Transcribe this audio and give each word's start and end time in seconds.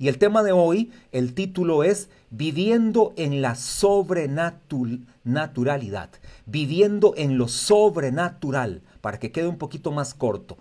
Y 0.00 0.08
el 0.08 0.16
tema 0.16 0.42
de 0.42 0.52
hoy, 0.52 0.90
el 1.12 1.34
título 1.34 1.84
es 1.84 2.08
Viviendo 2.30 3.12
en 3.16 3.42
la 3.42 3.54
sobrenaturalidad. 3.54 6.08
Viviendo 6.46 7.12
en 7.18 7.36
lo 7.36 7.48
sobrenatural, 7.48 8.80
para 9.02 9.18
que 9.18 9.30
quede 9.30 9.46
un 9.46 9.58
poquito 9.58 9.92
más 9.92 10.14
corto. 10.14 10.56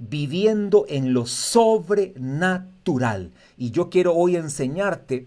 Viviendo 0.00 0.84
en 0.88 1.14
lo 1.14 1.26
sobrenatural. 1.26 3.30
Y 3.56 3.70
yo 3.70 3.88
quiero 3.88 4.16
hoy 4.16 4.34
enseñarte 4.34 5.26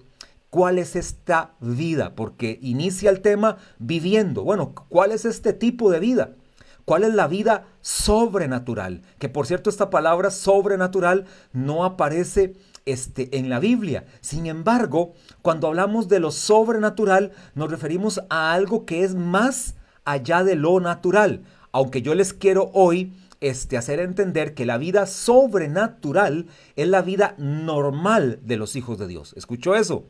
cuál 0.50 0.78
es 0.78 0.98
esta 0.98 1.54
vida, 1.62 2.14
porque 2.14 2.60
inicia 2.62 3.10
el 3.10 3.22
tema 3.22 3.56
viviendo. 3.80 4.44
Bueno, 4.44 4.74
¿cuál 4.90 5.14
es 5.14 5.24
este 5.24 5.54
tipo 5.54 5.90
de 5.90 6.02
vida? 6.02 6.32
¿Cuál 6.84 7.06
es 7.06 7.14
la 7.14 7.30
vida 7.30 7.68
sobrenatural? 7.80 9.02
Que 9.18 9.30
por 9.30 9.48
cierto 9.48 9.70
esta 9.70 9.90
palabra 9.90 10.30
sobrenatural 10.30 11.26
no 11.54 11.86
aparece 11.86 12.58
este, 12.86 13.38
en 13.38 13.50
la 13.50 13.60
Biblia. 13.60 14.06
Sin 14.22 14.46
embargo, 14.46 15.14
cuando 15.42 15.68
hablamos 15.68 16.08
de 16.08 16.20
lo 16.20 16.32
sobrenatural, 16.32 17.32
nos 17.54 17.70
referimos 17.70 18.22
a 18.30 18.54
algo 18.54 18.86
que 18.86 19.04
es 19.04 19.16
más 19.16 19.76
allá 20.04 20.44
de 20.44 20.56
lo 20.56 20.80
natural. 20.80 21.44
Aunque 21.72 22.02
yo 22.02 22.16
les 22.16 22.34
quiero 22.34 22.72
hoy 22.74 23.14
este, 23.42 23.78
hacer 23.78 24.00
entender 24.00 24.54
que 24.54 24.66
la 24.66 24.78
vida 24.78 25.06
sobrenatural 25.06 26.48
es 26.76 26.88
la 26.88 27.02
vida 27.02 27.36
normal 27.38 28.40
de 28.44 28.58
los 28.58 28.76
hijos 28.76 28.98
de 28.98 29.08
Dios. 29.08 29.34
¿Escuchó 29.36 29.76
eso? 29.76 30.06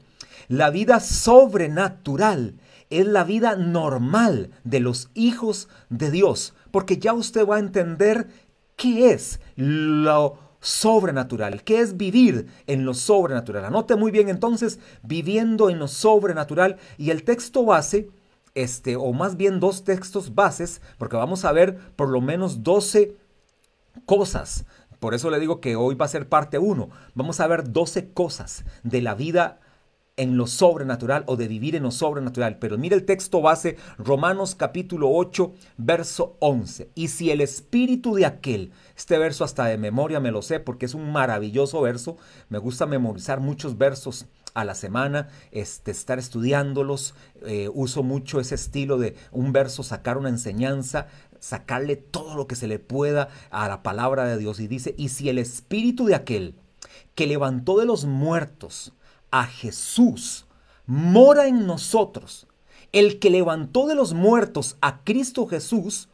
La 0.47 0.69
vida 0.69 0.99
sobrenatural 0.99 2.55
es 2.89 3.07
la 3.07 3.23
vida 3.23 3.55
normal 3.55 4.51
de 4.63 4.79
los 4.79 5.09
hijos 5.15 5.69
de 5.89 6.11
Dios 6.11 6.53
porque 6.75 6.97
ya 6.97 7.13
usted 7.13 7.47
va 7.47 7.55
a 7.55 7.59
entender 7.59 8.27
qué 8.75 9.11
es 9.11 9.39
lo 9.55 10.37
sobrenatural, 10.65 11.63
qué 11.63 11.79
es 11.79 11.95
vivir 11.95 12.47
en 12.65 12.85
lo 12.85 12.95
sobrenatural. 12.95 13.65
Anote 13.65 13.95
muy 13.95 14.11
bien 14.11 14.29
entonces, 14.29 14.79
viviendo 15.03 15.69
en 15.69 15.77
lo 15.77 15.87
sobrenatural 15.87 16.77
y 16.97 17.11
el 17.11 17.23
texto 17.23 17.63
base, 17.65 18.09
este, 18.55 18.95
o 18.95 19.13
más 19.13 19.37
bien 19.37 19.59
dos 19.59 19.83
textos 19.83 20.33
bases, 20.33 20.81
porque 20.97 21.17
vamos 21.17 21.45
a 21.45 21.51
ver 21.51 21.77
por 21.95 22.09
lo 22.09 22.19
menos 22.19 22.63
12 22.63 23.15
cosas. 24.07 24.65
Por 24.99 25.13
eso 25.13 25.29
le 25.29 25.39
digo 25.39 25.61
que 25.61 25.75
hoy 25.75 25.93
va 25.93 26.05
a 26.05 26.09
ser 26.09 26.27
parte 26.27 26.57
1. 26.57 26.89
Vamos 27.13 27.39
a 27.39 27.47
ver 27.47 27.71
12 27.71 28.11
cosas 28.13 28.65
de 28.81 29.01
la 29.01 29.13
vida 29.13 29.59
en 30.17 30.37
lo 30.37 30.47
sobrenatural 30.47 31.23
o 31.27 31.35
de 31.35 31.47
vivir 31.47 31.75
en 31.75 31.83
lo 31.83 31.91
sobrenatural. 31.91 32.57
Pero 32.57 32.77
mire 32.77 32.95
el 32.95 33.05
texto 33.05 33.41
base, 33.41 33.77
Romanos 33.97 34.55
capítulo 34.55 35.09
8, 35.11 35.53
verso 35.77 36.37
11. 36.39 36.89
Y 36.95 37.09
si 37.09 37.31
el 37.31 37.41
espíritu 37.41 38.15
de 38.15 38.25
aquel, 38.25 38.71
este 38.95 39.17
verso 39.17 39.43
hasta 39.43 39.65
de 39.65 39.77
memoria 39.77 40.19
me 40.19 40.31
lo 40.31 40.41
sé 40.41 40.59
porque 40.59 40.85
es 40.85 40.93
un 40.93 41.11
maravilloso 41.11 41.81
verso, 41.81 42.17
me 42.49 42.57
gusta 42.57 42.85
memorizar 42.85 43.39
muchos 43.39 43.77
versos 43.77 44.27
a 44.53 44.63
la 44.63 44.73
semana, 44.73 45.27
este, 45.51 45.91
estar 45.91 46.17
estudiándolos, 46.17 47.13
eh, 47.45 47.69
uso 47.73 48.03
mucho 48.03 48.39
ese 48.39 48.55
estilo 48.55 48.97
de 48.97 49.15
un 49.31 49.51
verso, 49.51 49.83
sacar 49.83 50.17
una 50.17 50.29
enseñanza, 50.29 51.07
sacarle 51.41 51.97
todo 51.97 52.35
lo 52.35 52.47
que 52.47 52.55
se 52.55 52.67
le 52.67 52.79
pueda 52.79 53.27
a 53.51 53.67
la 53.67 53.83
palabra 53.83 54.25
de 54.25 54.37
Dios. 54.37 54.61
Y 54.61 54.67
dice, 54.67 54.95
y 54.97 55.09
si 55.09 55.27
el 55.27 55.39
espíritu 55.39 56.05
de 56.05 56.15
aquel 56.15 56.55
que 57.15 57.27
levantó 57.27 57.77
de 57.77 57.85
los 57.85 58.05
muertos, 58.05 58.93
a 59.35 59.45
Jesús 59.47 60.45
mora 60.85 61.47
en 61.47 61.67
nosotros, 61.67 62.47
el 62.93 63.19
que 63.19 63.29
levantó 63.29 63.85
de 63.85 63.93
los 63.93 64.13
muertos 64.13 64.77
a 64.79 65.03
Cristo 65.03 65.45
Jesús, 65.45 66.07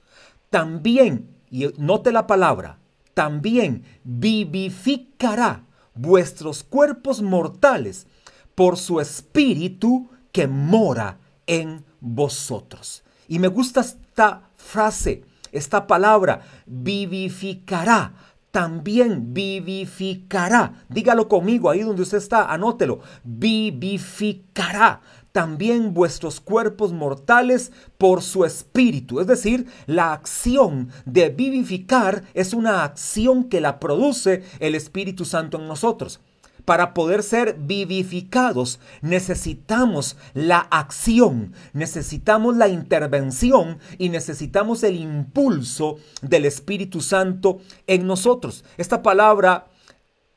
también, 0.49 1.29
y 1.51 1.67
note 1.77 2.11
la 2.11 2.25
palabra, 2.25 2.79
también 3.13 3.83
vivificará 4.03 5.65
vuestros 5.93 6.63
cuerpos 6.63 7.21
mortales 7.21 8.07
por 8.55 8.77
su 8.77 8.99
espíritu 8.99 10.09
que 10.31 10.47
mora 10.47 11.19
en 11.45 11.85
vosotros. 11.99 13.03
Y 13.27 13.37
me 13.37 13.49
gusta 13.49 13.81
esta 13.81 14.49
frase, 14.55 15.25
esta 15.51 15.85
palabra, 15.85 16.41
vivificará 16.65 18.30
también 18.51 19.33
vivificará. 19.33 20.85
Dígalo 20.89 21.27
conmigo 21.27 21.69
ahí 21.69 21.81
donde 21.81 22.03
usted 22.03 22.17
está, 22.17 22.51
anótelo. 22.51 22.99
Vivificará 23.23 25.01
también 25.31 25.93
vuestros 25.93 26.41
cuerpos 26.41 26.91
mortales 26.91 27.71
por 27.97 28.21
su 28.21 28.45
espíritu. 28.45 29.19
Es 29.19 29.27
decir, 29.27 29.67
la 29.87 30.13
acción 30.13 30.89
de 31.05 31.29
vivificar 31.29 32.23
es 32.33 32.53
una 32.53 32.83
acción 32.83 33.45
que 33.45 33.61
la 33.61 33.79
produce 33.79 34.43
el 34.59 34.75
Espíritu 34.75 35.25
Santo 35.25 35.57
en 35.57 35.67
nosotros. 35.67 36.19
Para 36.65 36.93
poder 36.93 37.23
ser 37.23 37.55
vivificados 37.59 38.79
necesitamos 39.01 40.17
la 40.33 40.59
acción, 40.59 41.53
necesitamos 41.73 42.57
la 42.57 42.67
intervención 42.67 43.79
y 43.97 44.09
necesitamos 44.09 44.83
el 44.83 44.95
impulso 44.95 45.97
del 46.21 46.45
Espíritu 46.45 47.01
Santo 47.01 47.59
en 47.87 48.05
nosotros. 48.07 48.63
Esta 48.77 49.01
palabra 49.01 49.67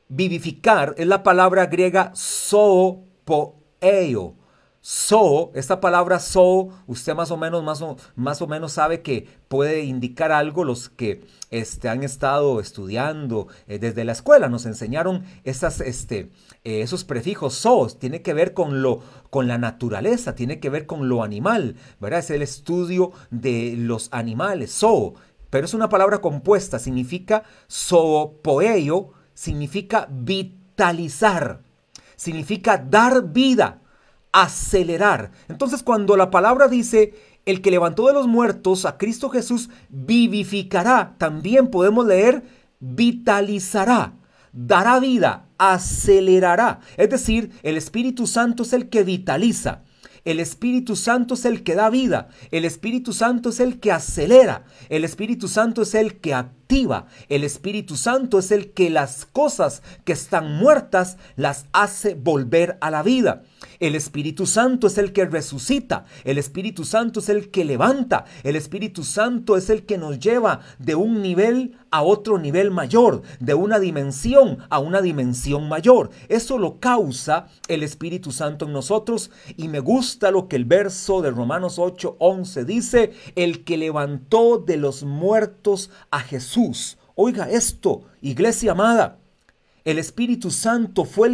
vivificar 0.07 0.95
es 0.97 1.07
la 1.07 1.23
palabra 1.23 1.65
griega 1.65 2.11
zoopoeo 2.15 3.65
So, 4.87 5.49
esta 5.55 5.81
palabra 5.81 6.19
so, 6.19 6.69
usted 6.85 7.15
más 7.15 7.31
o 7.31 7.37
menos, 7.37 7.63
más 7.63 7.81
o, 7.81 7.97
más 8.15 8.39
o 8.43 8.45
menos 8.45 8.73
sabe 8.73 9.01
que 9.01 9.27
puede 9.47 9.83
indicar 9.83 10.31
algo. 10.31 10.63
Los 10.63 10.89
que 10.89 11.25
este, 11.49 11.89
han 11.89 12.03
estado 12.03 12.59
estudiando 12.59 13.47
eh, 13.65 13.79
desde 13.79 14.03
la 14.05 14.11
escuela 14.11 14.47
nos 14.47 14.67
enseñaron 14.67 15.23
esas, 15.43 15.81
este, 15.81 16.29
eh, 16.63 16.81
esos 16.81 17.03
prefijos 17.03 17.55
so. 17.55 17.87
Tiene 17.97 18.21
que 18.21 18.35
ver 18.35 18.53
con, 18.53 18.83
lo, 18.83 19.01
con 19.31 19.47
la 19.47 19.57
naturaleza, 19.57 20.35
tiene 20.35 20.59
que 20.59 20.69
ver 20.69 20.85
con 20.85 21.09
lo 21.09 21.23
animal, 21.23 21.77
¿verdad? 21.99 22.19
Es 22.19 22.29
el 22.29 22.43
estudio 22.43 23.11
de 23.31 23.73
los 23.75 24.09
animales, 24.11 24.71
so. 24.71 25.15
Pero 25.49 25.65
es 25.65 25.73
una 25.73 25.89
palabra 25.89 26.21
compuesta, 26.21 26.77
significa 26.77 27.41
zoopoeo, 27.67 29.13
significa 29.33 30.07
vitalizar, 30.11 31.63
significa 32.15 32.77
dar 32.77 33.23
vida 33.29 33.81
acelerar. 34.43 35.31
Entonces 35.47 35.81
cuando 35.81 36.17
la 36.17 36.29
palabra 36.29 36.67
dice, 36.67 37.13
el 37.45 37.61
que 37.61 37.71
levantó 37.71 38.07
de 38.07 38.13
los 38.13 38.27
muertos 38.27 38.85
a 38.85 38.97
Cristo 38.97 39.29
Jesús 39.29 39.69
vivificará, 39.89 41.15
también 41.17 41.69
podemos 41.69 42.05
leer 42.05 42.43
vitalizará, 42.79 44.13
dará 44.51 44.99
vida, 44.99 45.47
acelerará. 45.57 46.81
Es 46.97 47.09
decir, 47.09 47.51
el 47.63 47.77
Espíritu 47.77 48.27
Santo 48.27 48.63
es 48.63 48.73
el 48.73 48.89
que 48.89 49.03
vitaliza. 49.03 49.83
El 50.25 50.39
Espíritu 50.39 50.95
Santo 50.95 51.35
es 51.35 51.45
el 51.45 51.63
que 51.63 51.75
da 51.75 51.89
vida. 51.89 52.29
El 52.51 52.65
Espíritu 52.65 53.13
Santo 53.13 53.49
es 53.49 53.59
el 53.59 53.79
que 53.79 53.91
acelera. 53.91 54.65
El 54.89 55.03
Espíritu 55.03 55.47
Santo 55.47 55.83
es 55.83 55.93
el 55.93 56.19
que 56.19 56.33
El 57.29 57.43
Espíritu 57.43 57.95
Santo 57.95 58.39
es 58.39 58.51
el 58.51 58.71
que 58.71 58.89
las 58.89 59.25
cosas 59.25 59.83
que 60.03 60.13
están 60.13 60.57
muertas 60.57 61.17
las 61.35 61.65
hace 61.73 62.15
volver 62.15 62.77
a 62.81 62.89
la 62.89 63.03
vida. 63.03 63.43
El 63.79 63.93
Espíritu 63.93 64.45
Santo 64.45 64.87
es 64.87 64.97
el 64.97 65.11
que 65.11 65.25
resucita, 65.25 66.05
el 66.23 66.37
Espíritu 66.37 66.85
Santo 66.85 67.19
es 67.19 67.29
el 67.29 67.51
que 67.51 67.65
levanta, 67.65 68.25
el 68.43 68.55
Espíritu 68.55 69.03
Santo 69.03 69.57
es 69.57 69.69
el 69.69 69.85
que 69.85 69.97
nos 69.97 70.19
lleva 70.19 70.61
de 70.79 70.95
un 70.95 71.21
nivel 71.21 71.77
a 71.91 72.01
otro 72.01 72.37
nivel 72.37 72.71
mayor, 72.71 73.21
de 73.39 73.53
una 73.53 73.79
dimensión 73.79 74.59
a 74.69 74.79
una 74.79 75.01
dimensión 75.01 75.67
mayor. 75.67 76.09
Eso 76.29 76.57
lo 76.57 76.79
causa 76.79 77.47
el 77.67 77.83
Espíritu 77.83 78.31
Santo 78.31 78.65
en 78.65 78.73
nosotros 78.73 79.29
y 79.57 79.67
me 79.67 79.79
gusta 79.79 80.31
lo 80.31 80.47
que 80.47 80.55
el 80.55 80.65
verso 80.65 81.21
de 81.21 81.31
Romanos 81.31 81.77
8, 81.77 82.15
11 82.19 82.65
dice, 82.65 83.11
el 83.35 83.63
que 83.63 83.77
levantó 83.77 84.57
de 84.57 84.77
los 84.77 85.03
muertos 85.03 85.89
a 86.11 86.19
Jesús. 86.19 86.54
Oiga 87.15 87.49
esto, 87.49 88.03
iglesia 88.21 88.71
amada. 88.71 89.17
El 89.83 89.99
Espíritu 89.99 90.51
Santo 90.51 91.03
fue 91.03 91.29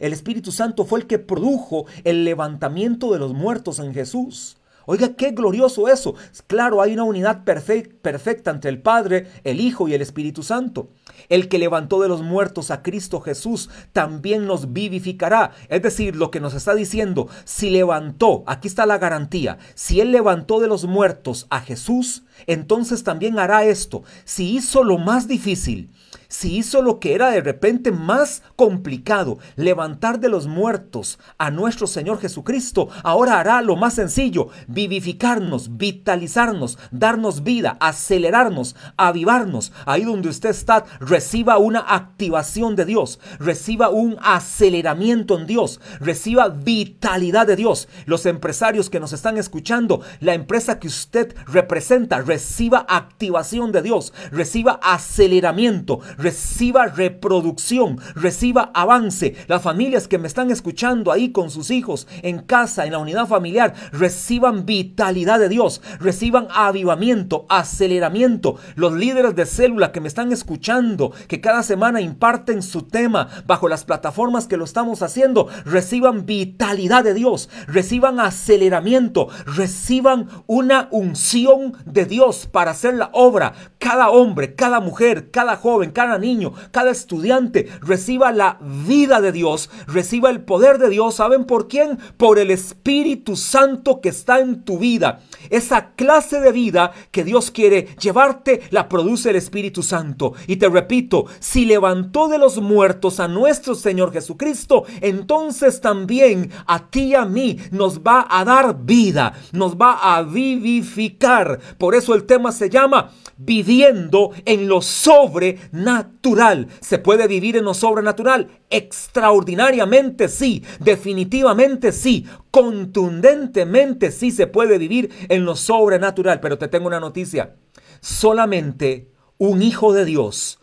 el 0.00 0.12
Espíritu 0.12 0.52
Santo 0.52 0.84
fue 0.84 1.00
el 1.00 1.06
que 1.06 1.18
produjo 1.18 1.86
el 2.04 2.24
levantamiento 2.24 3.12
de 3.12 3.18
los 3.18 3.32
muertos 3.32 3.78
en 3.78 3.94
Jesús. 3.94 4.58
Oiga, 4.92 5.14
qué 5.14 5.30
glorioso 5.30 5.86
eso. 5.86 6.16
Claro, 6.48 6.82
hay 6.82 6.94
una 6.94 7.04
unidad 7.04 7.44
perfecta 7.44 8.50
entre 8.50 8.70
el 8.70 8.82
Padre, 8.82 9.28
el 9.44 9.60
Hijo 9.60 9.86
y 9.86 9.94
el 9.94 10.02
Espíritu 10.02 10.42
Santo. 10.42 10.88
El 11.28 11.48
que 11.48 11.60
levantó 11.60 12.02
de 12.02 12.08
los 12.08 12.22
muertos 12.22 12.72
a 12.72 12.82
Cristo 12.82 13.20
Jesús 13.20 13.70
también 13.92 14.46
nos 14.46 14.72
vivificará. 14.72 15.52
Es 15.68 15.80
decir, 15.80 16.16
lo 16.16 16.32
que 16.32 16.40
nos 16.40 16.54
está 16.54 16.74
diciendo, 16.74 17.28
si 17.44 17.70
levantó, 17.70 18.42
aquí 18.48 18.66
está 18.66 18.84
la 18.84 18.98
garantía, 18.98 19.58
si 19.76 20.00
Él 20.00 20.10
levantó 20.10 20.58
de 20.58 20.66
los 20.66 20.86
muertos 20.86 21.46
a 21.50 21.60
Jesús, 21.60 22.24
entonces 22.48 23.04
también 23.04 23.38
hará 23.38 23.64
esto. 23.64 24.02
Si 24.24 24.56
hizo 24.56 24.82
lo 24.82 24.98
más 24.98 25.28
difícil, 25.28 25.90
si 26.30 26.56
hizo 26.56 26.80
lo 26.80 27.00
que 27.00 27.14
era 27.14 27.30
de 27.30 27.40
repente 27.40 27.90
más 27.92 28.42
complicado, 28.56 29.38
levantar 29.56 30.20
de 30.20 30.28
los 30.28 30.46
muertos 30.46 31.18
a 31.38 31.50
nuestro 31.50 31.86
Señor 31.86 32.20
Jesucristo, 32.20 32.88
ahora 33.02 33.40
hará 33.40 33.60
lo 33.62 33.76
más 33.76 33.94
sencillo, 33.94 34.48
vivificarnos, 34.68 35.76
vitalizarnos, 35.76 36.78
darnos 36.92 37.42
vida, 37.42 37.76
acelerarnos, 37.80 38.76
avivarnos. 38.96 39.72
Ahí 39.86 40.04
donde 40.04 40.28
usted 40.28 40.50
está, 40.50 40.84
reciba 41.00 41.58
una 41.58 41.80
activación 41.80 42.76
de 42.76 42.84
Dios, 42.84 43.18
reciba 43.40 43.88
un 43.90 44.16
aceleramiento 44.22 45.36
en 45.36 45.48
Dios, 45.48 45.80
reciba 45.98 46.48
vitalidad 46.48 47.48
de 47.48 47.56
Dios. 47.56 47.88
Los 48.06 48.24
empresarios 48.24 48.88
que 48.88 49.00
nos 49.00 49.12
están 49.12 49.36
escuchando, 49.36 50.00
la 50.20 50.34
empresa 50.34 50.78
que 50.78 50.86
usted 50.86 51.34
representa, 51.46 52.20
reciba 52.20 52.86
activación 52.88 53.72
de 53.72 53.82
Dios, 53.82 54.12
reciba 54.30 54.78
aceleramiento, 54.80 56.00
reciba 56.20 56.86
reproducción, 56.86 57.98
reciba 58.14 58.70
avance. 58.74 59.34
Las 59.46 59.62
familias 59.62 60.08
que 60.08 60.18
me 60.18 60.28
están 60.28 60.50
escuchando 60.50 61.12
ahí 61.12 61.32
con 61.32 61.50
sus 61.50 61.70
hijos, 61.70 62.06
en 62.22 62.40
casa, 62.40 62.86
en 62.86 62.92
la 62.92 62.98
unidad 62.98 63.26
familiar, 63.26 63.74
reciban 63.92 64.66
vitalidad 64.66 65.38
de 65.38 65.48
Dios, 65.48 65.82
reciban 65.98 66.48
avivamiento, 66.54 67.46
aceleramiento. 67.48 68.56
Los 68.74 68.92
líderes 68.92 69.34
de 69.34 69.46
célula 69.46 69.92
que 69.92 70.00
me 70.00 70.08
están 70.08 70.32
escuchando, 70.32 71.12
que 71.28 71.40
cada 71.40 71.62
semana 71.62 72.00
imparten 72.00 72.62
su 72.62 72.82
tema 72.82 73.28
bajo 73.46 73.68
las 73.68 73.84
plataformas 73.84 74.46
que 74.46 74.56
lo 74.56 74.64
estamos 74.64 75.02
haciendo, 75.02 75.48
reciban 75.64 76.26
vitalidad 76.26 77.04
de 77.04 77.14
Dios, 77.14 77.48
reciban 77.66 78.20
aceleramiento, 78.20 79.28
reciban 79.46 80.28
una 80.46 80.88
unción 80.90 81.74
de 81.84 82.04
Dios 82.04 82.46
para 82.50 82.72
hacer 82.72 82.94
la 82.94 83.10
obra. 83.12 83.52
Cada 83.78 84.10
hombre, 84.10 84.54
cada 84.54 84.80
mujer, 84.80 85.30
cada 85.30 85.56
joven, 85.56 85.90
cada 85.90 86.09
niño, 86.18 86.52
cada 86.70 86.90
estudiante 86.90 87.68
reciba 87.80 88.32
la 88.32 88.58
vida 88.60 89.20
de 89.20 89.32
Dios, 89.32 89.70
reciba 89.86 90.30
el 90.30 90.42
poder 90.42 90.78
de 90.78 90.88
Dios. 90.88 91.16
¿Saben 91.16 91.44
por 91.44 91.68
quién? 91.68 91.98
Por 92.16 92.38
el 92.38 92.50
Espíritu 92.50 93.36
Santo 93.36 94.00
que 94.00 94.10
está 94.10 94.40
en 94.40 94.64
tu 94.64 94.78
vida. 94.78 95.20
Esa 95.50 95.92
clase 95.92 96.40
de 96.40 96.52
vida 96.52 96.92
que 97.10 97.24
Dios 97.24 97.50
quiere 97.50 97.88
llevarte 98.00 98.62
la 98.70 98.88
produce 98.88 99.30
el 99.30 99.36
Espíritu 99.36 99.82
Santo. 99.82 100.34
Y 100.46 100.56
te 100.56 100.68
repito, 100.68 101.26
si 101.38 101.64
levantó 101.64 102.28
de 102.28 102.38
los 102.38 102.60
muertos 102.60 103.20
a 103.20 103.28
nuestro 103.28 103.74
Señor 103.74 104.12
Jesucristo, 104.12 104.84
entonces 105.00 105.80
también 105.80 106.50
a 106.66 106.90
ti 106.90 107.00
y 107.00 107.14
a 107.14 107.24
mí 107.24 107.58
nos 107.70 108.00
va 108.00 108.26
a 108.28 108.44
dar 108.44 108.84
vida, 108.84 109.34
nos 109.52 109.76
va 109.76 110.14
a 110.14 110.22
vivificar. 110.22 111.60
Por 111.78 111.94
eso 111.94 112.14
el 112.14 112.24
tema 112.24 112.52
se 112.52 112.70
llama 112.70 113.10
viviendo 113.42 114.32
en 114.44 114.68
lo 114.68 114.82
sobrenatural. 114.82 116.68
¿Se 116.80 116.98
puede 116.98 117.26
vivir 117.26 117.56
en 117.56 117.64
lo 117.64 117.74
sobrenatural? 117.74 118.48
Extraordinariamente 118.68 120.28
sí, 120.28 120.62
definitivamente 120.78 121.92
sí, 121.92 122.26
contundentemente 122.50 124.10
sí 124.10 124.30
se 124.30 124.46
puede 124.46 124.76
vivir 124.78 125.10
en 125.28 125.44
lo 125.44 125.56
sobrenatural. 125.56 126.40
Pero 126.40 126.58
te 126.58 126.68
tengo 126.68 126.86
una 126.86 127.00
noticia, 127.00 127.56
solamente 128.00 129.10
un 129.38 129.62
hijo 129.62 129.94
de 129.94 130.04
Dios 130.04 130.58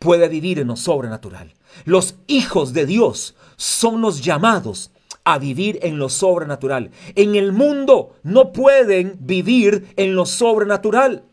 puede 0.00 0.28
vivir 0.28 0.58
en 0.58 0.66
lo 0.66 0.76
sobrenatural. 0.76 1.54
Los 1.84 2.16
hijos 2.26 2.72
de 2.72 2.86
Dios 2.86 3.36
son 3.56 4.00
los 4.00 4.20
llamados 4.20 4.90
a 5.24 5.38
vivir 5.38 5.78
en 5.82 5.98
lo 5.98 6.08
sobrenatural. 6.08 6.90
En 7.14 7.36
el 7.36 7.52
mundo 7.52 8.14
no 8.22 8.52
pueden 8.52 9.16
vivir 9.20 9.92
en 9.96 10.14
lo 10.14 10.26
sobrenatural. 10.26 11.24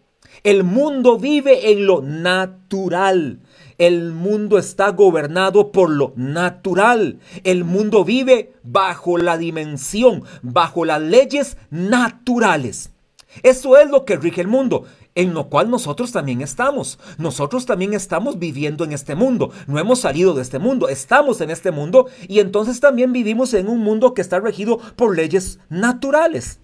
El 0.43 0.65
mundo 0.65 1.17
vive 1.17 1.71
en 1.71 1.85
lo 1.87 2.01
natural. 2.01 3.39
El 3.77 4.11
mundo 4.11 4.57
está 4.57 4.89
gobernado 4.89 5.71
por 5.71 5.89
lo 5.89 6.11
natural. 6.17 7.19
El 7.45 7.63
mundo 7.63 8.03
vive 8.03 8.51
bajo 8.61 9.17
la 9.17 9.37
dimensión, 9.37 10.25
bajo 10.41 10.83
las 10.83 11.01
leyes 11.01 11.55
naturales. 11.71 12.91
Eso 13.41 13.77
es 13.77 13.89
lo 13.89 14.03
que 14.03 14.17
rige 14.17 14.41
el 14.41 14.49
mundo, 14.49 14.83
en 15.15 15.33
lo 15.33 15.47
cual 15.47 15.69
nosotros 15.69 16.11
también 16.11 16.41
estamos. 16.41 16.99
Nosotros 17.17 17.65
también 17.65 17.93
estamos 17.93 18.37
viviendo 18.37 18.83
en 18.83 18.91
este 18.91 19.15
mundo. 19.15 19.51
No 19.67 19.79
hemos 19.79 19.99
salido 19.99 20.33
de 20.33 20.41
este 20.41 20.59
mundo, 20.59 20.89
estamos 20.89 21.39
en 21.39 21.51
este 21.51 21.71
mundo 21.71 22.07
y 22.27 22.39
entonces 22.41 22.81
también 22.81 23.13
vivimos 23.13 23.53
en 23.53 23.69
un 23.69 23.79
mundo 23.79 24.13
que 24.13 24.21
está 24.21 24.41
regido 24.41 24.77
por 24.97 25.15
leyes 25.15 25.59
naturales. 25.69 26.59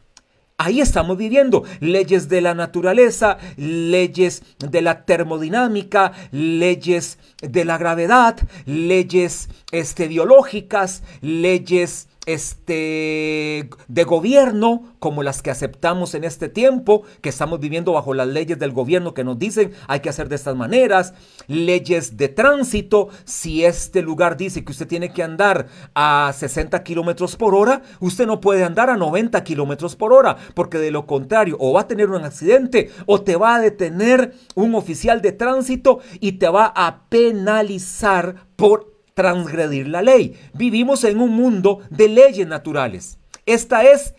Ahí 0.62 0.82
estamos 0.82 1.18
viviendo. 1.18 1.64
Leyes 1.80 2.28
de 2.28 2.42
la 2.42 2.54
naturaleza, 2.54 3.38
leyes 3.56 4.44
de 4.60 4.82
la 4.82 5.06
termodinámica, 5.06 6.12
leyes 6.34 7.18
de 7.42 7.64
la 7.64 7.78
gravedad, 7.78 8.38
leyes 8.66 9.48
este, 9.72 10.10
biológicas, 10.10 11.02
leyes 11.22 12.10
este, 12.26 13.70
de 13.88 14.04
gobierno, 14.04 14.84
como 15.00 15.24
las 15.24 15.42
que 15.42 15.52
aceptamos 15.52 16.14
en 16.14 16.24
este 16.24 16.50
tiempo, 16.50 17.04
que 17.22 17.30
estamos 17.30 17.60
viviendo 17.60 17.94
bajo 17.94 18.14
las 18.14 18.28
leyes 18.28 18.60
del 18.60 18.72
gobierno 18.72 19.14
que 19.14 19.24
nos 19.24 19.40
dicen 19.40 19.72
hay 19.88 20.02
que 20.02 20.10
hacer 20.10 20.30
de 20.30 20.36
estas 20.36 20.56
maneras, 20.56 21.14
leyes 21.48 22.18
de 22.18 22.30
tránsito, 22.30 23.10
si 23.26 23.66
este 23.66 24.02
lugar 24.02 24.38
dice 24.38 24.64
que 24.64 24.72
usted 24.72 24.88
tiene 24.88 25.12
que 25.12 25.24
andar 25.24 25.68
a 25.96 26.32
60 26.36 26.84
kilómetros 26.84 27.36
por 27.36 27.56
hora, 27.56 27.82
usted 28.00 28.28
no 28.28 28.42
puede 28.42 28.64
andar 28.64 28.90
a 28.90 28.98
90 28.98 29.44
kilómetros 29.44 29.96
por 29.96 30.14
hora, 30.14 30.38
porque 30.54 30.78
de 30.78 30.92
lo 30.92 31.06
contrario, 31.08 31.58
o 31.60 31.74
va 31.74 31.82
a 31.82 31.88
tener 31.88 32.10
un 32.10 32.24
accidente, 32.24 32.92
o 33.06 33.22
te 33.22 33.36
va 33.36 33.56
a 33.56 33.62
detener 33.62 34.34
un 34.56 34.76
oficial 34.76 35.22
de 35.22 35.32
tránsito 35.32 36.00
y 36.20 36.34
te 36.34 36.50
va 36.50 36.72
a 36.76 37.08
penalizar 37.10 38.48
por 38.56 38.99
transgredir 39.20 39.90
la 39.90 40.02
ley. 40.02 40.40
Vivimos 40.54 41.04
en 41.04 41.20
un 41.20 41.32
mundo 41.32 41.82
de 41.90 42.08
leyes 42.08 42.48
naturales. 42.48 43.18
Esta 43.46 43.84
es 43.84 44.16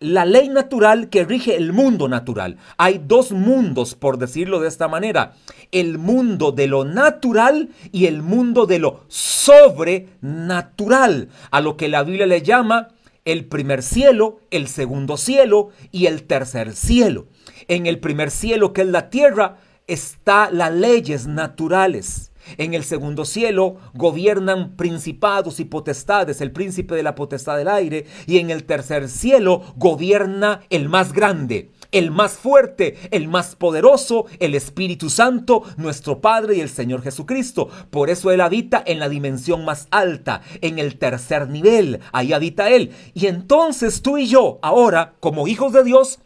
la 0.00 0.24
ley 0.24 0.48
natural 0.48 1.10
que 1.10 1.26
rige 1.26 1.56
el 1.56 1.74
mundo 1.74 2.08
natural. 2.08 2.56
Hay 2.78 3.02
dos 3.06 3.32
mundos, 3.32 3.94
por 3.94 4.16
decirlo 4.16 4.60
de 4.60 4.68
esta 4.68 4.88
manera. 4.88 5.34
El 5.72 5.98
mundo 5.98 6.52
de 6.52 6.68
lo 6.68 6.86
natural 6.86 7.68
y 7.92 8.06
el 8.06 8.22
mundo 8.22 8.64
de 8.64 8.78
lo 8.78 9.04
sobrenatural. 9.08 11.28
A 11.50 11.60
lo 11.60 11.76
que 11.76 11.88
la 11.88 12.02
Biblia 12.02 12.24
le 12.24 12.40
llama 12.40 12.88
el 13.26 13.44
primer 13.44 13.82
cielo, 13.82 14.40
el 14.50 14.68
segundo 14.68 15.18
cielo 15.18 15.68
y 15.92 16.06
el 16.06 16.22
tercer 16.22 16.74
cielo. 16.74 17.26
En 17.66 17.84
el 17.84 17.98
primer 17.98 18.30
cielo, 18.30 18.72
que 18.72 18.80
es 18.80 18.88
la 18.88 19.10
tierra, 19.10 19.58
está 19.86 20.50
las 20.50 20.72
leyes 20.72 21.26
naturales. 21.26 22.27
En 22.56 22.74
el 22.74 22.84
segundo 22.84 23.24
cielo 23.24 23.76
gobiernan 23.94 24.76
principados 24.76 25.60
y 25.60 25.64
potestades, 25.64 26.40
el 26.40 26.52
príncipe 26.52 26.94
de 26.94 27.02
la 27.02 27.14
potestad 27.14 27.56
del 27.56 27.68
aire. 27.68 28.06
Y 28.26 28.38
en 28.38 28.50
el 28.50 28.64
tercer 28.64 29.08
cielo 29.08 29.62
gobierna 29.76 30.62
el 30.70 30.88
más 30.88 31.12
grande, 31.12 31.70
el 31.92 32.10
más 32.10 32.32
fuerte, 32.32 32.96
el 33.10 33.28
más 33.28 33.56
poderoso, 33.56 34.26
el 34.40 34.54
Espíritu 34.54 35.10
Santo, 35.10 35.62
nuestro 35.76 36.20
Padre 36.20 36.56
y 36.56 36.60
el 36.60 36.68
Señor 36.68 37.02
Jesucristo. 37.02 37.68
Por 37.90 38.10
eso 38.10 38.30
Él 38.30 38.40
habita 38.40 38.82
en 38.86 38.98
la 38.98 39.08
dimensión 39.08 39.64
más 39.64 39.88
alta, 39.90 40.42
en 40.60 40.78
el 40.78 40.98
tercer 40.98 41.48
nivel. 41.48 42.00
Ahí 42.12 42.32
habita 42.32 42.70
Él. 42.70 42.92
Y 43.14 43.26
entonces 43.26 44.02
tú 44.02 44.18
y 44.18 44.26
yo, 44.26 44.58
ahora, 44.62 45.14
como 45.20 45.48
hijos 45.48 45.72
de 45.72 45.84
Dios, 45.84 46.20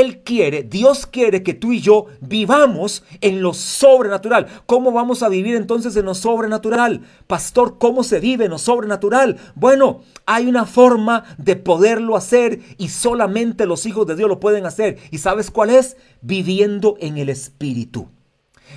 él 0.00 0.22
quiere, 0.22 0.62
Dios 0.62 1.06
quiere 1.06 1.42
que 1.42 1.54
tú 1.54 1.72
y 1.72 1.80
yo 1.80 2.06
vivamos 2.20 3.02
en 3.20 3.42
lo 3.42 3.54
sobrenatural. 3.54 4.46
¿Cómo 4.66 4.92
vamos 4.92 5.22
a 5.22 5.28
vivir 5.28 5.56
entonces 5.56 5.96
en 5.96 6.04
lo 6.04 6.14
sobrenatural? 6.14 7.02
Pastor, 7.26 7.78
¿cómo 7.78 8.04
se 8.04 8.20
vive 8.20 8.44
en 8.44 8.52
lo 8.52 8.58
sobrenatural? 8.58 9.38
Bueno, 9.54 10.02
hay 10.26 10.46
una 10.46 10.66
forma 10.66 11.24
de 11.38 11.56
poderlo 11.56 12.16
hacer 12.16 12.60
y 12.78 12.88
solamente 12.90 13.66
los 13.66 13.86
hijos 13.86 14.06
de 14.06 14.16
Dios 14.16 14.28
lo 14.28 14.40
pueden 14.40 14.66
hacer. 14.66 14.98
¿Y 15.10 15.18
sabes 15.18 15.50
cuál 15.50 15.70
es? 15.70 15.96
Viviendo 16.20 16.96
en 17.00 17.18
el 17.18 17.28
Espíritu. 17.28 18.08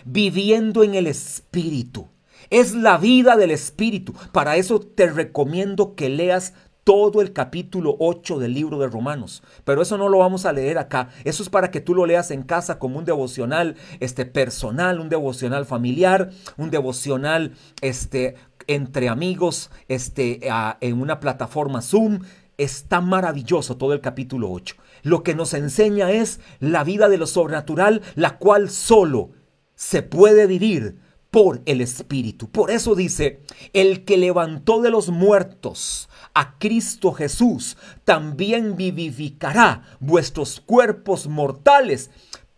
Viviendo 0.06 0.84
en 0.84 0.96
el 0.96 1.08
Espíritu. 1.08 2.08
Es 2.50 2.74
la 2.74 2.98
vida 2.98 3.38
del 3.38 3.52
Espíritu. 3.52 4.14
Para 4.32 4.58
eso 4.58 4.80
te 4.80 5.08
recomiendo 5.08 5.96
que 5.96 6.10
leas 6.10 6.54
todo 6.84 7.22
el 7.22 7.32
capítulo 7.34 7.96
8 8.00 8.40
del 8.40 8.54
libro 8.54 8.80
de 8.80 8.88
Romanos. 8.88 9.44
Pero 9.64 9.82
eso 9.82 9.98
no 9.98 10.10
lo 10.10 10.20
vamos 10.20 10.46
a 10.46 10.54
leer 10.54 10.78
acá. 10.78 11.10
Eso 11.24 11.44
es 11.44 11.50
para 11.50 11.72
que 11.72 11.82
tú 11.82 11.94
lo 11.94 12.06
leas 12.06 12.32
en 12.32 12.44
casa 12.44 12.80
como 12.80 12.98
un 12.98 13.06
devocional 13.06 13.76
este, 14.00 14.26
personal, 14.26 15.00
un 15.00 15.10
devocional 15.10 15.66
familiar, 15.66 16.32
un 16.58 16.72
devocional 16.72 17.54
este, 17.82 18.36
entre 18.68 19.10
amigos 19.10 19.70
este, 19.88 20.40
en 20.82 21.02
una 21.02 21.20
plataforma 21.20 21.82
Zoom. 21.82 22.20
Está 22.58 23.02
maravilloso 23.02 23.78
todo 23.78 23.94
el 23.94 24.02
capítulo 24.02 24.52
8. 24.52 24.76
Lo 25.04 25.24
que 25.24 25.36
nos 25.36 25.54
enseña 25.54 26.12
es 26.12 26.40
la 26.60 26.84
vida 26.84 27.10
de 27.10 27.18
lo 27.18 27.26
sobrenatural, 27.26 28.02
la 28.16 28.38
cual 28.38 28.70
solo 28.70 29.32
se 29.76 30.04
puede 30.04 30.46
vivir 30.46 30.98
por 31.32 31.62
el 31.66 31.82
Espíritu. 31.82 32.50
Por 32.50 32.70
eso 32.70 32.94
dice, 32.94 33.40
el 33.74 34.04
que 34.04 34.18
levantó 34.18 34.82
de 34.82 34.92
los 34.92 35.10
muertos 35.10 36.10
a 36.34 36.58
Cristo 36.58 37.12
Jesús, 37.12 37.78
también 38.06 38.76
vivificará 38.76 39.84
vuestros 40.00 40.60
cuerpos 40.60 41.28
mortales 41.28 42.10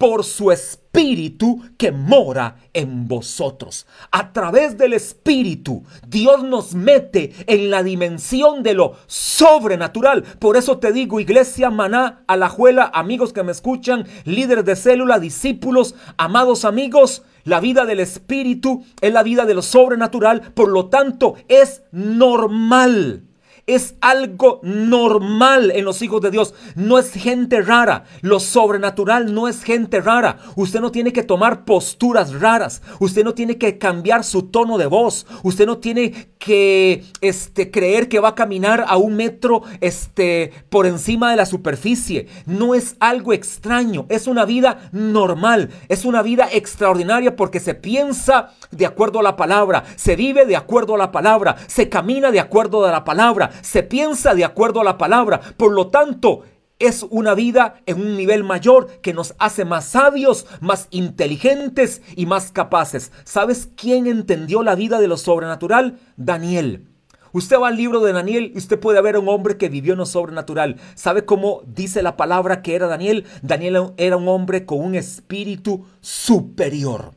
por 0.04 0.26
su 0.26 0.52
espíritu 0.52 1.62
que 1.78 1.94
mora 1.94 2.58
en 2.74 3.08
vosotros. 3.08 3.88
A 4.12 4.34
través 4.34 4.78
del 4.78 4.92
espíritu, 4.92 5.84
Dios 6.06 6.44
nos 6.44 6.76
mete 6.76 7.34
en 7.48 7.70
la 7.72 7.84
dimensión 7.84 8.64
de 8.64 8.74
lo 8.74 8.98
sobrenatural. 9.08 10.24
Por 10.40 10.58
eso 10.58 10.78
te 10.78 10.92
digo, 10.92 11.22
iglesia, 11.22 11.70
maná, 11.70 12.26
alajuela, 12.28 12.92
amigos 12.94 13.32
que 13.32 13.44
me 13.44 13.54
escuchan, 13.54 14.06
líderes 14.26 14.66
de 14.66 14.76
célula, 14.76 15.20
discípulos, 15.20 15.96
amados 16.18 16.66
amigos, 16.66 17.24
la 17.46 17.62
vida 17.62 17.86
del 17.86 18.02
espíritu 18.02 18.84
es 19.00 19.14
la 19.14 19.24
vida 19.24 19.46
de 19.46 19.54
lo 19.54 19.62
sobrenatural, 19.62 20.42
por 20.54 20.68
lo 20.68 20.88
tanto 20.88 21.36
es 21.48 21.84
normal 21.94 23.24
es 23.66 23.96
algo 24.02 24.60
normal 24.62 25.72
en 25.72 25.86
los 25.86 26.02
hijos 26.02 26.22
de 26.22 26.32
Dios. 26.32 26.54
No 26.76 26.98
es 26.98 27.12
gente 27.12 27.62
rara. 27.62 28.04
Lo 28.22 28.40
sobrenatural 28.40 29.34
no 29.34 29.48
es 29.48 29.64
gente 29.64 30.02
rara. 30.02 30.38
Usted 30.56 30.82
no 30.82 30.92
tiene 30.92 31.14
que 31.14 31.24
tomar 31.24 31.64
posturas 31.64 32.40
raras. 32.40 32.82
Usted 33.00 33.24
no 33.24 33.34
tiene 33.34 33.58
que 33.58 33.78
cambiar 33.78 34.24
su 34.26 34.44
tono 34.44 34.78
de 34.78 34.88
voz. 34.88 35.26
Usted 35.44 35.66
no 35.66 35.78
tiene 35.78 36.34
que 36.40 37.06
este, 37.22 37.72
creer 37.72 38.10
que 38.10 38.20
va 38.20 38.30
a 38.30 38.36
caminar 38.36 38.84
a 38.86 38.98
un 38.98 39.16
metro 39.16 39.64
este, 39.80 40.52
por 40.70 40.86
encima 40.86 41.32
de 41.32 41.38
la 41.38 41.46
superficie. 41.46 42.28
No 42.46 42.76
es 42.76 42.98
algo 43.00 43.32
extraño. 43.32 44.06
Es 44.10 44.28
una 44.28 44.44
vida 44.44 44.90
normal. 44.92 45.70
Es 45.88 46.04
una 46.04 46.22
vida 46.22 46.50
extraordinaria 46.52 47.38
porque 47.38 47.62
se 47.62 47.76
piensa 47.76 48.52
de 48.72 48.86
acuerdo 48.86 49.20
a 49.20 49.24
la 49.24 49.38
palabra. 49.38 49.86
Se 49.96 50.18
vive 50.18 50.46
de 50.46 50.58
acuerdo 50.58 50.96
a 50.96 50.98
la 50.98 51.14
palabra. 51.14 51.56
Se 51.68 51.88
camina 51.88 52.30
de 52.30 52.42
acuerdo 52.42 52.86
a 52.86 52.92
la 52.92 53.06
palabra 53.06 53.53
se 53.62 53.84
piensa 53.84 54.34
de 54.36 54.46
acuerdo 54.46 54.82
a 54.82 54.84
la 54.84 54.98
palabra. 54.98 55.40
Por 55.58 55.72
lo 55.72 55.88
tanto, 55.88 56.44
es 56.80 57.06
una 57.10 57.34
vida 57.34 57.82
en 57.86 58.02
un 58.02 58.18
nivel 58.18 58.44
mayor 58.44 58.88
que 59.02 59.14
nos 59.14 59.36
hace 59.40 59.66
más 59.66 59.86
sabios, 59.86 60.46
más 60.60 60.88
inteligentes 60.92 62.02
y 62.16 62.26
más 62.26 62.52
capaces. 62.52 63.12
¿Sabes 63.24 63.70
quién 63.76 64.08
entendió 64.08 64.64
la 64.64 64.76
vida 64.76 65.00
de 65.00 65.08
lo 65.08 65.18
sobrenatural? 65.18 66.00
Daniel. 66.18 66.90
Usted 67.32 67.58
va 67.60 67.70
al 67.70 67.78
libro 67.78 68.00
de 68.02 68.14
Daniel 68.14 68.52
y 68.54 68.60
usted 68.60 68.80
puede 68.80 69.02
ver 69.02 69.16
a 69.16 69.20
un 69.20 69.28
hombre 69.28 69.58
que 69.58 69.70
vivió 69.70 69.94
en 69.94 70.00
lo 70.00 70.06
sobrenatural. 70.06 70.78
¿Sabe 70.94 71.26
cómo 71.26 71.64
dice 71.66 72.04
la 72.04 72.16
palabra 72.16 72.62
que 72.62 72.76
era 72.76 72.88
Daniel? 72.88 73.26
Daniel 73.42 73.94
era 73.98 74.18
un 74.18 74.28
hombre 74.28 74.66
con 74.66 74.80
un 74.80 74.94
espíritu 74.94 75.86
superior. 76.00 77.16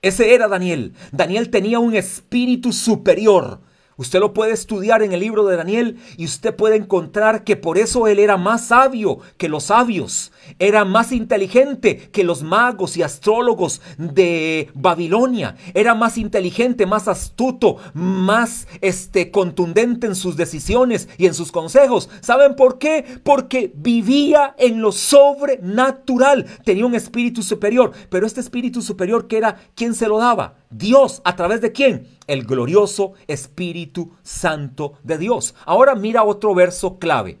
Ese 0.00 0.34
era 0.34 0.46
Daniel. 0.46 0.94
Daniel 1.10 1.50
tenía 1.50 1.80
un 1.80 1.94
espíritu 1.94 2.72
superior. 2.72 3.60
Usted 4.02 4.18
lo 4.18 4.32
puede 4.32 4.50
estudiar 4.50 5.04
en 5.04 5.12
el 5.12 5.20
libro 5.20 5.46
de 5.46 5.56
Daniel 5.56 5.96
y 6.16 6.24
usted 6.24 6.56
puede 6.56 6.74
encontrar 6.74 7.44
que 7.44 7.54
por 7.54 7.78
eso 7.78 8.08
él 8.08 8.18
era 8.18 8.36
más 8.36 8.66
sabio 8.66 9.20
que 9.36 9.48
los 9.48 9.62
sabios, 9.62 10.32
era 10.58 10.84
más 10.84 11.12
inteligente 11.12 12.10
que 12.12 12.24
los 12.24 12.42
magos 12.42 12.96
y 12.96 13.02
astrólogos 13.02 13.80
de 13.98 14.70
Babilonia, 14.74 15.56
era 15.74 15.94
más 15.94 16.18
inteligente, 16.18 16.86
más 16.86 17.08
astuto, 17.08 17.76
más 17.94 18.66
este 18.80 19.30
contundente 19.30 20.06
en 20.06 20.14
sus 20.14 20.36
decisiones 20.36 21.08
y 21.18 21.26
en 21.26 21.34
sus 21.34 21.52
consejos. 21.52 22.08
¿Saben 22.20 22.56
por 22.56 22.78
qué? 22.78 23.04
Porque 23.22 23.72
vivía 23.74 24.54
en 24.58 24.80
lo 24.80 24.92
sobrenatural, 24.92 26.46
tenía 26.64 26.86
un 26.86 26.94
espíritu 26.94 27.42
superior, 27.42 27.92
pero 28.08 28.26
este 28.26 28.40
espíritu 28.40 28.82
superior 28.82 29.26
que 29.26 29.38
era 29.38 29.56
¿quién 29.74 29.94
se 29.94 30.08
lo 30.08 30.18
daba? 30.18 30.56
Dios, 30.70 31.20
¿a 31.24 31.36
través 31.36 31.60
de 31.60 31.72
quién? 31.72 32.08
El 32.26 32.44
glorioso 32.44 33.12
Espíritu 33.26 34.12
Santo 34.22 34.94
de 35.02 35.18
Dios. 35.18 35.54
Ahora 35.66 35.94
mira 35.94 36.24
otro 36.24 36.54
verso 36.54 36.98
clave. 36.98 37.38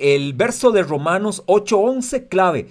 El 0.00 0.32
verso 0.32 0.70
de 0.72 0.82
Romanos 0.82 1.44
8:11 1.46 2.28
clave. 2.28 2.68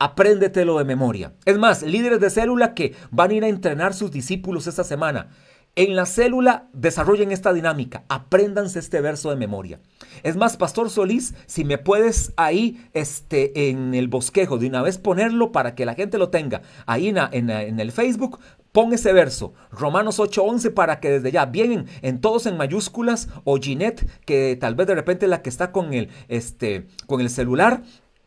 Apréndetelo 0.00 0.76
de 0.78 0.84
memoria. 0.84 1.34
Es 1.44 1.56
más, 1.56 1.84
líderes 1.84 2.18
de 2.18 2.30
célula 2.30 2.74
que 2.74 2.96
van 3.12 3.30
a 3.30 3.34
ir 3.34 3.44
a 3.44 3.48
entrenar 3.48 3.94
sus 3.94 4.10
discípulos 4.10 4.66
esta 4.66 4.82
semana. 4.82 5.28
En 5.76 5.94
la 5.94 6.04
célula 6.04 6.68
desarrollen 6.72 7.30
esta 7.30 7.52
dinámica, 7.52 8.02
apréndanse 8.08 8.80
este 8.80 9.00
verso 9.00 9.30
de 9.30 9.36
memoria. 9.36 9.78
Es 10.24 10.36
más, 10.36 10.56
Pastor 10.56 10.90
Solís, 10.90 11.34
si 11.46 11.64
me 11.64 11.78
puedes 11.78 12.32
ahí 12.36 12.84
este, 12.92 13.70
en 13.70 13.94
el 13.94 14.08
bosquejo 14.08 14.58
de 14.58 14.66
una 14.66 14.82
vez 14.82 14.98
ponerlo 14.98 15.52
para 15.52 15.76
que 15.76 15.86
la 15.86 15.94
gente 15.94 16.18
lo 16.18 16.30
tenga 16.30 16.62
ahí 16.86 17.08
en, 17.08 17.18
en 17.50 17.78
el 17.78 17.92
Facebook, 17.92 18.40
Pon 18.78 18.92
ese 18.92 19.12
verso, 19.12 19.54
Romanos 19.72 20.20
8:11, 20.20 20.70
para 20.70 21.00
que 21.00 21.10
desde 21.10 21.32
ya, 21.32 21.46
vienen 21.46 21.88
en 22.00 22.20
todos 22.20 22.46
en 22.46 22.56
mayúsculas, 22.56 23.28
o 23.42 23.56
Ginette, 23.56 24.06
que 24.24 24.54
tal 24.54 24.76
vez 24.76 24.86
de 24.86 24.94
repente 24.94 25.26
la 25.26 25.42
que 25.42 25.48
está 25.48 25.72
con 25.72 25.92
el, 25.94 26.10
este, 26.28 26.86
con 27.08 27.20
el 27.20 27.28
celular, 27.28 27.82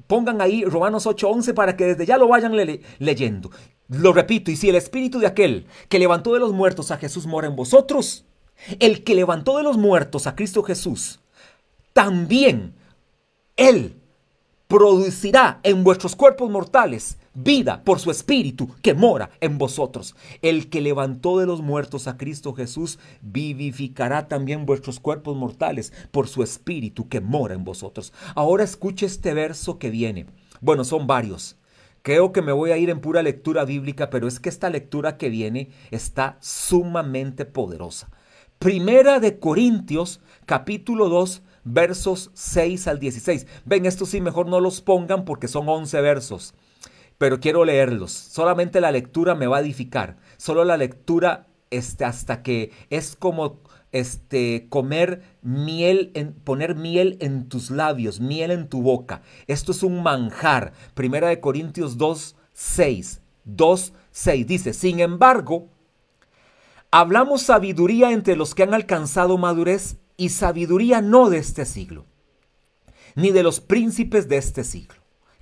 pongan 0.07 0.41
ahí 0.41 0.65
Romanos 0.65 1.05
8:11 1.05 1.53
para 1.53 1.77
que 1.77 1.85
desde 1.85 2.05
ya 2.05 2.17
lo 2.17 2.27
vayan 2.27 2.51
leyendo. 2.99 3.49
Lo 3.87 4.11
repito, 4.11 4.51
y 4.51 4.57
si 4.57 4.67
el 4.67 4.75
espíritu 4.75 5.19
de 5.19 5.27
aquel 5.27 5.67
que 5.87 5.99
levantó 5.99 6.33
de 6.33 6.41
los 6.41 6.51
muertos 6.51 6.91
a 6.91 6.97
Jesús 6.97 7.27
mora 7.27 7.47
en 7.47 7.55
vosotros, 7.55 8.25
el 8.79 9.05
que 9.05 9.15
levantó 9.15 9.55
de 9.55 9.63
los 9.63 9.77
muertos 9.77 10.27
a 10.27 10.35
Cristo 10.35 10.63
Jesús, 10.63 11.21
también 11.93 12.73
Él 13.55 13.95
producirá 14.67 15.61
en 15.63 15.85
vuestros 15.85 16.17
cuerpos 16.17 16.49
mortales 16.49 17.19
vida 17.33 17.83
por 17.83 17.99
su 17.99 18.11
espíritu 18.11 18.69
que 18.81 18.93
mora 18.93 19.29
en 19.39 19.57
vosotros. 19.57 20.15
El 20.41 20.69
que 20.69 20.81
levantó 20.81 21.39
de 21.39 21.45
los 21.45 21.61
muertos 21.61 22.07
a 22.07 22.17
Cristo 22.17 22.53
Jesús 22.53 22.99
vivificará 23.21 24.27
también 24.27 24.65
vuestros 24.65 24.99
cuerpos 24.99 25.37
mortales 25.37 25.93
por 26.11 26.27
su 26.27 26.43
espíritu 26.43 27.07
que 27.07 27.21
mora 27.21 27.53
en 27.53 27.63
vosotros. 27.63 28.13
Ahora 28.35 28.63
escuche 28.63 29.05
este 29.05 29.33
verso 29.33 29.79
que 29.79 29.89
viene. 29.89 30.25
Bueno, 30.59 30.83
son 30.83 31.07
varios. 31.07 31.57
Creo 32.01 32.31
que 32.31 32.41
me 32.41 32.51
voy 32.51 32.71
a 32.71 32.77
ir 32.77 32.89
en 32.89 32.99
pura 32.99 33.21
lectura 33.21 33.63
bíblica, 33.63 34.09
pero 34.09 34.27
es 34.27 34.39
que 34.39 34.49
esta 34.49 34.69
lectura 34.69 35.17
que 35.17 35.29
viene 35.29 35.69
está 35.91 36.37
sumamente 36.39 37.45
poderosa. 37.45 38.09
Primera 38.57 39.19
de 39.19 39.39
Corintios, 39.39 40.19
capítulo 40.45 41.09
2, 41.09 41.43
versos 41.63 42.31
6 42.33 42.87
al 42.87 42.99
16. 42.99 43.45
Ven, 43.65 43.85
estos 43.85 44.09
sí 44.09 44.19
mejor 44.19 44.47
no 44.47 44.59
los 44.59 44.81
pongan 44.81 45.25
porque 45.25 45.47
son 45.47 45.69
11 45.69 46.01
versos 46.01 46.55
pero 47.21 47.39
quiero 47.39 47.65
leerlos. 47.65 48.11
Solamente 48.11 48.81
la 48.81 48.91
lectura 48.91 49.35
me 49.35 49.45
va 49.45 49.57
a 49.57 49.59
edificar. 49.59 50.17
Solo 50.37 50.65
la 50.65 50.75
lectura 50.75 51.45
este, 51.69 52.03
hasta 52.03 52.41
que 52.41 52.71
es 52.89 53.15
como 53.15 53.59
este, 53.91 54.65
comer 54.69 55.21
miel, 55.43 56.09
en, 56.15 56.33
poner 56.33 56.73
miel 56.73 57.17
en 57.21 57.47
tus 57.47 57.69
labios, 57.69 58.19
miel 58.21 58.49
en 58.49 58.67
tu 58.69 58.81
boca. 58.81 59.21
Esto 59.45 59.71
es 59.71 59.83
un 59.83 60.01
manjar. 60.01 60.73
Primera 60.95 61.27
de 61.27 61.39
Corintios 61.39 61.99
2, 61.99 62.37
6. 62.53 63.21
2, 63.43 63.93
6 64.09 64.47
dice, 64.47 64.73
sin 64.73 64.99
embargo, 64.99 65.67
hablamos 66.89 67.43
sabiduría 67.43 68.13
entre 68.13 68.35
los 68.35 68.55
que 68.55 68.63
han 68.63 68.73
alcanzado 68.73 69.37
madurez 69.37 69.97
y 70.17 70.29
sabiduría 70.29 71.01
no 71.01 71.29
de 71.29 71.37
este 71.37 71.65
siglo, 71.65 72.07
ni 73.13 73.29
de 73.29 73.43
los 73.43 73.59
príncipes 73.59 74.27
de 74.27 74.37
este 74.37 74.63
siglo, 74.63 74.95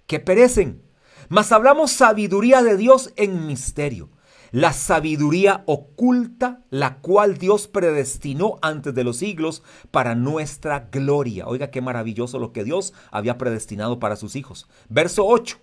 que 0.07 0.19
perecen 0.19 0.88
mas 1.29 1.51
hablamos 1.51 1.91
sabiduría 1.91 2.61
de 2.63 2.75
Dios 2.75 3.13
en 3.15 3.47
misterio. 3.47 4.09
La 4.51 4.73
sabiduría 4.73 5.63
oculta, 5.67 6.63
la 6.71 6.97
cual 6.97 7.37
Dios 7.37 7.67
predestinó 7.67 8.57
antes 8.63 8.95
de 8.95 9.03
los 9.03 9.17
siglos 9.17 9.61
para 9.91 10.15
nuestra 10.15 10.89
gloria. 10.91 11.47
Oiga, 11.47 11.69
qué 11.69 11.81
maravilloso 11.81 12.39
lo 12.39 12.51
que 12.51 12.63
Dios 12.63 12.93
había 13.11 13.37
predestinado 13.37 13.99
para 13.99 14.15
sus 14.15 14.35
hijos. 14.35 14.67
Verso 14.89 15.25
8 15.25 15.57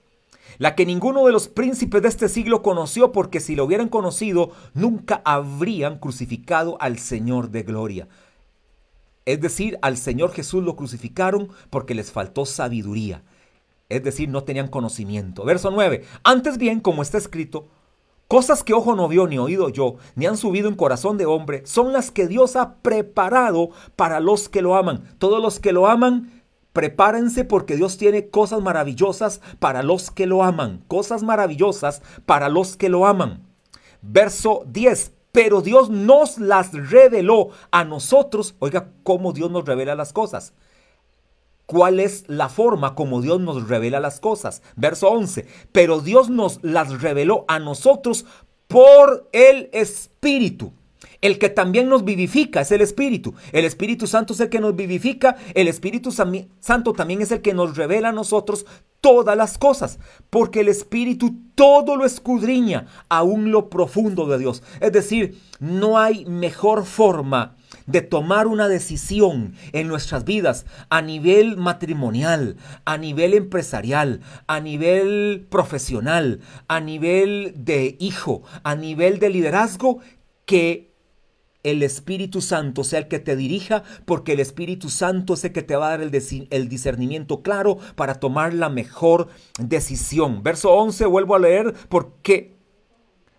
la 0.58 0.74
que 0.74 0.86
ninguno 0.86 1.26
de 1.26 1.32
los 1.32 1.48
príncipes 1.48 2.00
de 2.00 2.08
este 2.08 2.28
siglo 2.28 2.62
conoció, 2.62 3.12
porque 3.12 3.40
si 3.40 3.56
lo 3.56 3.64
hubieran 3.64 3.88
conocido, 3.88 4.52
nunca 4.72 5.20
habrían 5.24 5.98
crucificado 5.98 6.80
al 6.80 6.98
Señor 6.98 7.50
de 7.50 7.62
gloria. 7.62 8.08
Es 9.26 9.40
decir, 9.40 9.76
al 9.82 9.98
Señor 9.98 10.32
Jesús 10.32 10.62
lo 10.62 10.76
crucificaron 10.76 11.50
porque 11.68 11.94
les 11.94 12.12
faltó 12.12 12.46
sabiduría 12.46 13.22
es 13.88 14.02
decir, 14.02 14.28
no 14.28 14.44
tenían 14.44 14.68
conocimiento. 14.68 15.44
Verso 15.44 15.70
9, 15.70 16.04
antes 16.24 16.58
bien, 16.58 16.80
como 16.80 17.02
está 17.02 17.18
escrito, 17.18 17.68
cosas 18.28 18.64
que 18.64 18.74
ojo 18.74 18.96
no 18.96 19.08
vio 19.08 19.26
ni 19.26 19.38
oído 19.38 19.68
yo, 19.68 19.96
ni 20.16 20.26
han 20.26 20.36
subido 20.36 20.68
en 20.68 20.74
corazón 20.74 21.18
de 21.18 21.26
hombre, 21.26 21.64
son 21.66 21.92
las 21.92 22.10
que 22.10 22.26
Dios 22.26 22.56
ha 22.56 22.74
preparado 22.76 23.70
para 23.94 24.20
los 24.20 24.48
que 24.48 24.62
lo 24.62 24.76
aman. 24.76 25.04
Todos 25.18 25.40
los 25.40 25.60
que 25.60 25.72
lo 25.72 25.86
aman, 25.86 26.42
prepárense 26.72 27.44
porque 27.44 27.76
Dios 27.76 27.96
tiene 27.96 28.28
cosas 28.28 28.60
maravillosas 28.60 29.40
para 29.60 29.82
los 29.82 30.10
que 30.10 30.26
lo 30.26 30.42
aman, 30.42 30.82
cosas 30.88 31.22
maravillosas 31.22 32.02
para 32.26 32.48
los 32.48 32.76
que 32.76 32.88
lo 32.88 33.06
aman. 33.06 33.46
Verso 34.02 34.64
10, 34.66 35.12
pero 35.30 35.62
Dios 35.62 35.90
nos 35.90 36.38
las 36.38 36.72
reveló 36.72 37.50
a 37.70 37.84
nosotros. 37.84 38.56
Oiga, 38.58 38.90
cómo 39.04 39.32
Dios 39.32 39.50
nos 39.50 39.64
revela 39.64 39.94
las 39.94 40.12
cosas 40.12 40.52
cuál 41.66 42.00
es 42.00 42.24
la 42.28 42.48
forma 42.48 42.94
como 42.94 43.20
Dios 43.20 43.40
nos 43.40 43.68
revela 43.68 44.00
las 44.00 44.20
cosas. 44.20 44.62
Verso 44.76 45.10
11, 45.10 45.46
pero 45.72 46.00
Dios 46.00 46.30
nos 46.30 46.60
las 46.62 47.02
reveló 47.02 47.44
a 47.48 47.58
nosotros 47.58 48.24
por 48.68 49.28
el 49.32 49.68
Espíritu. 49.72 50.72
El 51.20 51.38
que 51.38 51.48
también 51.48 51.88
nos 51.88 52.04
vivifica 52.04 52.60
es 52.60 52.72
el 52.72 52.80
Espíritu. 52.80 53.34
El 53.52 53.64
Espíritu 53.64 54.06
Santo 54.06 54.32
es 54.32 54.40
el 54.40 54.48
que 54.48 54.60
nos 54.60 54.76
vivifica. 54.76 55.36
El 55.54 55.68
Espíritu 55.68 56.10
Santo 56.12 56.92
también 56.92 57.22
es 57.22 57.32
el 57.32 57.42
que 57.42 57.54
nos 57.54 57.76
revela 57.76 58.10
a 58.10 58.12
nosotros 58.12 58.66
todas 59.00 59.36
las 59.36 59.58
cosas. 59.58 59.98
Porque 60.30 60.60
el 60.60 60.68
Espíritu 60.68 61.34
todo 61.54 61.96
lo 61.96 62.04
escudriña, 62.04 62.86
aún 63.08 63.50
lo 63.50 63.70
profundo 63.70 64.26
de 64.26 64.38
Dios. 64.38 64.62
Es 64.80 64.92
decir, 64.92 65.40
no 65.58 65.98
hay 65.98 66.24
mejor 66.26 66.84
forma 66.84 67.56
de 67.86 68.02
tomar 68.02 68.46
una 68.46 68.68
decisión 68.68 69.54
en 69.72 69.88
nuestras 69.88 70.24
vidas 70.24 70.66
a 70.90 71.02
nivel 71.02 71.56
matrimonial, 71.56 72.56
a 72.84 72.98
nivel 72.98 73.34
empresarial, 73.34 74.20
a 74.46 74.60
nivel 74.60 75.46
profesional, 75.48 76.40
a 76.68 76.80
nivel 76.80 77.54
de 77.56 77.96
hijo, 77.98 78.42
a 78.64 78.74
nivel 78.74 79.18
de 79.18 79.30
liderazgo, 79.30 80.00
que 80.44 80.95
el 81.66 81.82
Espíritu 81.82 82.40
Santo 82.40 82.84
sea 82.84 83.00
el 83.00 83.08
que 83.08 83.18
te 83.18 83.34
dirija, 83.34 83.82
porque 84.04 84.32
el 84.32 84.40
Espíritu 84.40 84.88
Santo 84.88 85.34
es 85.34 85.44
el 85.44 85.52
que 85.52 85.62
te 85.62 85.74
va 85.74 85.88
a 85.88 85.98
dar 85.98 86.00
el, 86.00 86.68
discernimiento 86.68 87.42
claro 87.42 87.78
para 87.96 88.14
tomar 88.14 88.54
la 88.54 88.68
mejor 88.68 89.28
decisión. 89.58 90.44
Verso 90.44 90.72
11, 90.72 91.06
vuelvo 91.06 91.34
a 91.34 91.40
leer, 91.40 91.74
¿por 91.88 92.12
qué? 92.22 92.54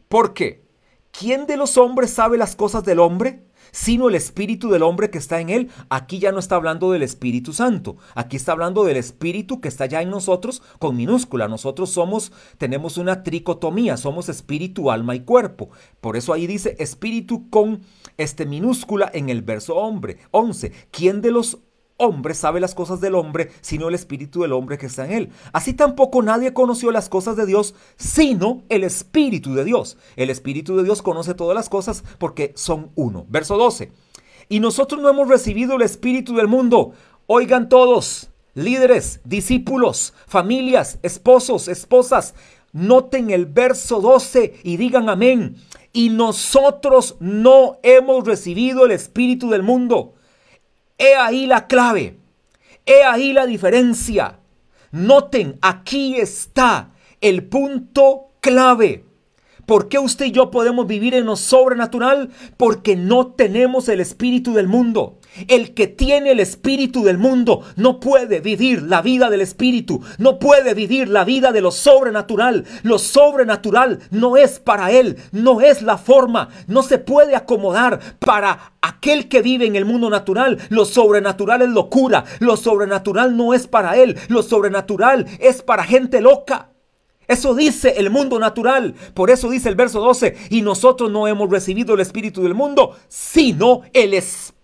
Porque, 0.09 0.65
¿quién 1.11 1.47
de 1.47 1.55
los 1.55 1.77
hombres 1.77 2.11
sabe 2.11 2.37
las 2.37 2.57
cosas 2.57 2.83
del 2.83 2.99
hombre? 2.99 3.46
Sino 3.71 4.09
el 4.09 4.15
espíritu 4.15 4.69
del 4.69 4.83
hombre 4.83 5.09
que 5.09 5.17
está 5.17 5.39
en 5.39 5.49
él. 5.49 5.69
Aquí 5.89 6.19
ya 6.19 6.31
no 6.31 6.39
está 6.39 6.55
hablando 6.55 6.91
del 6.91 7.03
Espíritu 7.03 7.53
Santo, 7.53 7.97
aquí 8.15 8.37
está 8.37 8.51
hablando 8.51 8.83
del 8.83 8.97
espíritu 8.97 9.61
que 9.61 9.67
está 9.67 9.85
ya 9.85 10.01
en 10.01 10.09
nosotros 10.09 10.61
con 10.79 10.95
minúscula. 10.95 11.47
Nosotros 11.47 11.89
somos, 11.89 12.31
tenemos 12.57 12.97
una 12.97 13.23
tricotomía, 13.23 13.97
somos 13.97 14.29
espíritu, 14.29 14.91
alma 14.91 15.15
y 15.15 15.21
cuerpo. 15.21 15.69
Por 16.01 16.17
eso 16.17 16.33
ahí 16.33 16.47
dice 16.47 16.75
espíritu 16.79 17.49
con 17.49 17.81
este 18.17 18.45
minúscula 18.45 19.09
en 19.13 19.29
el 19.29 19.41
verso 19.41 19.75
hombre. 19.75 20.17
11. 20.31 20.71
¿Quién 20.91 21.21
de 21.21 21.31
los 21.31 21.59
hombre 21.97 22.33
sabe 22.33 22.59
las 22.59 22.75
cosas 22.75 23.01
del 23.01 23.15
hombre, 23.15 23.51
sino 23.61 23.89
el 23.89 23.95
espíritu 23.95 24.41
del 24.41 24.53
hombre 24.53 24.77
que 24.77 24.85
está 24.85 25.05
en 25.05 25.11
él. 25.11 25.29
Así 25.51 25.73
tampoco 25.73 26.21
nadie 26.21 26.53
conoció 26.53 26.91
las 26.91 27.09
cosas 27.09 27.35
de 27.35 27.45
Dios, 27.45 27.75
sino 27.97 28.63
el 28.69 28.83
espíritu 28.83 29.53
de 29.55 29.65
Dios. 29.65 29.97
El 30.15 30.29
espíritu 30.29 30.77
de 30.77 30.83
Dios 30.83 31.01
conoce 31.01 31.33
todas 31.33 31.55
las 31.55 31.69
cosas 31.69 32.03
porque 32.19 32.53
son 32.55 32.91
uno. 32.95 33.25
Verso 33.29 33.57
12. 33.57 33.91
Y 34.49 34.59
nosotros 34.59 35.01
no 35.01 35.09
hemos 35.09 35.27
recibido 35.27 35.75
el 35.75 35.81
espíritu 35.81 36.35
del 36.35 36.47
mundo. 36.47 36.93
Oigan 37.25 37.67
todos, 37.67 38.29
líderes, 38.53 39.19
discípulos, 39.25 40.13
familias, 40.27 40.99
esposos, 41.03 41.67
esposas, 41.67 42.33
noten 42.71 43.31
el 43.31 43.45
verso 43.45 43.99
12 43.99 44.61
y 44.63 44.77
digan 44.77 45.09
amén. 45.09 45.57
Y 45.91 46.09
nosotros 46.09 47.17
no 47.19 47.79
hemos 47.81 48.25
recibido 48.25 48.85
el 48.85 48.91
espíritu 48.91 49.49
del 49.49 49.63
mundo 49.63 50.13
He 50.97 51.15
ahí 51.15 51.45
la 51.45 51.67
clave. 51.67 52.17
He 52.85 53.03
ahí 53.03 53.33
la 53.33 53.45
diferencia. 53.45 54.39
Noten, 54.91 55.57
aquí 55.61 56.15
está 56.15 56.91
el 57.21 57.43
punto 57.43 58.31
clave. 58.39 59.05
¿Por 59.65 59.89
qué 59.89 59.99
usted 59.99 60.27
y 60.27 60.31
yo 60.31 60.49
podemos 60.49 60.87
vivir 60.87 61.13
en 61.13 61.25
lo 61.25 61.35
sobrenatural? 61.35 62.29
Porque 62.55 62.95
no 62.95 63.27
tenemos 63.27 63.89
el 63.89 63.99
espíritu 63.99 64.53
del 64.53 64.69
mundo. 64.69 65.19
El 65.47 65.73
que 65.73 65.87
tiene 65.87 66.31
el 66.31 66.39
espíritu 66.39 67.03
del 67.03 67.17
mundo 67.17 67.61
no 67.75 67.99
puede 67.99 68.39
vivir 68.39 68.83
la 68.83 69.01
vida 69.01 69.29
del 69.29 69.41
espíritu, 69.41 70.01
no 70.17 70.39
puede 70.39 70.73
vivir 70.73 71.07
la 71.09 71.23
vida 71.23 71.51
de 71.51 71.61
lo 71.61 71.71
sobrenatural. 71.71 72.65
Lo 72.83 72.99
sobrenatural 72.99 73.99
no 74.11 74.37
es 74.37 74.59
para 74.59 74.91
él, 74.91 75.17
no 75.31 75.61
es 75.61 75.81
la 75.81 75.97
forma, 75.97 76.49
no 76.67 76.83
se 76.83 76.97
puede 76.97 77.35
acomodar 77.35 77.99
para 78.19 78.73
aquel 78.81 79.29
que 79.29 79.41
vive 79.41 79.65
en 79.65 79.75
el 79.75 79.85
mundo 79.85 80.09
natural. 80.09 80.57
Lo 80.69 80.85
sobrenatural 80.85 81.61
es 81.61 81.69
locura, 81.69 82.25
lo 82.39 82.57
sobrenatural 82.57 83.35
no 83.37 83.53
es 83.53 83.67
para 83.67 83.97
él, 83.97 84.17
lo 84.27 84.43
sobrenatural 84.43 85.25
es 85.39 85.61
para 85.61 85.83
gente 85.83 86.21
loca. 86.21 86.69
Eso 87.27 87.53
dice 87.55 87.95
el 87.97 88.09
mundo 88.09 88.39
natural. 88.39 88.95
Por 89.13 89.29
eso 89.29 89.49
dice 89.49 89.67
el 89.69 89.75
verso 89.75 89.99
12, 89.99 90.35
y 90.49 90.61
nosotros 90.61 91.11
no 91.11 91.27
hemos 91.27 91.49
recibido 91.49 91.93
el 91.93 91.99
espíritu 91.99 92.41
del 92.41 92.53
mundo, 92.53 92.95
sino 93.09 93.81
el 93.93 94.13
espíritu 94.13 94.56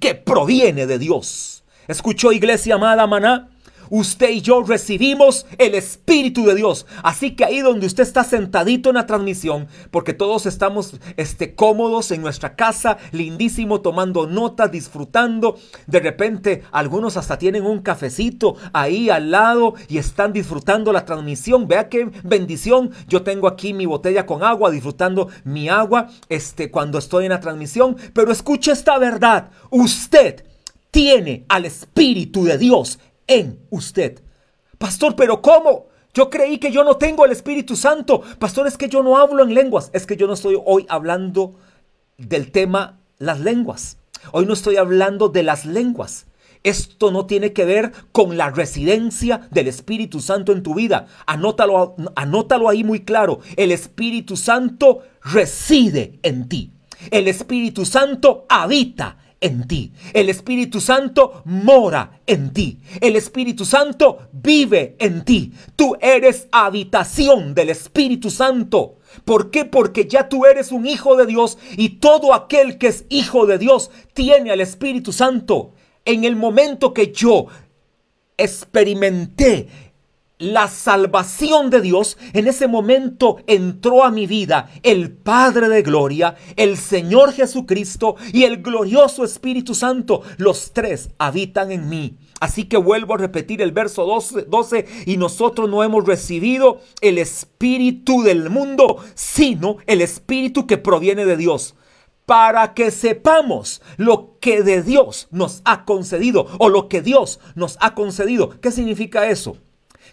que 0.00 0.16
proviene 0.16 0.88
de 0.88 0.98
Dios. 0.98 1.62
¿Escuchó 1.86 2.32
iglesia 2.32 2.74
amada 2.74 3.06
maná? 3.06 3.51
Usted 3.92 4.30
y 4.30 4.40
yo 4.40 4.62
recibimos 4.62 5.44
el 5.58 5.74
Espíritu 5.74 6.46
de 6.46 6.54
Dios. 6.54 6.86
Así 7.02 7.36
que 7.36 7.44
ahí 7.44 7.60
donde 7.60 7.86
usted 7.86 8.02
está 8.02 8.24
sentadito 8.24 8.88
en 8.88 8.94
la 8.94 9.04
transmisión, 9.04 9.68
porque 9.90 10.14
todos 10.14 10.46
estamos 10.46 10.96
este, 11.18 11.54
cómodos 11.54 12.10
en 12.10 12.22
nuestra 12.22 12.56
casa, 12.56 12.96
lindísimo, 13.12 13.82
tomando 13.82 14.26
notas, 14.26 14.72
disfrutando. 14.72 15.58
De 15.86 16.00
repente 16.00 16.62
algunos 16.72 17.18
hasta 17.18 17.36
tienen 17.36 17.66
un 17.66 17.82
cafecito 17.82 18.56
ahí 18.72 19.10
al 19.10 19.30
lado 19.30 19.74
y 19.88 19.98
están 19.98 20.32
disfrutando 20.32 20.90
la 20.90 21.04
transmisión. 21.04 21.68
Vea 21.68 21.90
qué 21.90 22.10
bendición. 22.24 22.92
Yo 23.08 23.22
tengo 23.22 23.46
aquí 23.46 23.74
mi 23.74 23.84
botella 23.84 24.24
con 24.24 24.42
agua, 24.42 24.70
disfrutando 24.70 25.28
mi 25.44 25.68
agua 25.68 26.08
este, 26.30 26.70
cuando 26.70 26.96
estoy 26.96 27.26
en 27.26 27.32
la 27.32 27.40
transmisión. 27.40 27.98
Pero 28.14 28.32
escuche 28.32 28.72
esta 28.72 28.96
verdad. 28.96 29.50
Usted 29.70 30.46
tiene 30.90 31.44
al 31.48 31.66
Espíritu 31.66 32.44
de 32.44 32.56
Dios 32.56 32.98
en 33.26 33.60
usted. 33.70 34.20
Pastor, 34.78 35.14
pero 35.16 35.42
¿cómo? 35.42 35.86
Yo 36.14 36.28
creí 36.28 36.58
que 36.58 36.72
yo 36.72 36.84
no 36.84 36.96
tengo 36.96 37.24
el 37.24 37.32
Espíritu 37.32 37.76
Santo. 37.76 38.22
Pastor, 38.38 38.66
es 38.66 38.76
que 38.76 38.88
yo 38.88 39.02
no 39.02 39.16
hablo 39.16 39.42
en 39.42 39.54
lenguas. 39.54 39.90
Es 39.92 40.06
que 40.06 40.16
yo 40.16 40.26
no 40.26 40.34
estoy 40.34 40.60
hoy 40.64 40.86
hablando 40.88 41.54
del 42.18 42.50
tema 42.50 42.98
las 43.18 43.40
lenguas. 43.40 43.96
Hoy 44.32 44.44
no 44.44 44.52
estoy 44.52 44.76
hablando 44.76 45.28
de 45.28 45.42
las 45.42 45.64
lenguas. 45.64 46.26
Esto 46.64 47.10
no 47.10 47.26
tiene 47.26 47.52
que 47.52 47.64
ver 47.64 47.92
con 48.12 48.36
la 48.36 48.50
residencia 48.50 49.48
del 49.50 49.68
Espíritu 49.68 50.20
Santo 50.20 50.52
en 50.52 50.62
tu 50.62 50.74
vida. 50.74 51.06
Anótalo, 51.26 51.96
anótalo 52.14 52.68
ahí 52.68 52.84
muy 52.84 53.00
claro. 53.00 53.40
El 53.56 53.72
Espíritu 53.72 54.36
Santo 54.36 55.02
reside 55.22 56.18
en 56.22 56.48
ti. 56.48 56.72
El 57.10 57.26
Espíritu 57.26 57.84
Santo 57.84 58.46
habita 58.48 59.16
en 59.42 59.66
ti. 59.66 59.92
El 60.14 60.30
Espíritu 60.30 60.80
Santo 60.80 61.42
mora 61.44 62.20
en 62.26 62.52
ti. 62.54 62.78
El 63.00 63.16
Espíritu 63.16 63.66
Santo 63.66 64.28
vive 64.32 64.96
en 64.98 65.24
ti. 65.24 65.52
Tú 65.76 65.96
eres 66.00 66.48
habitación 66.50 67.54
del 67.54 67.68
Espíritu 67.68 68.30
Santo. 68.30 68.96
¿Por 69.26 69.50
qué? 69.50 69.66
Porque 69.66 70.06
ya 70.06 70.30
tú 70.30 70.46
eres 70.46 70.72
un 70.72 70.86
hijo 70.86 71.16
de 71.16 71.26
Dios 71.26 71.58
y 71.76 71.90
todo 71.90 72.32
aquel 72.32 72.78
que 72.78 72.86
es 72.86 73.04
hijo 73.10 73.44
de 73.46 73.58
Dios 73.58 73.90
tiene 74.14 74.50
al 74.50 74.62
Espíritu 74.62 75.12
Santo. 75.12 75.74
En 76.04 76.24
el 76.24 76.36
momento 76.36 76.94
que 76.94 77.12
yo 77.12 77.46
experimenté 78.38 79.68
la 80.42 80.66
salvación 80.66 81.70
de 81.70 81.80
Dios, 81.80 82.18
en 82.32 82.48
ese 82.48 82.66
momento 82.66 83.38
entró 83.46 84.02
a 84.02 84.10
mi 84.10 84.26
vida 84.26 84.68
el 84.82 85.12
Padre 85.12 85.68
de 85.68 85.82
Gloria, 85.82 86.34
el 86.56 86.76
Señor 86.76 87.32
Jesucristo 87.32 88.16
y 88.32 88.42
el 88.42 88.60
glorioso 88.60 89.24
Espíritu 89.24 89.74
Santo. 89.74 90.22
Los 90.38 90.72
tres 90.72 91.10
habitan 91.18 91.70
en 91.70 91.88
mí. 91.88 92.16
Así 92.40 92.64
que 92.64 92.76
vuelvo 92.76 93.14
a 93.14 93.18
repetir 93.18 93.62
el 93.62 93.70
verso 93.70 94.04
12, 94.04 94.46
12, 94.48 94.86
y 95.06 95.16
nosotros 95.16 95.70
no 95.70 95.84
hemos 95.84 96.04
recibido 96.04 96.80
el 97.00 97.18
Espíritu 97.18 98.24
del 98.24 98.50
mundo, 98.50 98.96
sino 99.14 99.76
el 99.86 100.00
Espíritu 100.00 100.66
que 100.66 100.76
proviene 100.76 101.24
de 101.24 101.36
Dios 101.36 101.76
para 102.26 102.74
que 102.74 102.90
sepamos 102.90 103.80
lo 103.96 104.38
que 104.40 104.62
de 104.62 104.82
Dios 104.82 105.28
nos 105.30 105.62
ha 105.64 105.84
concedido 105.84 106.46
o 106.58 106.68
lo 106.68 106.88
que 106.88 107.00
Dios 107.00 107.38
nos 107.54 107.76
ha 107.80 107.94
concedido. 107.94 108.60
¿Qué 108.60 108.72
significa 108.72 109.28
eso? 109.28 109.56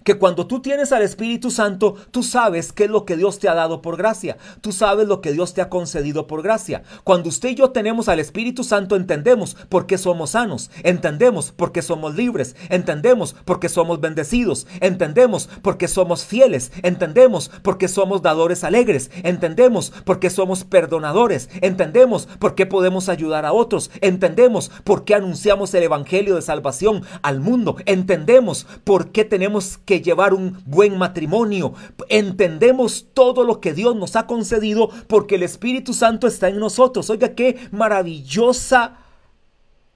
Que 0.04 0.18
cuando 0.18 0.48
tú 0.48 0.62
tienes 0.62 0.92
al 0.92 1.02
Espíritu 1.02 1.52
Santo, 1.52 1.96
tú 2.12 2.24
sabes 2.24 2.72
qué 2.74 2.86
es 2.86 2.90
lo 2.90 3.06
que 3.06 3.18
Dios 3.18 3.40
te 3.40 3.50
ha 3.50 3.54
dado 3.54 3.82
por 3.82 3.98
gracia. 3.98 4.38
Tú 4.62 4.72
sabes 4.72 5.08
lo 5.08 5.22
que 5.22 5.32
Dios 5.32 5.54
te 5.54 5.62
ha 5.62 5.70
concedido 5.70 6.28
por 6.28 6.42
gracia. 6.42 6.84
Cuando 7.04 7.30
usted 7.30 7.50
y 7.50 7.56
yo 7.56 7.72
tenemos 7.72 8.10
al 8.10 8.20
Espíritu 8.20 8.64
Santo, 8.64 8.96
entendemos 8.96 9.56
por 9.70 9.86
qué 9.86 9.98
somos 9.98 10.32
sanos, 10.32 10.72
entendemos 10.84 11.52
por 11.52 11.72
qué 11.72 11.82
somos 11.82 12.16
libres, 12.16 12.56
entendemos 12.70 13.34
por 13.46 13.60
qué 13.60 13.70
somos 13.70 14.00
bendecidos, 14.00 14.68
entendemos 14.80 15.48
por 15.62 15.78
qué 15.78 15.88
somos 15.88 16.26
fieles, 16.26 16.72
entendemos 16.84 17.50
por 17.50 17.78
qué 17.78 17.88
somos 17.88 18.22
dadores 18.22 18.64
alegres, 18.64 19.12
entendemos 19.24 19.92
por 20.06 20.20
qué 20.20 20.30
somos 20.30 20.64
perdonadores, 20.64 21.50
entendemos 21.62 22.28
por 22.40 22.56
qué 22.56 22.66
podemos 22.66 23.10
ayudar 23.10 23.46
a 23.46 23.54
otros, 23.54 23.92
entendemos 24.02 24.70
por 24.84 25.06
qué 25.06 25.16
anunciamos 25.16 25.74
el 25.74 25.84
Evangelio 25.84 26.36
de 26.36 26.42
salvación 26.42 27.04
al 27.22 27.40
mundo, 27.40 27.78
entendemos 27.86 28.66
por 28.84 29.12
qué 29.12 29.26
tenemos 29.26 29.78
que 29.86 29.89
llevar 29.98 30.34
un 30.34 30.62
buen 30.66 30.98
matrimonio. 30.98 31.74
Entendemos 32.08 33.08
todo 33.14 33.44
lo 33.44 33.60
que 33.60 33.74
Dios 33.74 33.96
nos 33.96 34.16
ha 34.16 34.28
concedido 34.28 34.90
porque 35.08 35.36
el 35.36 35.44
Espíritu 35.44 35.94
Santo 35.94 36.28
está 36.28 36.48
en 36.50 36.60
nosotros. 36.60 37.10
Oiga, 37.10 37.36
qué 37.36 37.58
maravillosa 37.72 38.98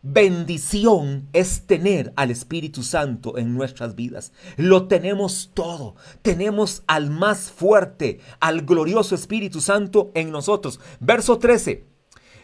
bendición 0.04 1.30
es 1.32 1.66
tener 1.66 2.12
al 2.18 2.30
Espíritu 2.30 2.84
Santo 2.84 3.38
en 3.38 3.56
nuestras 3.56 3.96
vidas. 3.96 4.34
Lo 4.58 4.88
tenemos 4.88 5.52
todo. 5.54 5.96
Tenemos 6.22 6.84
al 6.88 7.10
más 7.10 7.50
fuerte, 7.50 8.20
al 8.40 8.64
glorioso 8.64 9.16
Espíritu 9.16 9.62
Santo 9.62 10.12
en 10.14 10.30
nosotros. 10.30 10.80
Verso 11.00 11.40
13. 11.40 11.86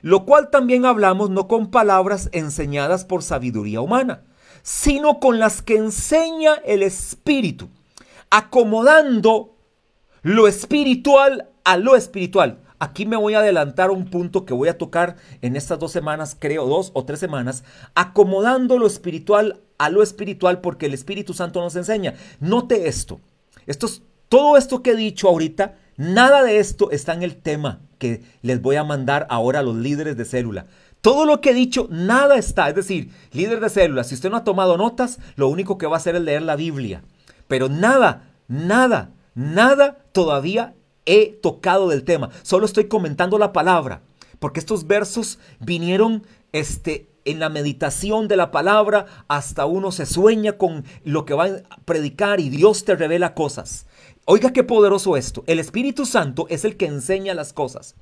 lo 0.02 0.24
cual 0.26 0.50
también 0.50 0.86
hablamos 0.86 1.30
no 1.30 1.50
con 1.50 1.72
palabras 1.72 2.30
enseñadas 2.32 3.04
por 3.04 3.22
sabiduría 3.22 3.82
humana, 3.82 4.24
sino 4.70 5.20
con 5.20 5.40
las 5.40 5.64
que 5.64 5.78
enseña 5.78 6.54
el 6.64 6.84
Espíritu, 6.84 7.70
acomodando 8.30 9.56
lo 10.22 10.48
espiritual 10.48 11.50
a 11.64 11.76
lo 11.76 11.96
espiritual. 11.96 12.60
Aquí 12.78 13.08
me 13.08 13.18
voy 13.18 13.34
a 13.34 13.40
adelantar 13.40 13.90
un 13.90 14.06
punto 14.06 14.46
que 14.46 14.54
voy 14.54 14.70
a 14.70 14.78
tocar 14.78 15.16
en 15.42 15.56
estas 15.56 15.80
dos 15.80 15.92
semanas, 15.92 16.38
creo, 16.40 16.68
dos 16.68 16.92
o 16.94 17.04
tres 17.04 17.20
semanas, 17.20 17.64
acomodando 17.96 18.78
lo 18.78 18.86
espiritual 18.86 19.60
a 19.80 19.90
lo 19.90 20.04
espiritual 20.04 20.62
porque 20.62 20.86
el 20.86 20.94
Espíritu 20.94 21.34
Santo 21.34 21.62
nos 21.62 21.76
enseña. 21.76 22.14
Note 22.40 22.88
esto. 22.88 23.20
esto 23.66 23.88
es, 23.88 24.04
todo 24.30 24.56
esto 24.56 24.84
que 24.84 24.92
he 24.92 24.96
dicho 24.96 25.30
ahorita, 25.30 25.80
nada 25.98 26.44
de 26.44 26.60
esto 26.60 26.92
está 26.92 27.16
en 27.16 27.24
el 27.24 27.38
tema 27.38 27.82
que 27.98 28.22
les 28.44 28.62
voy 28.62 28.76
a 28.76 28.84
mandar 28.84 29.26
ahora 29.32 29.60
a 29.60 29.64
los 29.64 29.76
líderes 29.76 30.16
de 30.16 30.26
célula. 30.26 30.68
Todo 31.02 31.26
lo 31.26 31.40
que 31.40 31.52
he 31.52 31.54
dicho, 31.54 31.88
nada 31.90 32.36
está. 32.38 32.70
Es 32.70 32.76
decir, 32.76 33.12
líder 33.32 33.60
de 33.60 33.70
célula, 33.70 34.04
si 34.04 34.16
usted 34.16 34.30
no 34.30 34.38
ha 34.38 34.44
tomado 34.44 34.78
notas, 34.78 35.20
lo 35.36 35.48
único 35.48 35.78
que 35.78 35.88
va 35.88 35.96
a 35.96 35.98
hacer 35.98 36.16
es 36.16 36.22
leer 36.22 36.42
la 36.42 36.56
Biblia. 36.56 37.04
Pero 37.48 37.70
nada, 37.70 38.32
nada, 38.48 39.12
nada 39.34 40.00
todavía 40.12 40.76
he 41.06 41.40
tocado 41.42 41.88
del 41.90 42.04
tema. 42.04 42.30
Solo 42.42 42.66
estoy 42.66 42.88
comentando 42.88 43.38
la 43.38 43.54
palabra. 43.54 44.02
Porque 44.40 44.60
estos 44.60 44.88
versos 44.88 45.40
vinieron 45.60 46.24
este, 46.54 47.10
en 47.26 47.40
la 47.40 47.50
meditación 47.50 48.28
de 48.28 48.38
la 48.38 48.52
palabra 48.52 49.06
hasta 49.28 49.66
uno 49.66 49.92
se 49.92 50.06
sueña 50.06 50.58
con 50.58 50.86
lo 51.04 51.26
que 51.26 51.34
va 51.34 51.46
a 51.46 51.78
predicar 51.86 52.40
y 52.40 52.50
Dios 52.50 52.86
te 52.86 52.96
revela 52.96 53.34
cosas. 53.34 53.86
Oiga 54.26 54.54
qué 54.54 54.64
poderoso 54.64 55.18
esto. 55.18 55.44
El 55.48 55.60
Espíritu 55.60 56.06
Santo 56.06 56.46
es 56.50 56.64
el 56.64 56.78
que 56.78 56.86
enseña 56.86 57.34
las 57.34 57.52
cosas. 57.52 57.96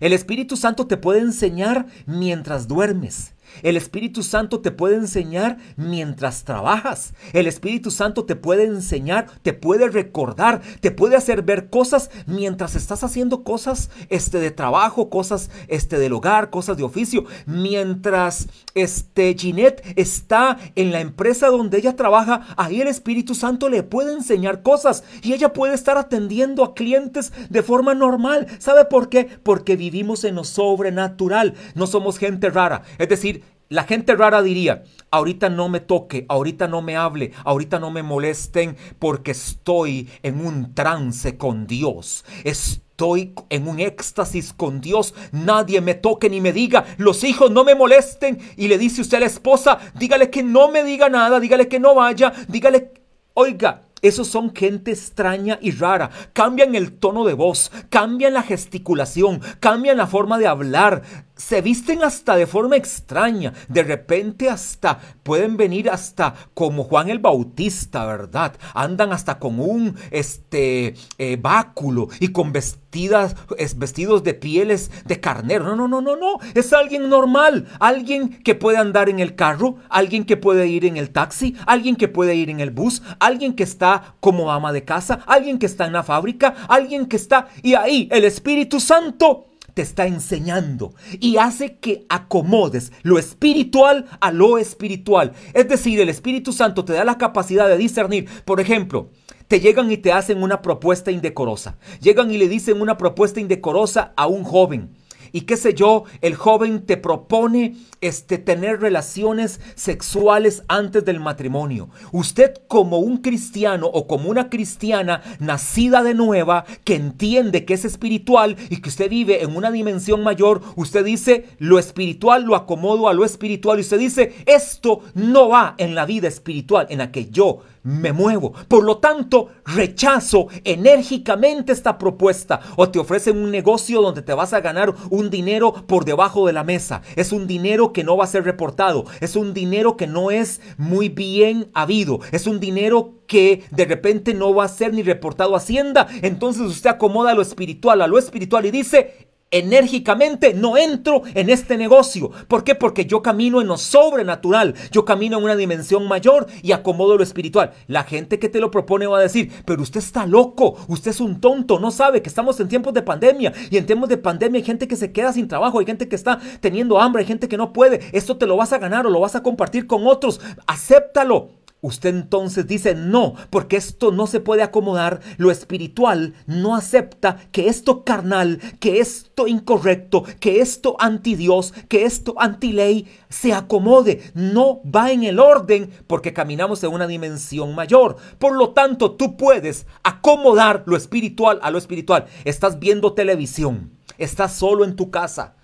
El 0.00 0.12
Espíritu 0.12 0.56
Santo 0.56 0.86
te 0.86 0.96
puede 0.96 1.20
enseñar 1.20 1.86
mientras 2.06 2.68
duermes. 2.68 3.32
El 3.62 3.76
Espíritu 3.76 4.22
Santo 4.22 4.60
te 4.60 4.70
puede 4.70 4.96
enseñar 4.96 5.58
mientras 5.76 6.44
trabajas. 6.44 7.14
El 7.32 7.46
Espíritu 7.46 7.90
Santo 7.90 8.24
te 8.24 8.36
puede 8.36 8.64
enseñar, 8.64 9.26
te 9.42 9.52
puede 9.52 9.88
recordar, 9.88 10.60
te 10.80 10.90
puede 10.90 11.16
hacer 11.16 11.42
ver 11.42 11.70
cosas 11.70 12.10
mientras 12.26 12.74
estás 12.74 13.04
haciendo 13.04 13.44
cosas 13.44 13.90
este, 14.08 14.38
de 14.38 14.50
trabajo, 14.50 15.10
cosas 15.10 15.50
este, 15.68 15.98
del 15.98 16.12
hogar, 16.12 16.50
cosas 16.50 16.76
de 16.76 16.82
oficio. 16.84 17.24
Mientras 17.46 18.48
este, 18.74 19.34
Ginette 19.38 19.82
está 19.96 20.58
en 20.74 20.92
la 20.92 21.00
empresa 21.00 21.48
donde 21.48 21.78
ella 21.78 21.96
trabaja, 21.96 22.46
ahí 22.56 22.80
el 22.80 22.88
Espíritu 22.88 23.34
Santo 23.34 23.68
le 23.68 23.82
puede 23.82 24.12
enseñar 24.12 24.62
cosas 24.62 25.04
y 25.22 25.32
ella 25.32 25.52
puede 25.52 25.74
estar 25.74 25.98
atendiendo 25.98 26.64
a 26.64 26.74
clientes 26.74 27.32
de 27.48 27.62
forma 27.62 27.94
normal. 27.94 28.46
¿Sabe 28.58 28.84
por 28.84 29.08
qué? 29.08 29.28
Porque 29.42 29.76
vivimos 29.76 30.24
en 30.24 30.36
lo 30.36 30.44
sobrenatural. 30.44 31.54
No 31.74 31.86
somos 31.86 32.18
gente 32.18 32.50
rara. 32.50 32.82
Es 32.98 33.08
decir, 33.08 33.37
la 33.68 33.84
gente 33.84 34.16
rara 34.16 34.42
diría, 34.42 34.84
ahorita 35.10 35.50
no 35.50 35.68
me 35.68 35.80
toque, 35.80 36.24
ahorita 36.28 36.68
no 36.68 36.80
me 36.80 36.96
hable, 36.96 37.32
ahorita 37.44 37.78
no 37.78 37.90
me 37.90 38.02
molesten 38.02 38.76
porque 38.98 39.32
estoy 39.32 40.08
en 40.22 40.44
un 40.44 40.74
trance 40.74 41.36
con 41.36 41.66
Dios. 41.66 42.24
Estoy 42.44 43.34
en 43.50 43.68
un 43.68 43.78
éxtasis 43.78 44.54
con 44.54 44.80
Dios. 44.80 45.14
Nadie 45.32 45.80
me 45.82 45.94
toque 45.94 46.30
ni 46.30 46.40
me 46.40 46.52
diga, 46.52 46.84
los 46.96 47.24
hijos 47.24 47.50
no 47.50 47.62
me 47.62 47.74
molesten. 47.74 48.38
Y 48.56 48.68
le 48.68 48.78
dice 48.78 49.02
usted 49.02 49.18
a 49.18 49.20
la 49.20 49.26
esposa, 49.26 49.78
dígale 49.94 50.30
que 50.30 50.42
no 50.42 50.70
me 50.70 50.82
diga 50.82 51.10
nada, 51.10 51.38
dígale 51.38 51.68
que 51.68 51.78
no 51.78 51.94
vaya, 51.94 52.32
dígale, 52.48 52.92
oiga, 53.34 53.82
esos 54.00 54.28
son 54.28 54.54
gente 54.54 54.92
extraña 54.92 55.58
y 55.60 55.72
rara. 55.72 56.10
Cambian 56.32 56.74
el 56.74 56.92
tono 56.92 57.24
de 57.24 57.34
voz, 57.34 57.72
cambian 57.88 58.34
la 58.34 58.42
gesticulación, 58.42 59.40
cambian 59.60 59.96
la 59.96 60.06
forma 60.06 60.38
de 60.38 60.46
hablar. 60.46 61.02
Se 61.38 61.60
visten 61.62 62.02
hasta 62.02 62.34
de 62.34 62.48
forma 62.48 62.76
extraña. 62.76 63.52
De 63.68 63.84
repente 63.84 64.50
hasta 64.50 64.98
pueden 65.22 65.56
venir 65.56 65.88
hasta 65.88 66.34
como 66.52 66.82
Juan 66.82 67.10
el 67.10 67.20
Bautista, 67.20 68.04
¿verdad? 68.06 68.56
Andan 68.74 69.12
hasta 69.12 69.38
con 69.38 69.60
un 69.60 69.94
este 70.10 70.94
eh, 71.16 71.38
báculo 71.40 72.08
y 72.18 72.28
con 72.28 72.52
vestidas, 72.52 73.36
vestidos 73.76 74.24
de 74.24 74.34
pieles 74.34 74.90
de 75.06 75.20
carnero. 75.20 75.64
No, 75.64 75.76
no, 75.76 75.86
no, 75.86 76.00
no, 76.00 76.16
no. 76.16 76.38
Es 76.54 76.72
alguien 76.72 77.08
normal. 77.08 77.68
Alguien 77.78 78.42
que 78.42 78.56
puede 78.56 78.78
andar 78.78 79.08
en 79.08 79.20
el 79.20 79.36
carro, 79.36 79.76
alguien 79.90 80.24
que 80.24 80.36
puede 80.36 80.66
ir 80.66 80.84
en 80.84 80.96
el 80.96 81.10
taxi, 81.10 81.54
alguien 81.66 81.94
que 81.94 82.08
puede 82.08 82.34
ir 82.34 82.50
en 82.50 82.58
el 82.58 82.72
bus, 82.72 83.00
alguien 83.20 83.54
que 83.54 83.62
está 83.62 84.16
como 84.18 84.50
ama 84.50 84.72
de 84.72 84.84
casa, 84.84 85.20
alguien 85.24 85.60
que 85.60 85.66
está 85.66 85.86
en 85.86 85.92
la 85.92 86.02
fábrica, 86.02 86.56
alguien 86.68 87.06
que 87.06 87.16
está... 87.16 87.46
Y 87.62 87.74
ahí 87.74 88.08
el 88.10 88.24
Espíritu 88.24 88.80
Santo 88.80 89.47
te 89.78 89.82
está 89.82 90.08
enseñando 90.08 90.92
y 91.20 91.36
hace 91.36 91.76
que 91.76 92.04
acomodes 92.08 92.90
lo 93.04 93.16
espiritual 93.16 94.06
a 94.20 94.32
lo 94.32 94.58
espiritual. 94.58 95.34
Es 95.54 95.68
decir, 95.68 96.00
el 96.00 96.08
Espíritu 96.08 96.52
Santo 96.52 96.84
te 96.84 96.94
da 96.94 97.04
la 97.04 97.16
capacidad 97.16 97.68
de 97.68 97.78
discernir. 97.78 98.28
Por 98.44 98.58
ejemplo, 98.58 99.10
te 99.46 99.60
llegan 99.60 99.92
y 99.92 99.96
te 99.96 100.10
hacen 100.10 100.42
una 100.42 100.62
propuesta 100.62 101.12
indecorosa. 101.12 101.78
Llegan 102.00 102.32
y 102.32 102.38
le 102.38 102.48
dicen 102.48 102.80
una 102.80 102.98
propuesta 102.98 103.38
indecorosa 103.38 104.14
a 104.16 104.26
un 104.26 104.42
joven 104.42 104.96
y 105.32 105.42
qué 105.42 105.56
sé 105.56 105.74
yo, 105.74 106.04
el 106.20 106.34
joven 106.34 106.84
te 106.84 106.96
propone 106.96 107.76
este, 108.00 108.38
tener 108.38 108.80
relaciones 108.80 109.60
sexuales 109.74 110.62
antes 110.68 111.04
del 111.04 111.20
matrimonio. 111.20 111.88
Usted 112.12 112.54
como 112.68 112.98
un 112.98 113.18
cristiano 113.18 113.86
o 113.86 114.06
como 114.06 114.30
una 114.30 114.48
cristiana 114.50 115.22
nacida 115.38 116.02
de 116.02 116.14
nueva 116.14 116.64
que 116.84 116.94
entiende 116.94 117.64
que 117.64 117.74
es 117.74 117.84
espiritual 117.84 118.56
y 118.70 118.80
que 118.80 118.88
usted 118.88 119.10
vive 119.10 119.42
en 119.42 119.56
una 119.56 119.70
dimensión 119.70 120.22
mayor, 120.22 120.62
usted 120.76 121.04
dice 121.04 121.46
lo 121.58 121.78
espiritual 121.78 122.44
lo 122.44 122.54
acomodo 122.54 123.08
a 123.08 123.14
lo 123.14 123.24
espiritual 123.24 123.78
y 123.78 123.82
usted 123.82 123.98
dice 123.98 124.34
esto 124.46 125.00
no 125.14 125.48
va 125.48 125.74
en 125.78 125.94
la 125.94 126.06
vida 126.06 126.28
espiritual 126.28 126.86
en 126.90 126.98
la 126.98 127.10
que 127.10 127.30
yo 127.30 127.62
me 127.82 128.12
muevo. 128.12 128.52
Por 128.68 128.84
lo 128.84 128.98
tanto, 128.98 129.48
rechazo 129.64 130.48
enérgicamente 130.64 131.72
esta 131.72 131.98
propuesta. 131.98 132.60
O 132.76 132.88
te 132.88 132.98
ofrecen 132.98 133.38
un 133.38 133.50
negocio 133.50 134.02
donde 134.02 134.22
te 134.22 134.34
vas 134.34 134.52
a 134.52 134.60
ganar 134.60 134.94
un 135.10 135.30
dinero 135.30 135.72
por 135.72 136.04
debajo 136.04 136.46
de 136.46 136.52
la 136.52 136.64
mesa. 136.64 137.02
Es 137.16 137.32
un 137.32 137.46
dinero 137.46 137.92
que 137.92 138.04
no 138.04 138.16
va 138.16 138.24
a 138.24 138.28
ser 138.28 138.44
reportado. 138.44 139.04
Es 139.20 139.36
un 139.36 139.54
dinero 139.54 139.96
que 139.96 140.06
no 140.06 140.30
es 140.30 140.60
muy 140.76 141.08
bien 141.08 141.70
habido. 141.74 142.20
Es 142.32 142.46
un 142.46 142.60
dinero 142.60 143.14
que 143.26 143.64
de 143.70 143.84
repente 143.84 144.34
no 144.34 144.54
va 144.54 144.64
a 144.64 144.68
ser 144.68 144.92
ni 144.94 145.02
reportado 145.02 145.54
a 145.54 145.58
Hacienda. 145.58 146.08
Entonces 146.22 146.62
usted 146.62 146.90
acomoda 146.90 147.34
lo 147.34 147.42
espiritual 147.42 148.02
a 148.02 148.06
lo 148.06 148.18
espiritual 148.18 148.66
y 148.66 148.70
dice, 148.70 149.27
enérgicamente 149.50 150.54
no 150.54 150.76
entro 150.76 151.22
en 151.34 151.50
este 151.50 151.76
negocio. 151.76 152.30
¿Por 152.48 152.64
qué? 152.64 152.74
Porque 152.74 153.06
yo 153.06 153.22
camino 153.22 153.60
en 153.60 153.68
lo 153.68 153.78
sobrenatural, 153.78 154.74
yo 154.90 155.04
camino 155.04 155.38
en 155.38 155.44
una 155.44 155.56
dimensión 155.56 156.06
mayor 156.06 156.46
y 156.62 156.72
acomodo 156.72 157.16
lo 157.16 157.22
espiritual. 157.22 157.72
La 157.86 158.04
gente 158.04 158.38
que 158.38 158.48
te 158.48 158.60
lo 158.60 158.70
propone 158.70 159.06
va 159.06 159.18
a 159.18 159.22
decir, 159.22 159.50
pero 159.64 159.82
usted 159.82 160.00
está 160.00 160.26
loco, 160.26 160.76
usted 160.88 161.10
es 161.10 161.20
un 161.20 161.40
tonto, 161.40 161.78
no 161.78 161.90
sabe 161.90 162.22
que 162.22 162.28
estamos 162.28 162.58
en 162.60 162.68
tiempos 162.68 162.94
de 162.94 163.02
pandemia 163.02 163.52
y 163.70 163.76
en 163.76 163.86
tiempos 163.86 164.08
de 164.08 164.18
pandemia 164.18 164.58
hay 164.58 164.64
gente 164.64 164.88
que 164.88 164.96
se 164.96 165.12
queda 165.12 165.32
sin 165.32 165.48
trabajo, 165.48 165.78
hay 165.78 165.86
gente 165.86 166.08
que 166.08 166.16
está 166.16 166.38
teniendo 166.60 167.00
hambre, 167.00 167.22
hay 167.22 167.26
gente 167.26 167.48
que 167.48 167.56
no 167.56 167.72
puede. 167.72 168.00
Esto 168.12 168.36
te 168.36 168.46
lo 168.46 168.56
vas 168.56 168.72
a 168.72 168.78
ganar 168.78 169.06
o 169.06 169.10
lo 169.10 169.20
vas 169.20 169.34
a 169.34 169.42
compartir 169.42 169.86
con 169.86 170.06
otros. 170.06 170.40
Acéptalo. 170.66 171.50
Usted 171.80 172.10
entonces 172.10 172.66
dice 172.66 172.96
no, 172.96 173.34
porque 173.50 173.76
esto 173.76 174.10
no 174.10 174.26
se 174.26 174.40
puede 174.40 174.62
acomodar, 174.64 175.20
lo 175.36 175.52
espiritual 175.52 176.34
no 176.46 176.74
acepta 176.74 177.38
que 177.52 177.68
esto 177.68 178.02
carnal, 178.02 178.58
que 178.80 178.98
esto 178.98 179.46
incorrecto, 179.46 180.24
que 180.40 180.60
esto 180.60 180.96
anti 180.98 181.36
Dios, 181.36 181.72
que 181.88 182.04
esto 182.04 182.34
anti 182.38 182.72
ley 182.72 183.06
se 183.28 183.52
acomode, 183.52 184.32
no 184.34 184.80
va 184.82 185.12
en 185.12 185.22
el 185.22 185.38
orden 185.38 185.88
porque 186.08 186.32
caminamos 186.32 186.82
en 186.82 186.90
una 186.90 187.06
dimensión 187.06 187.76
mayor. 187.76 188.16
Por 188.40 188.56
lo 188.56 188.70
tanto, 188.70 189.12
tú 189.12 189.36
puedes 189.36 189.86
acomodar 190.02 190.82
lo 190.86 190.96
espiritual 190.96 191.60
a 191.62 191.70
lo 191.70 191.78
espiritual. 191.78 192.26
Estás 192.44 192.80
viendo 192.80 193.12
televisión, 193.12 193.92
estás 194.18 194.52
solo 194.52 194.84
en 194.84 194.96
tu 194.96 195.12
casa, 195.12 195.54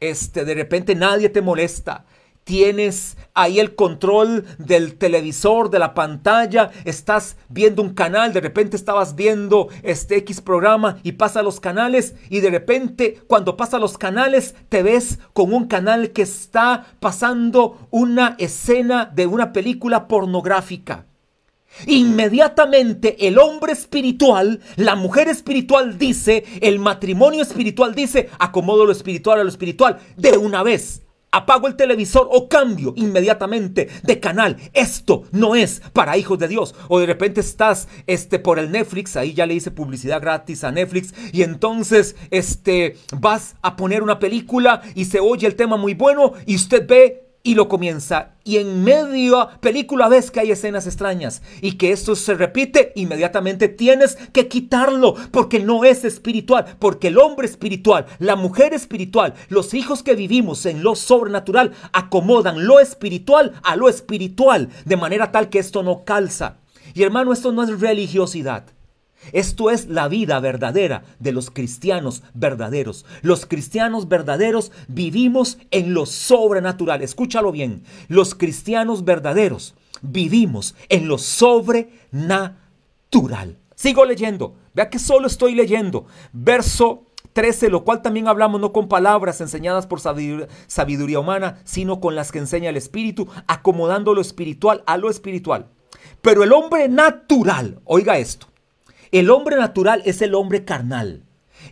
este 0.00 0.44
de 0.44 0.54
repente 0.54 0.94
nadie 0.96 1.28
te 1.28 1.40
molesta 1.40 2.04
tienes 2.44 3.16
ahí 3.34 3.60
el 3.60 3.74
control 3.74 4.44
del 4.58 4.96
televisor, 4.96 5.70
de 5.70 5.78
la 5.78 5.94
pantalla, 5.94 6.70
estás 6.84 7.36
viendo 7.48 7.82
un 7.82 7.94
canal, 7.94 8.32
de 8.32 8.40
repente 8.40 8.76
estabas 8.76 9.14
viendo 9.14 9.68
este 9.82 10.16
X 10.18 10.40
programa 10.40 10.98
y 11.02 11.12
pasa 11.12 11.42
los 11.42 11.60
canales 11.60 12.14
y 12.28 12.40
de 12.40 12.50
repente 12.50 13.20
cuando 13.26 13.56
pasa 13.56 13.78
los 13.78 13.98
canales 13.98 14.54
te 14.68 14.82
ves 14.82 15.18
con 15.32 15.52
un 15.52 15.66
canal 15.66 16.10
que 16.10 16.22
está 16.22 16.86
pasando 17.00 17.86
una 17.90 18.36
escena 18.38 19.06
de 19.06 19.26
una 19.26 19.52
película 19.52 20.08
pornográfica. 20.08 21.06
Inmediatamente 21.86 23.26
el 23.26 23.38
hombre 23.38 23.72
espiritual, 23.72 24.60
la 24.76 24.94
mujer 24.94 25.28
espiritual 25.28 25.96
dice, 25.96 26.44
el 26.60 26.78
matrimonio 26.78 27.42
espiritual 27.42 27.94
dice, 27.94 28.28
acomodo 28.38 28.84
lo 28.84 28.92
espiritual 28.92 29.40
a 29.40 29.44
lo 29.44 29.48
espiritual 29.48 29.98
de 30.16 30.36
una 30.36 30.62
vez 30.62 31.01
apago 31.32 31.66
el 31.66 31.76
televisor 31.76 32.28
o 32.30 32.48
cambio 32.48 32.92
inmediatamente 32.96 33.88
de 34.02 34.20
canal. 34.20 34.56
Esto 34.72 35.24
no 35.32 35.56
es 35.56 35.82
para 35.92 36.16
hijos 36.16 36.38
de 36.38 36.48
Dios. 36.48 36.74
O 36.88 37.00
de 37.00 37.06
repente 37.06 37.40
estás 37.40 37.88
este, 38.06 38.38
por 38.38 38.58
el 38.58 38.70
Netflix, 38.70 39.16
ahí 39.16 39.34
ya 39.34 39.46
le 39.46 39.54
hice 39.54 39.70
publicidad 39.70 40.20
gratis 40.20 40.62
a 40.62 40.70
Netflix, 40.70 41.14
y 41.32 41.42
entonces 41.42 42.14
este, 42.30 42.96
vas 43.18 43.56
a 43.62 43.76
poner 43.76 44.02
una 44.02 44.18
película 44.18 44.82
y 44.94 45.06
se 45.06 45.20
oye 45.20 45.46
el 45.46 45.56
tema 45.56 45.76
muy 45.76 45.94
bueno 45.94 46.34
y 46.46 46.54
usted 46.54 46.86
ve 46.86 47.31
y 47.42 47.54
lo 47.54 47.68
comienza 47.68 48.32
y 48.44 48.56
en 48.56 48.82
medio 48.82 49.48
película 49.60 50.08
ves 50.08 50.30
que 50.30 50.40
hay 50.40 50.50
escenas 50.50 50.86
extrañas 50.86 51.42
y 51.60 51.72
que 51.72 51.92
esto 51.92 52.16
se 52.16 52.34
repite, 52.34 52.92
inmediatamente 52.96 53.68
tienes 53.68 54.16
que 54.32 54.48
quitarlo 54.48 55.14
porque 55.30 55.60
no 55.60 55.84
es 55.84 56.04
espiritual, 56.04 56.76
porque 56.78 57.08
el 57.08 57.18
hombre 57.18 57.46
espiritual, 57.46 58.06
la 58.18 58.36
mujer 58.36 58.74
espiritual, 58.74 59.34
los 59.48 59.74
hijos 59.74 60.02
que 60.02 60.14
vivimos 60.14 60.66
en 60.66 60.82
lo 60.82 60.94
sobrenatural 60.96 61.72
acomodan 61.92 62.66
lo 62.66 62.80
espiritual 62.80 63.52
a 63.62 63.76
lo 63.76 63.88
espiritual 63.88 64.68
de 64.84 64.96
manera 64.96 65.30
tal 65.30 65.48
que 65.48 65.58
esto 65.58 65.82
no 65.82 66.04
calza. 66.04 66.58
Y 66.94 67.02
hermano, 67.02 67.32
esto 67.32 67.52
no 67.52 67.62
es 67.62 67.80
religiosidad. 67.80 68.64
Esto 69.32 69.70
es 69.70 69.86
la 69.86 70.08
vida 70.08 70.40
verdadera 70.40 71.04
de 71.20 71.32
los 71.32 71.50
cristianos 71.50 72.22
verdaderos. 72.34 73.06
Los 73.22 73.46
cristianos 73.46 74.08
verdaderos 74.08 74.72
vivimos 74.88 75.58
en 75.70 75.94
lo 75.94 76.06
sobrenatural. 76.06 77.02
Escúchalo 77.02 77.52
bien. 77.52 77.84
Los 78.08 78.34
cristianos 78.34 79.04
verdaderos 79.04 79.74
vivimos 80.02 80.74
en 80.88 81.08
lo 81.08 81.18
sobrenatural. 81.18 83.56
Sigo 83.74 84.04
leyendo. 84.04 84.54
Vea 84.74 84.90
que 84.90 84.98
solo 84.98 85.26
estoy 85.26 85.54
leyendo. 85.54 86.06
Verso 86.32 87.06
13, 87.32 87.70
lo 87.70 87.84
cual 87.84 88.02
también 88.02 88.28
hablamos 88.28 88.60
no 88.60 88.72
con 88.72 88.88
palabras 88.88 89.40
enseñadas 89.40 89.86
por 89.86 90.00
sabiduría 90.00 91.18
humana, 91.18 91.60
sino 91.64 92.00
con 92.00 92.14
las 92.14 92.30
que 92.30 92.38
enseña 92.38 92.70
el 92.70 92.76
Espíritu, 92.76 93.28
acomodando 93.46 94.14
lo 94.14 94.20
espiritual 94.20 94.82
a 94.86 94.98
lo 94.98 95.08
espiritual. 95.08 95.68
Pero 96.20 96.42
el 96.42 96.52
hombre 96.52 96.88
natural, 96.88 97.80
oiga 97.84 98.18
esto, 98.18 98.46
el 99.12 99.30
hombre 99.30 99.56
natural 99.56 100.02
es 100.06 100.22
el 100.22 100.34
hombre 100.34 100.64
carnal. 100.64 101.22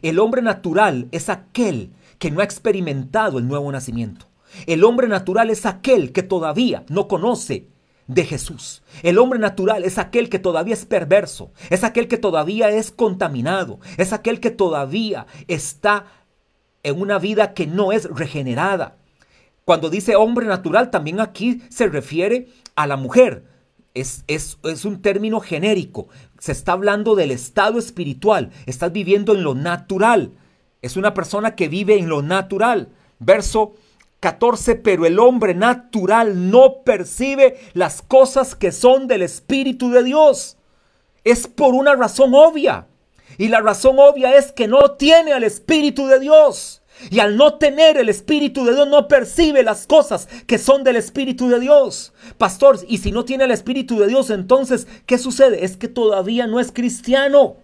El 0.02 0.18
hombre 0.18 0.42
natural 0.42 1.08
es 1.10 1.28
aquel 1.30 1.90
que 2.18 2.30
no 2.30 2.40
ha 2.40 2.44
experimentado 2.44 3.38
el 3.38 3.48
nuevo 3.48 3.72
nacimiento. 3.72 4.26
El 4.66 4.84
hombre 4.84 5.08
natural 5.08 5.48
es 5.48 5.64
aquel 5.64 6.12
que 6.12 6.22
todavía 6.22 6.84
no 6.88 7.08
conoce 7.08 7.66
de 8.06 8.24
Jesús. 8.24 8.82
El 9.02 9.18
hombre 9.18 9.38
natural 9.38 9.84
es 9.84 9.96
aquel 9.96 10.28
que 10.28 10.38
todavía 10.38 10.74
es 10.74 10.84
perverso, 10.84 11.50
es 11.70 11.82
aquel 11.82 12.08
que 12.08 12.18
todavía 12.18 12.68
es 12.68 12.90
contaminado, 12.90 13.80
es 13.96 14.12
aquel 14.12 14.40
que 14.40 14.50
todavía 14.50 15.26
está 15.48 16.06
en 16.82 17.00
una 17.00 17.18
vida 17.18 17.54
que 17.54 17.66
no 17.66 17.92
es 17.92 18.04
regenerada. 18.10 18.96
Cuando 19.64 19.88
dice 19.88 20.16
hombre 20.16 20.46
natural, 20.46 20.90
también 20.90 21.20
aquí 21.20 21.62
se 21.70 21.86
refiere 21.88 22.48
a 22.74 22.86
la 22.86 22.96
mujer. 22.96 23.44
Es, 23.94 24.24
es, 24.28 24.58
es, 24.62 24.84
un 24.84 25.02
término 25.02 25.40
genérico. 25.40 26.08
Se 26.38 26.52
está 26.52 26.72
hablando 26.72 27.14
del 27.14 27.30
estado 27.30 27.78
espiritual. 27.78 28.50
Estás 28.66 28.92
viviendo 28.92 29.34
en 29.34 29.42
lo 29.42 29.54
natural. 29.54 30.32
Es 30.82 30.96
una 30.96 31.12
persona 31.14 31.56
que 31.56 31.68
vive 31.68 31.98
en 31.98 32.08
lo 32.08 32.22
natural. 32.22 32.88
Verso 33.18 33.74
14, 34.20 34.76
pero 34.76 35.06
el 35.06 35.18
hombre 35.18 35.54
natural 35.54 36.50
no 36.50 36.82
percibe 36.84 37.58
las 37.72 38.02
cosas 38.02 38.54
que 38.54 38.70
son 38.70 39.08
del 39.08 39.22
Espíritu 39.22 39.90
de 39.90 40.04
Dios. 40.04 40.56
Es 41.24 41.46
por 41.46 41.74
una 41.74 41.94
razón 41.94 42.32
obvia. 42.34 42.86
Y 43.38 43.48
la 43.48 43.60
razón 43.60 43.96
obvia 43.98 44.36
es 44.36 44.52
que 44.52 44.68
no 44.68 44.92
tiene 44.92 45.32
al 45.32 45.44
Espíritu 45.44 46.06
de 46.06 46.20
Dios. 46.20 46.79
Y 47.08 47.20
al 47.20 47.36
no 47.36 47.54
tener 47.54 47.96
el 47.96 48.08
Espíritu 48.08 48.64
de 48.64 48.74
Dios 48.74 48.88
no 48.88 49.08
percibe 49.08 49.62
las 49.62 49.86
cosas 49.86 50.28
que 50.46 50.58
son 50.58 50.84
del 50.84 50.96
Espíritu 50.96 51.48
de 51.48 51.60
Dios. 51.60 52.12
Pastor, 52.36 52.78
y 52.88 52.98
si 52.98 53.12
no 53.12 53.24
tiene 53.24 53.44
el 53.44 53.50
Espíritu 53.50 53.98
de 53.98 54.08
Dios, 54.08 54.30
entonces, 54.30 54.86
¿qué 55.06 55.16
sucede? 55.16 55.64
Es 55.64 55.76
que 55.76 55.88
todavía 55.88 56.46
no 56.46 56.60
es 56.60 56.72
cristiano. 56.72 57.56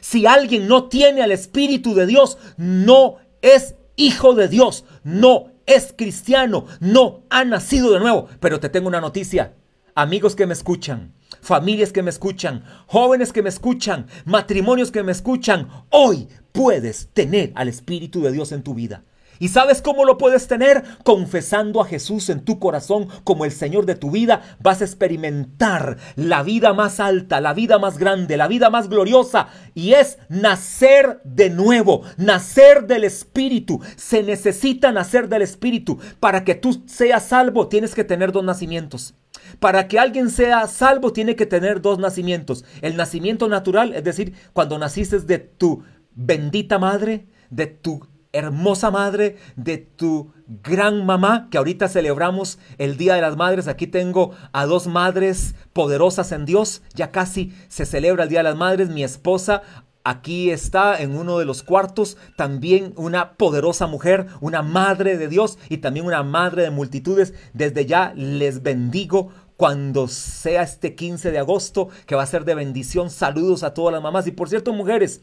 Si 0.00 0.26
alguien 0.26 0.68
no 0.68 0.88
tiene 0.88 1.22
al 1.22 1.32
Espíritu 1.32 1.94
de 1.94 2.06
Dios, 2.06 2.38
no 2.56 3.16
es 3.42 3.74
hijo 3.96 4.34
de 4.34 4.48
Dios, 4.48 4.84
no 5.04 5.52
es 5.66 5.94
cristiano, 5.96 6.66
no 6.80 7.22
ha 7.30 7.44
nacido 7.44 7.92
de 7.92 8.00
nuevo. 8.00 8.28
Pero 8.40 8.60
te 8.60 8.68
tengo 8.68 8.88
una 8.88 9.00
noticia, 9.00 9.54
amigos 9.94 10.34
que 10.34 10.46
me 10.46 10.54
escuchan 10.54 11.14
familias 11.40 11.92
que 11.92 12.02
me 12.02 12.10
escuchan, 12.10 12.64
jóvenes 12.86 13.32
que 13.32 13.42
me 13.42 13.48
escuchan, 13.48 14.06
matrimonios 14.24 14.90
que 14.90 15.02
me 15.02 15.12
escuchan, 15.12 15.68
hoy 15.90 16.28
puedes 16.52 17.08
tener 17.12 17.52
al 17.54 17.68
Espíritu 17.68 18.22
de 18.22 18.32
Dios 18.32 18.52
en 18.52 18.62
tu 18.62 18.74
vida. 18.74 19.04
¿Y 19.42 19.48
sabes 19.48 19.82
cómo 19.82 20.04
lo 20.04 20.18
puedes 20.18 20.46
tener? 20.46 20.84
Confesando 21.02 21.80
a 21.80 21.84
Jesús 21.84 22.30
en 22.30 22.44
tu 22.44 22.60
corazón 22.60 23.08
como 23.24 23.44
el 23.44 23.50
Señor 23.50 23.86
de 23.86 23.96
tu 23.96 24.12
vida, 24.12 24.56
vas 24.60 24.80
a 24.80 24.84
experimentar 24.84 25.96
la 26.14 26.44
vida 26.44 26.74
más 26.74 27.00
alta, 27.00 27.40
la 27.40 27.52
vida 27.52 27.80
más 27.80 27.98
grande, 27.98 28.36
la 28.36 28.46
vida 28.46 28.70
más 28.70 28.88
gloriosa. 28.88 29.48
Y 29.74 29.94
es 29.94 30.18
nacer 30.28 31.20
de 31.24 31.50
nuevo, 31.50 32.02
nacer 32.18 32.86
del 32.86 33.02
Espíritu. 33.02 33.80
Se 33.96 34.22
necesita 34.22 34.92
nacer 34.92 35.28
del 35.28 35.42
Espíritu. 35.42 35.98
Para 36.20 36.44
que 36.44 36.54
tú 36.54 36.84
seas 36.86 37.24
salvo, 37.24 37.66
tienes 37.66 37.96
que 37.96 38.04
tener 38.04 38.30
dos 38.30 38.44
nacimientos. 38.44 39.16
Para 39.58 39.88
que 39.88 39.98
alguien 39.98 40.30
sea 40.30 40.68
salvo, 40.68 41.12
tiene 41.12 41.34
que 41.34 41.46
tener 41.46 41.82
dos 41.82 41.98
nacimientos. 41.98 42.64
El 42.80 42.96
nacimiento 42.96 43.48
natural, 43.48 43.92
es 43.92 44.04
decir, 44.04 44.34
cuando 44.52 44.78
naciste 44.78 45.18
de 45.18 45.40
tu 45.40 45.82
bendita 46.14 46.78
madre, 46.78 47.26
de 47.50 47.66
tu 47.66 48.06
hermosa 48.32 48.90
madre, 48.90 49.36
de 49.56 49.78
tu 49.78 50.32
gran 50.62 51.04
mamá, 51.06 51.48
que 51.50 51.58
ahorita 51.58 51.88
celebramos 51.88 52.58
el 52.78 52.96
Día 52.96 53.14
de 53.14 53.20
las 53.20 53.36
Madres. 53.36 53.68
Aquí 53.68 53.86
tengo 53.86 54.32
a 54.52 54.66
dos 54.66 54.86
madres 54.86 55.54
poderosas 55.72 56.32
en 56.32 56.44
Dios. 56.44 56.82
Ya 56.94 57.10
casi 57.10 57.54
se 57.68 57.86
celebra 57.86 58.24
el 58.24 58.28
Día 58.28 58.40
de 58.40 58.44
las 58.44 58.56
Madres. 58.56 58.88
Mi 58.88 59.04
esposa 59.04 59.62
Aquí 60.04 60.50
está 60.50 61.00
en 61.00 61.16
uno 61.16 61.38
de 61.38 61.44
los 61.44 61.62
cuartos 61.62 62.16
también 62.36 62.92
una 62.96 63.34
poderosa 63.34 63.86
mujer, 63.86 64.26
una 64.40 64.60
madre 64.60 65.16
de 65.16 65.28
Dios 65.28 65.58
y 65.68 65.76
también 65.76 66.06
una 66.06 66.24
madre 66.24 66.62
de 66.62 66.70
multitudes. 66.70 67.34
Desde 67.54 67.86
ya 67.86 68.12
les 68.16 68.64
bendigo 68.64 69.30
cuando 69.56 70.08
sea 70.08 70.62
este 70.62 70.96
15 70.96 71.30
de 71.30 71.38
agosto, 71.38 71.88
que 72.06 72.16
va 72.16 72.24
a 72.24 72.26
ser 72.26 72.44
de 72.44 72.56
bendición. 72.56 73.10
Saludos 73.10 73.62
a 73.62 73.74
todas 73.74 73.92
las 73.92 74.02
mamás. 74.02 74.26
Y 74.26 74.32
por 74.32 74.48
cierto, 74.48 74.72
mujeres, 74.72 75.20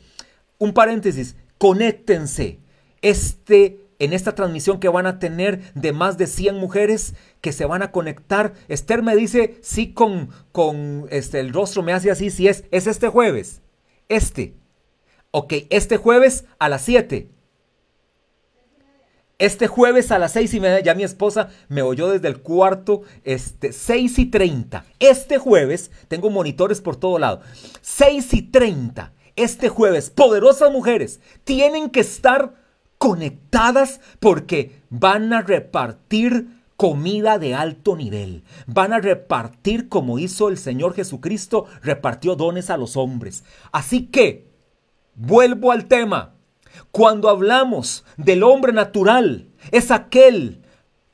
un 0.59 0.73
paréntesis, 0.73 1.35
conéctense. 1.57 2.61
Este, 3.01 3.79
en 3.99 4.13
esta 4.13 4.33
transmisión 4.33 4.79
que 4.79 4.89
van 4.89 5.05
a 5.05 5.19
tener 5.19 5.73
de 5.73 5.91
más 5.91 6.17
de 6.17 6.27
100 6.27 6.55
mujeres 6.55 7.13
que 7.41 7.51
se 7.51 7.65
van 7.65 7.81
a 7.81 7.91
conectar. 7.91 8.53
Esther 8.67 9.03
me 9.03 9.15
dice, 9.15 9.57
sí, 9.61 9.93
con, 9.93 10.29
con 10.51 11.07
este, 11.11 11.39
el 11.39 11.53
rostro 11.53 11.83
me 11.83 11.93
hace 11.93 12.09
así, 12.09 12.29
si 12.29 12.47
es, 12.47 12.63
es 12.71 12.87
este 12.87 13.09
jueves. 13.09 13.61
Este. 14.07 14.53
Ok, 15.31 15.53
este 15.69 15.97
jueves 15.97 16.45
a 16.57 16.69
las 16.69 16.81
7. 16.83 17.29
Este 19.37 19.67
jueves 19.67 20.11
a 20.11 20.19
las 20.19 20.33
6 20.33 20.53
y 20.55 20.59
media, 20.59 20.79
ya 20.81 20.95
mi 20.95 21.03
esposa 21.03 21.49
me 21.69 21.81
oyó 21.81 22.09
desde 22.09 22.27
el 22.27 22.41
cuarto, 22.41 23.03
este, 23.23 23.71
6 23.71 24.19
y 24.19 24.25
30. 24.25 24.85
Este 24.99 25.37
jueves, 25.37 25.91
tengo 26.09 26.29
monitores 26.29 26.81
por 26.81 26.97
todo 26.97 27.19
lado, 27.19 27.41
6 27.81 28.33
y 28.33 28.41
30 28.41 29.13
este 29.43 29.69
jueves, 29.69 30.09
poderosas 30.09 30.69
mujeres, 30.69 31.21
tienen 31.45 31.89
que 31.89 32.01
estar 32.01 32.55
conectadas 32.99 34.01
porque 34.19 34.83
van 34.89 35.33
a 35.33 35.41
repartir 35.41 36.59
comida 36.75 37.39
de 37.39 37.55
alto 37.55 37.95
nivel. 37.95 38.43
Van 38.67 38.93
a 38.93 38.99
repartir 38.99 39.89
como 39.89 40.19
hizo 40.19 40.49
el 40.49 40.57
Señor 40.57 40.93
Jesucristo, 40.93 41.65
repartió 41.81 42.35
dones 42.35 42.69
a 42.69 42.77
los 42.77 42.95
hombres. 42.95 43.43
Así 43.71 44.05
que, 44.05 44.51
vuelvo 45.15 45.71
al 45.71 45.87
tema. 45.87 46.35
Cuando 46.91 47.29
hablamos 47.29 48.05
del 48.17 48.43
hombre 48.43 48.73
natural, 48.73 49.49
es 49.71 49.91
aquel 49.91 50.61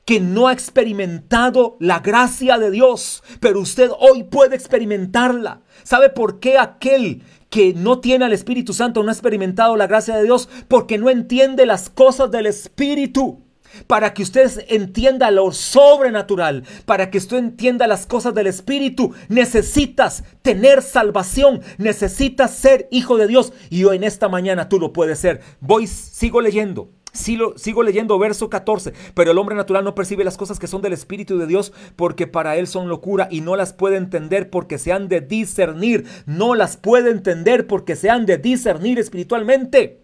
que 0.04 0.20
no 0.20 0.46
ha 0.46 0.52
experimentado 0.52 1.76
la 1.80 1.98
gracia 1.98 2.58
de 2.58 2.70
Dios, 2.70 3.24
pero 3.40 3.60
usted 3.60 3.90
hoy 3.98 4.22
puede 4.22 4.54
experimentarla. 4.54 5.62
¿Sabe 5.82 6.10
por 6.10 6.38
qué 6.38 6.58
aquel 6.58 7.24
que 7.56 7.72
no 7.72 8.00
tiene 8.00 8.26
al 8.26 8.34
Espíritu 8.34 8.74
Santo 8.74 9.02
no 9.02 9.08
ha 9.08 9.12
experimentado 9.12 9.78
la 9.78 9.86
gracia 9.86 10.14
de 10.14 10.24
Dios? 10.24 10.46
Porque 10.68 10.98
no 10.98 11.08
entiende 11.08 11.64
las 11.64 11.88
cosas 11.88 12.30
del 12.30 12.44
Espíritu. 12.44 13.46
Para 13.86 14.12
que 14.12 14.22
usted 14.22 14.66
entienda 14.68 15.30
lo 15.30 15.50
sobrenatural, 15.52 16.64
para 16.84 17.10
que 17.10 17.16
usted 17.16 17.38
entienda 17.38 17.86
las 17.86 18.04
cosas 18.04 18.34
del 18.34 18.46
Espíritu, 18.46 19.14
necesitas 19.30 20.22
tener 20.42 20.82
salvación, 20.82 21.62
necesitas 21.78 22.54
ser 22.54 22.88
hijo 22.90 23.16
de 23.16 23.26
Dios. 23.26 23.54
Y 23.70 23.84
hoy 23.84 23.96
en 23.96 24.04
esta 24.04 24.28
mañana 24.28 24.68
tú 24.68 24.78
lo 24.78 24.92
puedes 24.92 25.18
ser. 25.18 25.40
Voy, 25.60 25.86
sigo 25.86 26.42
leyendo. 26.42 26.90
Sigo, 27.16 27.82
leyendo 27.82 28.18
verso 28.18 28.48
14, 28.48 28.92
pero 29.14 29.30
el 29.30 29.38
hombre 29.38 29.56
natural 29.56 29.84
no 29.84 29.94
percibe 29.94 30.24
las 30.24 30.36
cosas 30.36 30.58
que 30.58 30.66
son 30.66 30.82
del 30.82 30.92
Espíritu 30.92 31.38
de 31.38 31.46
Dios 31.46 31.72
porque 31.96 32.26
para 32.26 32.56
él 32.56 32.66
son 32.66 32.88
locura 32.88 33.28
y 33.30 33.40
no 33.40 33.56
las 33.56 33.72
puede 33.72 33.96
entender 33.96 34.50
porque 34.50 34.78
se 34.78 34.92
han 34.92 35.08
de 35.08 35.20
discernir, 35.20 36.06
no 36.26 36.54
las 36.54 36.76
puede 36.76 37.10
entender 37.10 37.66
porque 37.66 37.96
se 37.96 38.10
han 38.10 38.26
de 38.26 38.38
discernir 38.38 38.98
espiritualmente. 38.98 40.02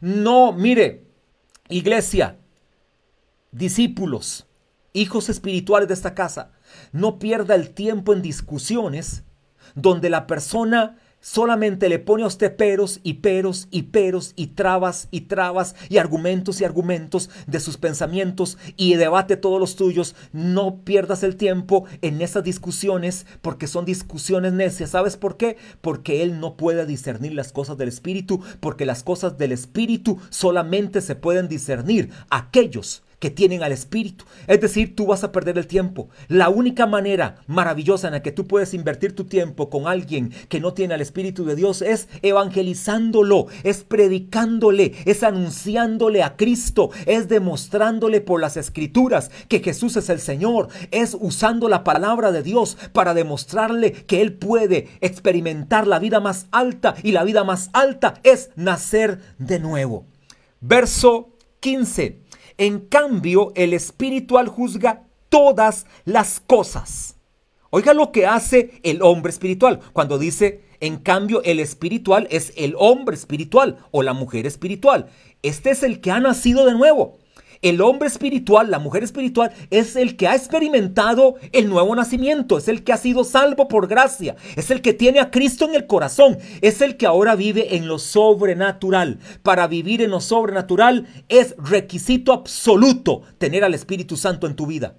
No, 0.00 0.52
mire, 0.52 1.04
iglesia, 1.68 2.38
discípulos, 3.52 4.46
hijos 4.92 5.28
espirituales 5.28 5.88
de 5.88 5.94
esta 5.94 6.14
casa, 6.14 6.52
no 6.92 7.18
pierda 7.18 7.54
el 7.54 7.70
tiempo 7.70 8.12
en 8.12 8.22
discusiones 8.22 9.24
donde 9.74 10.10
la 10.10 10.26
persona 10.26 10.98
solamente 11.24 11.88
le 11.88 11.98
pone 11.98 12.22
a 12.22 12.26
usted 12.26 12.54
peros 12.54 13.00
y 13.02 13.14
peros 13.14 13.66
y 13.70 13.84
peros 13.84 14.34
y 14.36 14.48
trabas 14.48 15.08
y 15.10 15.22
trabas 15.22 15.74
y 15.88 15.96
argumentos 15.96 16.60
y 16.60 16.64
argumentos 16.64 17.30
de 17.46 17.60
sus 17.60 17.78
pensamientos 17.78 18.58
y 18.76 18.96
debate 18.96 19.38
todos 19.38 19.58
los 19.58 19.74
tuyos. 19.74 20.14
No 20.32 20.82
pierdas 20.84 21.22
el 21.22 21.36
tiempo 21.36 21.86
en 22.02 22.20
esas 22.20 22.44
discusiones 22.44 23.24
porque 23.40 23.68
son 23.68 23.86
discusiones 23.86 24.52
necias. 24.52 24.90
¿Sabes 24.90 25.16
por 25.16 25.38
qué? 25.38 25.56
Porque 25.80 26.22
él 26.22 26.40
no 26.40 26.58
puede 26.58 26.84
discernir 26.84 27.32
las 27.32 27.52
cosas 27.52 27.78
del 27.78 27.88
Espíritu, 27.88 28.42
porque 28.60 28.84
las 28.84 29.02
cosas 29.02 29.38
del 29.38 29.52
Espíritu 29.52 30.18
solamente 30.28 31.00
se 31.00 31.16
pueden 31.16 31.48
discernir 31.48 32.10
aquellos 32.28 33.02
que 33.24 33.30
tienen 33.30 33.62
al 33.62 33.72
Espíritu. 33.72 34.26
Es 34.46 34.60
decir, 34.60 34.94
tú 34.94 35.06
vas 35.06 35.24
a 35.24 35.32
perder 35.32 35.56
el 35.56 35.66
tiempo. 35.66 36.10
La 36.28 36.50
única 36.50 36.86
manera 36.86 37.36
maravillosa 37.46 38.08
en 38.08 38.12
la 38.12 38.22
que 38.22 38.32
tú 38.32 38.46
puedes 38.46 38.74
invertir 38.74 39.16
tu 39.16 39.24
tiempo 39.24 39.70
con 39.70 39.88
alguien 39.88 40.30
que 40.50 40.60
no 40.60 40.74
tiene 40.74 40.92
al 40.92 41.00
Espíritu 41.00 41.46
de 41.46 41.56
Dios 41.56 41.80
es 41.80 42.06
evangelizándolo, 42.20 43.46
es 43.62 43.82
predicándole, 43.82 44.92
es 45.06 45.22
anunciándole 45.22 46.22
a 46.22 46.36
Cristo, 46.36 46.90
es 47.06 47.26
demostrándole 47.26 48.20
por 48.20 48.42
las 48.42 48.58
escrituras 48.58 49.30
que 49.48 49.60
Jesús 49.60 49.96
es 49.96 50.10
el 50.10 50.20
Señor, 50.20 50.68
es 50.90 51.16
usando 51.18 51.70
la 51.70 51.82
palabra 51.82 52.30
de 52.30 52.42
Dios 52.42 52.76
para 52.92 53.14
demostrarle 53.14 53.92
que 53.92 54.20
Él 54.20 54.34
puede 54.34 54.88
experimentar 55.00 55.86
la 55.86 55.98
vida 55.98 56.20
más 56.20 56.46
alta 56.50 56.94
y 57.02 57.12
la 57.12 57.24
vida 57.24 57.42
más 57.42 57.70
alta 57.72 58.20
es 58.22 58.50
nacer 58.54 59.18
de 59.38 59.60
nuevo. 59.60 60.04
Verso 60.60 61.30
15. 61.60 62.23
En 62.58 62.80
cambio, 62.80 63.52
el 63.56 63.72
espiritual 63.72 64.48
juzga 64.48 65.04
todas 65.28 65.86
las 66.04 66.40
cosas. 66.40 67.16
Oiga 67.70 67.92
lo 67.92 68.12
que 68.12 68.26
hace 68.26 68.80
el 68.84 69.02
hombre 69.02 69.30
espiritual 69.30 69.80
cuando 69.92 70.18
dice, 70.18 70.62
en 70.80 70.98
cambio, 70.98 71.42
el 71.42 71.58
espiritual 71.60 72.28
es 72.30 72.52
el 72.56 72.74
hombre 72.78 73.16
espiritual 73.16 73.78
o 73.90 74.02
la 74.02 74.12
mujer 74.12 74.46
espiritual. 74.46 75.08
Este 75.42 75.70
es 75.70 75.82
el 75.82 76.00
que 76.00 76.10
ha 76.10 76.20
nacido 76.20 76.66
de 76.66 76.74
nuevo. 76.74 77.18
El 77.62 77.80
hombre 77.80 78.08
espiritual, 78.08 78.70
la 78.70 78.78
mujer 78.78 79.04
espiritual, 79.04 79.52
es 79.70 79.96
el 79.96 80.16
que 80.16 80.28
ha 80.28 80.34
experimentado 80.34 81.36
el 81.52 81.68
nuevo 81.68 81.94
nacimiento, 81.94 82.58
es 82.58 82.68
el 82.68 82.84
que 82.84 82.92
ha 82.92 82.96
sido 82.96 83.24
salvo 83.24 83.68
por 83.68 83.88
gracia, 83.88 84.36
es 84.56 84.70
el 84.70 84.82
que 84.82 84.92
tiene 84.92 85.20
a 85.20 85.30
Cristo 85.30 85.64
en 85.64 85.74
el 85.74 85.86
corazón, 85.86 86.38
es 86.60 86.80
el 86.80 86.96
que 86.96 87.06
ahora 87.06 87.34
vive 87.34 87.76
en 87.76 87.88
lo 87.88 87.98
sobrenatural. 87.98 89.18
Para 89.42 89.66
vivir 89.66 90.02
en 90.02 90.10
lo 90.10 90.20
sobrenatural 90.20 91.06
es 91.28 91.54
requisito 91.58 92.32
absoluto 92.32 93.22
tener 93.38 93.64
al 93.64 93.74
Espíritu 93.74 94.16
Santo 94.16 94.46
en 94.46 94.56
tu 94.56 94.66
vida. 94.66 94.94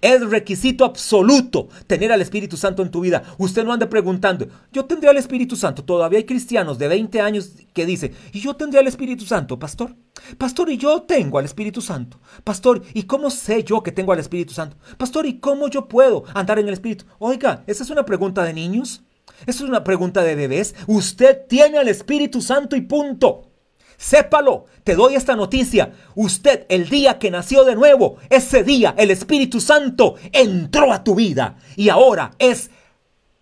Es 0.00 0.22
requisito 0.28 0.84
absoluto 0.84 1.68
tener 1.86 2.10
al 2.12 2.22
Espíritu 2.22 2.56
Santo 2.56 2.82
en 2.82 2.90
tu 2.90 3.00
vida. 3.00 3.22
Usted 3.38 3.64
no 3.64 3.72
ande 3.72 3.86
preguntando, 3.86 4.46
yo 4.72 4.86
tendría 4.86 5.10
el 5.10 5.18
Espíritu 5.18 5.56
Santo. 5.56 5.84
Todavía 5.84 6.18
hay 6.18 6.24
cristianos 6.24 6.78
de 6.78 6.88
20 6.88 7.20
años 7.20 7.52
que 7.74 7.86
dicen, 7.86 8.12
¿y 8.32 8.40
yo 8.40 8.56
tendría 8.56 8.80
el 8.80 8.86
Espíritu 8.86 9.24
Santo, 9.26 9.58
pastor? 9.58 9.94
Pastor, 10.38 10.70
¿y 10.70 10.76
yo 10.76 11.02
tengo 11.02 11.38
al 11.38 11.44
Espíritu 11.44 11.80
Santo? 11.80 12.18
Pastor, 12.44 12.82
¿y 12.94 13.02
cómo 13.04 13.30
sé 13.30 13.62
yo 13.64 13.82
que 13.82 13.92
tengo 13.92 14.12
al 14.12 14.18
Espíritu 14.18 14.54
Santo? 14.54 14.76
Pastor, 14.96 15.26
¿y 15.26 15.38
cómo 15.38 15.68
yo 15.68 15.88
puedo 15.88 16.24
andar 16.34 16.58
en 16.58 16.68
el 16.68 16.74
Espíritu? 16.74 17.04
Oiga, 17.18 17.64
¿esa 17.66 17.82
es 17.82 17.90
una 17.90 18.04
pregunta 18.04 18.42
de 18.44 18.54
niños? 18.54 19.02
¿Esa 19.46 19.64
es 19.64 19.68
una 19.68 19.84
pregunta 19.84 20.22
de 20.22 20.34
bebés? 20.34 20.74
Usted 20.86 21.46
tiene 21.48 21.78
al 21.78 21.88
Espíritu 21.88 22.40
Santo 22.40 22.76
y 22.76 22.82
punto. 22.82 23.49
Sépalo, 24.00 24.64
te 24.82 24.94
doy 24.94 25.14
esta 25.14 25.36
noticia. 25.36 25.92
Usted 26.14 26.64
el 26.70 26.88
día 26.88 27.18
que 27.18 27.30
nació 27.30 27.64
de 27.64 27.74
nuevo, 27.74 28.16
ese 28.30 28.64
día 28.64 28.94
el 28.96 29.10
Espíritu 29.10 29.60
Santo 29.60 30.14
entró 30.32 30.90
a 30.90 31.04
tu 31.04 31.14
vida 31.14 31.58
y 31.76 31.90
ahora 31.90 32.30
es 32.38 32.70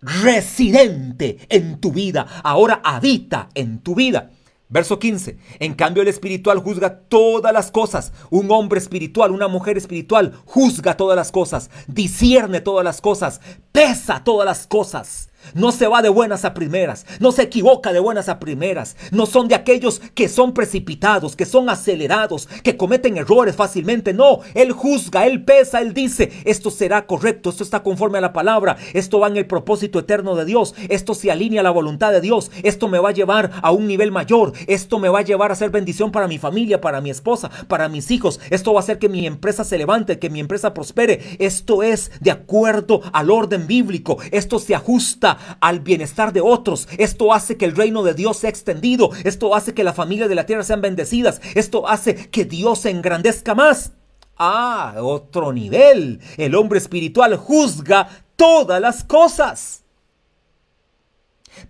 residente 0.01 1.37
en 1.47 1.79
tu 1.79 1.93
vida, 1.93 2.27
ahora 2.43 2.81
habita 2.83 3.47
en 3.55 3.79
tu 3.79 3.95
vida. 3.95 4.31
Verso 4.67 4.99
15. 4.99 5.37
En 5.59 5.75
cambio 5.75 6.03
el 6.03 6.09
espiritual 6.09 6.59
juzga 6.59 6.99
todas 7.07 7.53
las 7.53 7.71
cosas. 7.71 8.11
Un 8.29 8.51
hombre 8.51 8.79
espiritual, 8.79 9.31
una 9.31 9.47
mujer 9.47 9.77
espiritual 9.77 10.33
juzga 10.43 10.97
todas 10.97 11.15
las 11.15 11.31
cosas, 11.31 11.71
discierne 11.87 12.59
todas 12.59 12.83
las 12.83 12.99
cosas, 12.99 13.39
pesa 13.71 14.25
todas 14.25 14.45
las 14.45 14.67
cosas. 14.67 15.29
No 15.53 15.71
se 15.71 15.87
va 15.87 16.01
de 16.01 16.09
buenas 16.09 16.45
a 16.45 16.53
primeras, 16.53 17.05
no 17.19 17.31
se 17.31 17.43
equivoca 17.43 17.91
de 17.91 17.99
buenas 17.99 18.29
a 18.29 18.39
primeras, 18.39 18.95
no 19.11 19.25
son 19.25 19.47
de 19.47 19.55
aquellos 19.55 19.99
que 20.13 20.29
son 20.29 20.53
precipitados, 20.53 21.35
que 21.35 21.45
son 21.45 21.69
acelerados, 21.69 22.47
que 22.63 22.77
cometen 22.77 23.17
errores 23.17 23.55
fácilmente, 23.55 24.13
no, 24.13 24.39
Él 24.53 24.71
juzga, 24.71 25.25
Él 25.25 25.43
pesa, 25.43 25.81
Él 25.81 25.93
dice, 25.93 26.31
esto 26.45 26.69
será 26.69 27.07
correcto, 27.07 27.49
esto 27.49 27.63
está 27.63 27.81
conforme 27.81 28.19
a 28.19 28.21
la 28.21 28.33
palabra, 28.33 28.77
esto 28.93 29.19
va 29.19 29.27
en 29.27 29.37
el 29.37 29.47
propósito 29.47 29.99
eterno 29.99 30.35
de 30.35 30.45
Dios, 30.45 30.75
esto 30.89 31.15
se 31.15 31.31
alinea 31.31 31.61
a 31.61 31.63
la 31.63 31.71
voluntad 31.71 32.11
de 32.11 32.21
Dios, 32.21 32.51
esto 32.63 32.87
me 32.87 32.99
va 32.99 33.09
a 33.09 33.13
llevar 33.13 33.51
a 33.61 33.71
un 33.71 33.87
nivel 33.87 34.11
mayor, 34.11 34.53
esto 34.67 34.99
me 34.99 35.09
va 35.09 35.19
a 35.19 35.23
llevar 35.23 35.51
a 35.51 35.55
ser 35.55 35.71
bendición 35.71 36.11
para 36.11 36.27
mi 36.27 36.37
familia, 36.37 36.81
para 36.81 37.01
mi 37.01 37.09
esposa, 37.09 37.49
para 37.67 37.89
mis 37.89 38.11
hijos, 38.11 38.39
esto 38.49 38.73
va 38.73 38.81
a 38.81 38.83
hacer 38.83 38.99
que 38.99 39.09
mi 39.09 39.25
empresa 39.25 39.63
se 39.63 39.77
levante, 39.77 40.19
que 40.19 40.29
mi 40.29 40.39
empresa 40.39 40.73
prospere, 40.73 41.37
esto 41.39 41.81
es 41.81 42.11
de 42.19 42.31
acuerdo 42.31 43.01
al 43.13 43.31
orden 43.31 43.67
bíblico, 43.67 44.17
esto 44.31 44.59
se 44.59 44.75
ajusta 44.75 45.28
al 45.59 45.79
bienestar 45.79 46.33
de 46.33 46.41
otros. 46.41 46.87
Esto 46.97 47.33
hace 47.33 47.57
que 47.57 47.65
el 47.65 47.75
reino 47.75 48.03
de 48.03 48.13
Dios 48.13 48.37
sea 48.37 48.49
extendido. 48.49 49.11
Esto 49.23 49.55
hace 49.55 49.73
que 49.73 49.83
la 49.83 49.93
familia 49.93 50.27
de 50.27 50.35
la 50.35 50.45
tierra 50.45 50.63
sean 50.63 50.81
bendecidas. 50.81 51.41
Esto 51.55 51.87
hace 51.87 52.29
que 52.29 52.45
Dios 52.45 52.79
se 52.79 52.89
engrandezca 52.89 53.55
más. 53.55 53.93
Ah, 54.37 54.95
otro 54.99 55.51
nivel. 55.51 56.21
El 56.37 56.55
hombre 56.55 56.79
espiritual 56.79 57.35
juzga 57.35 58.07
todas 58.35 58.79
las 58.79 59.03
cosas. 59.03 59.83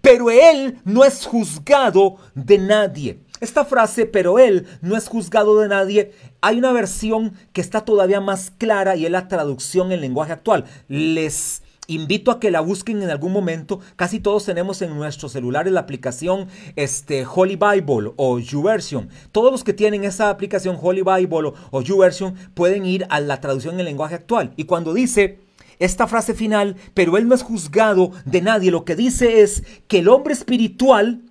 Pero 0.01 0.29
él 0.29 0.79
no 0.85 1.03
es 1.03 1.25
juzgado 1.25 2.17
de 2.35 2.57
nadie. 2.59 3.19
Esta 3.41 3.63
frase, 3.63 4.05
pero 4.05 4.37
él 4.37 4.67
no 4.81 4.97
es 4.97 5.07
juzgado 5.07 5.59
de 5.59 5.69
nadie, 5.69 6.11
hay 6.41 6.57
una 6.57 6.73
versión 6.73 7.33
que 7.53 7.61
está 7.61 7.81
todavía 7.81 8.19
más 8.19 8.51
clara 8.51 8.97
y 8.97 9.05
es 9.05 9.11
la 9.11 9.29
traducción 9.29 9.91
en 9.91 10.01
lenguaje 10.01 10.33
actual. 10.33 10.65
Les 10.89 11.63
invito 11.89 12.31
a 12.31 12.39
que 12.39 12.51
la 12.51 12.61
busquen 12.61 13.01
en 13.01 13.09
algún 13.09 13.33
momento. 13.33 13.79
Casi 13.95 14.19
todos 14.19 14.45
tenemos 14.45 14.81
en 14.81 14.95
nuestros 14.95 15.33
celulares 15.33 15.73
la 15.73 15.81
aplicación 15.81 16.47
este, 16.75 17.25
Holy 17.25 17.57
Bible 17.57 18.13
o 18.15 18.39
YouVersion. 18.39 19.09
Todos 19.31 19.51
los 19.51 19.63
que 19.63 19.73
tienen 19.73 20.03
esa 20.03 20.29
aplicación 20.29 20.77
Holy 20.81 21.01
Bible 21.01 21.53
o 21.71 21.81
YouVersion 21.81 22.35
pueden 22.53 22.85
ir 22.85 23.05
a 23.09 23.19
la 23.19 23.41
traducción 23.41 23.79
en 23.79 23.85
lenguaje 23.85 24.15
actual. 24.15 24.53
Y 24.55 24.65
cuando 24.65 24.93
dice 24.93 25.39
esta 25.79 26.07
frase 26.07 26.33
final, 26.33 26.75
pero 26.93 27.17
él 27.17 27.27
no 27.27 27.35
es 27.35 27.41
juzgado 27.41 28.11
de 28.25 28.41
nadie, 28.41 28.71
lo 28.71 28.85
que 28.85 28.95
dice 28.95 29.41
es 29.41 29.63
que 29.87 29.99
el 29.99 30.09
hombre 30.09 30.33
espiritual 30.33 31.23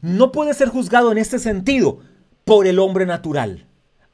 no 0.00 0.32
puede 0.32 0.54
ser 0.54 0.68
juzgado 0.68 1.12
en 1.12 1.18
este 1.18 1.38
sentido 1.38 2.00
por 2.44 2.66
el 2.66 2.78
hombre 2.78 3.06
natural 3.06 3.66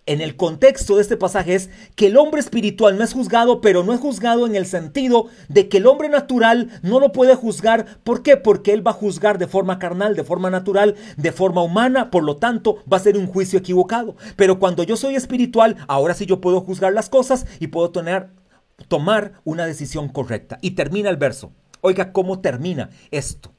en 0.09 0.23
el 0.23 0.37
contexto 0.37 0.97
de 0.97 1.03
este 1.03 1.19
pasaje 1.19 1.55
es 1.55 1.69
que 1.95 2.07
el 2.07 2.17
hombre 2.17 2.41
espiritual 2.41 2.97
no 2.97 3.05
es 3.05 3.13
juzgado, 3.13 3.61
pero 3.61 3.85
no 3.85 3.93
es 3.93 4.01
juzgado 4.01 4.47
en 4.47 4.57
el 4.57 4.65
sentido 4.65 5.27
de 5.49 5.69
que 5.69 5.77
el 5.77 5.87
hombre 5.87 6.09
natural 6.09 6.81
no 6.83 6.99
lo 6.99 7.13
puede 7.13 7.35
juzgar. 7.35 7.99
¿Por 8.05 8.23
qué? 8.23 8.39
Porque 8.39 8.73
él 8.73 8.85
va 8.87 8.93
a 8.93 8.95
juzgar 8.95 9.37
de 9.37 9.47
forma 9.47 9.79
carnal, 9.79 10.17
de 10.17 10.25
forma 10.25 10.49
natural, 10.49 10.95
de 11.19 11.31
forma 11.31 11.63
humana, 11.63 12.11
por 12.11 12.25
lo 12.25 12.39
tanto 12.39 12.83
va 12.91 12.97
a 12.97 13.01
ser 13.01 13.19
un 13.19 13.27
juicio 13.27 13.59
equivocado. 13.59 14.17
Pero 14.35 14.59
cuando 14.59 14.83
yo 14.83 14.97
soy 14.97 15.15
espiritual, 15.15 15.77
ahora 15.89 16.15
sí 16.15 16.25
yo 16.25 16.41
puedo 16.41 16.63
juzgar 16.63 16.95
las 16.95 17.11
cosas 17.11 17.45
y 17.61 17.67
puedo 17.67 17.91
tomar 17.91 19.33
una 19.45 19.67
decisión 19.67 20.09
correcta. 20.09 20.59
Y 20.63 20.71
termina 20.71 21.11
el 21.11 21.19
verso. 21.19 21.53
Oiga 21.83 22.13
cómo 22.13 22.41
termina 22.41 22.89
esto. 23.11 23.53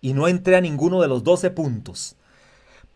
Y 0.00 0.14
no 0.14 0.26
entré 0.26 0.56
a 0.56 0.60
ninguno 0.60 1.00
de 1.00 1.06
los 1.06 1.22
12 1.22 1.50
puntos. 1.50 2.16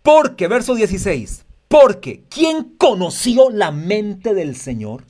Porque, 0.03 0.49
verso 0.49 0.75
16, 0.75 1.46
porque 1.69 2.25
¿quién 2.29 2.75
conoció 2.79 3.51
la 3.51 3.71
mente 3.71 4.35
del 4.35 4.57
Señor? 4.57 5.05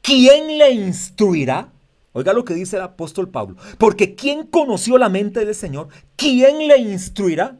¿Quién 0.00 0.58
le 0.58 0.70
instruirá? 0.72 1.72
Oiga 2.12 2.32
lo 2.32 2.44
que 2.44 2.54
dice 2.54 2.76
el 2.76 2.82
apóstol 2.82 3.28
Pablo. 3.28 3.56
Porque 3.78 4.14
¿quién 4.14 4.46
conoció 4.46 4.98
la 4.98 5.08
mente 5.08 5.44
del 5.44 5.54
Señor? 5.54 5.88
¿Quién 6.16 6.68
le 6.68 6.78
instruirá? 6.78 7.56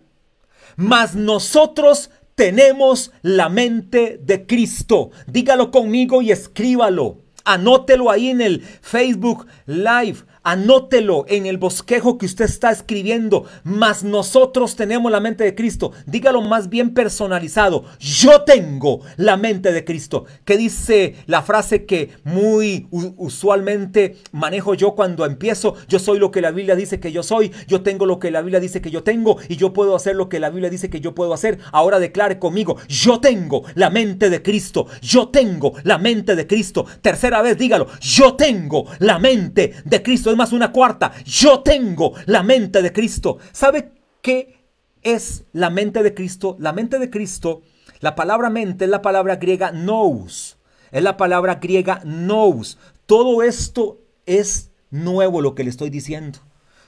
Mas 0.76 1.14
nosotros 1.14 2.10
tenemos 2.34 3.12
la 3.22 3.48
mente 3.48 4.18
de 4.22 4.46
Cristo. 4.46 5.10
Dígalo 5.26 5.70
conmigo 5.70 6.22
y 6.22 6.30
escríbalo. 6.30 7.18
Anótelo 7.44 8.10
ahí 8.10 8.28
en 8.28 8.40
el 8.40 8.62
Facebook 8.62 9.46
Live. 9.66 10.18
Anótelo 10.46 11.24
en 11.26 11.46
el 11.46 11.56
bosquejo 11.56 12.18
que 12.18 12.26
usted 12.26 12.44
está 12.44 12.70
escribiendo. 12.70 13.46
Mas 13.64 14.04
nosotros 14.04 14.76
tenemos 14.76 15.10
la 15.10 15.18
mente 15.18 15.42
de 15.42 15.54
Cristo. 15.54 15.92
Dígalo 16.04 16.42
más 16.42 16.68
bien 16.68 16.92
personalizado. 16.92 17.86
Yo 17.98 18.42
tengo 18.42 19.00
la 19.16 19.38
mente 19.38 19.72
de 19.72 19.84
Cristo. 19.86 20.26
¿Qué 20.44 20.58
dice 20.58 21.16
la 21.24 21.40
frase 21.40 21.86
que 21.86 22.10
muy 22.24 22.88
usualmente 22.90 24.18
manejo 24.32 24.74
yo 24.74 24.94
cuando 24.94 25.24
empiezo? 25.24 25.76
Yo 25.88 25.98
soy 25.98 26.18
lo 26.18 26.30
que 26.30 26.42
la 26.42 26.50
Biblia 26.50 26.76
dice 26.76 27.00
que 27.00 27.10
yo 27.10 27.22
soy. 27.22 27.50
Yo 27.66 27.80
tengo 27.80 28.04
lo 28.04 28.18
que 28.18 28.30
la 28.30 28.42
Biblia 28.42 28.60
dice 28.60 28.82
que 28.82 28.90
yo 28.90 29.02
tengo. 29.02 29.38
Y 29.48 29.56
yo 29.56 29.72
puedo 29.72 29.96
hacer 29.96 30.14
lo 30.14 30.28
que 30.28 30.40
la 30.40 30.50
Biblia 30.50 30.68
dice 30.68 30.90
que 30.90 31.00
yo 31.00 31.14
puedo 31.14 31.32
hacer. 31.32 31.58
Ahora 31.72 31.98
declare 31.98 32.38
conmigo. 32.38 32.76
Yo 32.86 33.18
tengo 33.18 33.62
la 33.76 33.88
mente 33.88 34.28
de 34.28 34.42
Cristo. 34.42 34.88
Yo 35.00 35.28
tengo 35.28 35.72
la 35.84 35.96
mente 35.96 36.36
de 36.36 36.46
Cristo. 36.46 36.84
Tercera 37.00 37.40
vez 37.40 37.56
dígalo. 37.56 37.86
Yo 38.02 38.34
tengo 38.34 38.84
la 38.98 39.18
mente 39.18 39.72
de 39.86 40.02
Cristo 40.02 40.33
más 40.36 40.52
una 40.52 40.72
cuarta. 40.72 41.12
Yo 41.24 41.60
tengo 41.60 42.12
la 42.26 42.42
mente 42.42 42.82
de 42.82 42.92
Cristo. 42.92 43.38
¿Sabe 43.52 43.92
qué 44.22 44.64
es 45.02 45.44
la 45.52 45.70
mente 45.70 46.02
de 46.02 46.14
Cristo? 46.14 46.56
La 46.58 46.72
mente 46.72 46.98
de 46.98 47.10
Cristo, 47.10 47.62
la 48.00 48.14
palabra 48.14 48.50
mente 48.50 48.84
es 48.84 48.90
la 48.90 49.02
palabra 49.02 49.36
griega 49.36 49.72
nous. 49.72 50.56
Es 50.90 51.02
la 51.02 51.16
palabra 51.16 51.56
griega 51.56 52.00
nous. 52.04 52.78
Todo 53.06 53.42
esto 53.42 53.98
es 54.26 54.70
nuevo 54.90 55.40
lo 55.40 55.54
que 55.54 55.64
le 55.64 55.70
estoy 55.70 55.90
diciendo. 55.90 56.38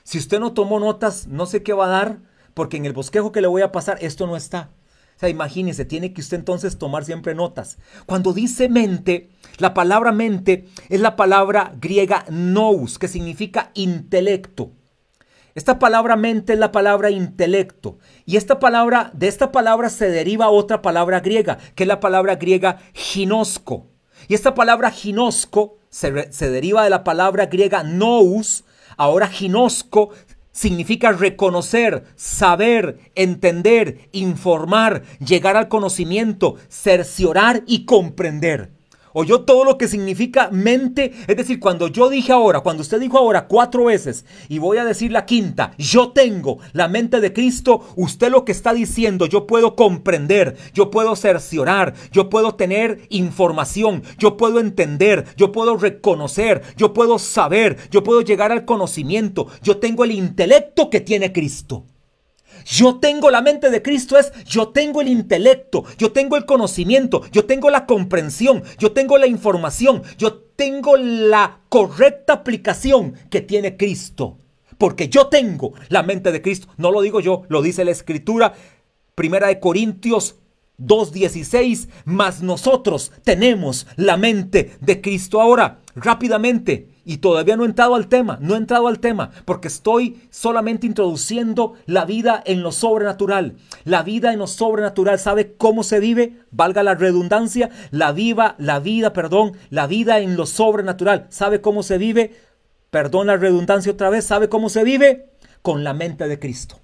Si 0.03 0.17
usted 0.17 0.39
no 0.39 0.53
tomó 0.53 0.79
notas, 0.79 1.27
no 1.27 1.45
sé 1.45 1.63
qué 1.63 1.73
va 1.73 1.85
a 1.85 1.89
dar, 1.89 2.19
porque 2.53 2.77
en 2.77 2.85
el 2.85 2.93
bosquejo 2.93 3.31
que 3.31 3.41
le 3.41 3.47
voy 3.47 3.61
a 3.61 3.71
pasar, 3.71 3.97
esto 4.01 4.25
no 4.25 4.37
está. 4.37 4.69
O 5.17 5.19
sea, 5.19 5.29
imagínese, 5.29 5.83
tiene 5.83 6.13
que 6.13 6.21
usted 6.21 6.37
entonces 6.37 6.77
tomar 6.77 7.03
siempre 7.03 7.33
notas. 7.33 7.79
Cuando 8.05 8.33
dice 8.33 8.69
mente, 8.69 9.31
la 9.57 9.73
palabra 9.73 10.11
mente 10.11 10.67
es 10.89 11.01
la 11.01 11.15
palabra 11.15 11.73
griega 11.81 12.23
nous, 12.29 12.99
que 12.99 13.07
significa 13.07 13.71
intelecto. 13.73 14.73
Esta 15.55 15.79
palabra 15.79 16.17
mente 16.17 16.53
es 16.53 16.59
la 16.59 16.71
palabra 16.71 17.09
intelecto. 17.09 17.97
Y 18.27 18.37
esta 18.37 18.59
palabra, 18.59 19.09
de 19.15 19.27
esta 19.27 19.51
palabra 19.51 19.89
se 19.89 20.07
deriva 20.07 20.49
otra 20.49 20.83
palabra 20.83 21.19
griega, 21.19 21.57
que 21.73 21.85
es 21.85 21.87
la 21.87 21.99
palabra 21.99 22.35
griega 22.35 22.77
ginosco. 22.93 23.87
Y 24.27 24.35
esta 24.35 24.53
palabra 24.53 24.91
ginosco 24.91 25.79
se, 25.89 26.31
se 26.31 26.51
deriva 26.51 26.83
de 26.83 26.91
la 26.91 27.03
palabra 27.03 27.47
griega 27.47 27.81
nous. 27.81 28.65
Ahora 28.97 29.27
ginosco 29.27 30.11
significa 30.57 31.11
reconocer, 31.11 32.03
saber, 32.15 33.11
entender, 33.13 34.09
informar, 34.11 35.03
llegar 35.19 35.55
al 35.55 35.67
conocimiento, 35.67 36.55
cerciorar 36.67 37.61
y 37.67 37.85
comprender 37.85 38.76
oyó 39.17 39.41
todo 39.41 39.63
lo 39.63 39.79
que 39.79 39.87
significa 39.87 40.49
mente. 40.51 41.11
Es 41.25 41.35
decir, 41.35 41.59
cuando 41.59 41.87
yo 41.87 42.07
dije 42.07 42.31
ahora, 42.31 42.59
cuando 42.59 42.81
usted 42.81 42.99
dijo 42.99 43.17
ahora 43.17 43.47
cuatro 43.47 43.85
veces 43.85 44.25
y 44.47 44.59
voy 44.59 44.77
a 44.77 44.85
decir 44.85 45.11
la 45.11 45.25
quinta, 45.25 45.71
yo 45.79 46.09
tengo 46.09 46.59
la 46.73 46.87
mente 46.87 47.19
de 47.19 47.33
Cristo, 47.33 47.81
usted 47.95 48.29
lo 48.29 48.45
que 48.45 48.51
está 48.51 48.75
diciendo, 48.75 49.25
yo 49.25 49.47
puedo 49.47 49.75
comprender, 49.75 50.55
yo 50.71 50.91
puedo 50.91 51.15
cerciorar, 51.15 51.95
yo 52.11 52.29
puedo 52.29 52.53
tener 52.53 53.07
información, 53.09 54.03
yo 54.19 54.37
puedo 54.37 54.59
entender, 54.59 55.25
yo 55.35 55.51
puedo 55.51 55.77
reconocer, 55.77 56.61
yo 56.77 56.93
puedo 56.93 57.17
saber, 57.17 57.77
yo 57.89 58.03
puedo 58.03 58.21
llegar 58.21 58.51
al 58.51 58.65
conocimiento, 58.65 59.47
yo 59.63 59.77
tengo 59.77 60.03
el 60.03 60.11
intelecto 60.11 60.91
que 60.91 61.01
tiene 61.01 61.33
Cristo. 61.33 61.85
Yo 62.69 62.99
tengo 62.99 63.31
la 63.31 63.41
mente 63.41 63.69
de 63.69 63.81
Cristo 63.81 64.17
es, 64.17 64.33
yo 64.43 64.69
tengo 64.69 64.99
el 64.99 65.07
intelecto, 65.07 65.85
yo 65.97 66.11
tengo 66.11 66.35
el 66.35 66.45
conocimiento, 66.45 67.23
yo 67.31 67.45
tengo 67.45 67.69
la 67.69 67.85
comprensión, 67.85 68.61
yo 68.77 68.91
tengo 68.91 69.17
la 69.17 69.25
información, 69.25 70.03
yo 70.17 70.33
tengo 70.57 70.97
la 70.97 71.61
correcta 71.69 72.33
aplicación 72.33 73.13
que 73.29 73.39
tiene 73.39 73.77
Cristo. 73.77 74.37
Porque 74.77 75.07
yo 75.07 75.27
tengo 75.27 75.73
la 75.87 76.03
mente 76.03 76.33
de 76.33 76.41
Cristo. 76.41 76.67
No 76.75 76.91
lo 76.91 77.01
digo 77.01 77.21
yo, 77.21 77.43
lo 77.47 77.61
dice 77.61 77.85
la 77.85 77.91
Escritura. 77.91 78.53
Primera 79.15 79.47
de 79.47 79.59
Corintios 79.59 80.35
2.16. 80.77 81.87
Mas 82.03 82.41
nosotros 82.41 83.13
tenemos 83.23 83.87
la 83.95 84.17
mente 84.17 84.77
de 84.81 85.01
Cristo. 85.01 85.41
Ahora, 85.41 85.79
rápidamente, 85.95 86.89
y 87.07 87.19
todavía 87.19 87.55
no 87.55 87.63
he 87.63 87.67
entrado 87.67 87.95
al 87.95 88.09
tema, 88.09 88.37
no 88.41 88.53
he 88.53 88.57
entrado 88.57 88.89
al 88.89 88.99
tema, 88.99 89.31
porque 89.45 89.69
estoy 89.69 90.21
solamente 90.29 90.85
introduciendo 90.85 91.75
la 91.85 92.03
vida 92.03 92.43
en 92.45 92.61
lo 92.61 92.73
sobrenatural. 92.73 93.55
La 93.85 94.03
vida 94.03 94.33
en 94.33 94.39
lo 94.39 94.45
sobrenatural, 94.45 95.17
¿sabe 95.17 95.55
cómo 95.55 95.83
se 95.83 96.01
vive? 96.01 96.41
Valga 96.51 96.83
la 96.83 96.95
redundancia, 96.95 97.69
la 97.91 98.11
viva, 98.11 98.55
la 98.57 98.81
vida, 98.81 99.13
perdón, 99.13 99.53
la 99.69 99.87
vida 99.87 100.19
en 100.19 100.35
lo 100.35 100.45
sobrenatural. 100.45 101.27
¿Sabe 101.29 101.61
cómo 101.61 101.81
se 101.81 101.97
vive? 101.97 102.35
Perdón 102.89 103.27
la 103.27 103.37
redundancia 103.37 103.93
otra 103.93 104.09
vez, 104.09 104.25
¿sabe 104.25 104.49
cómo 104.49 104.67
se 104.67 104.83
vive? 104.83 105.29
Con 105.61 105.85
la 105.85 105.93
mente 105.93 106.27
de 106.27 106.39
Cristo. 106.39 106.81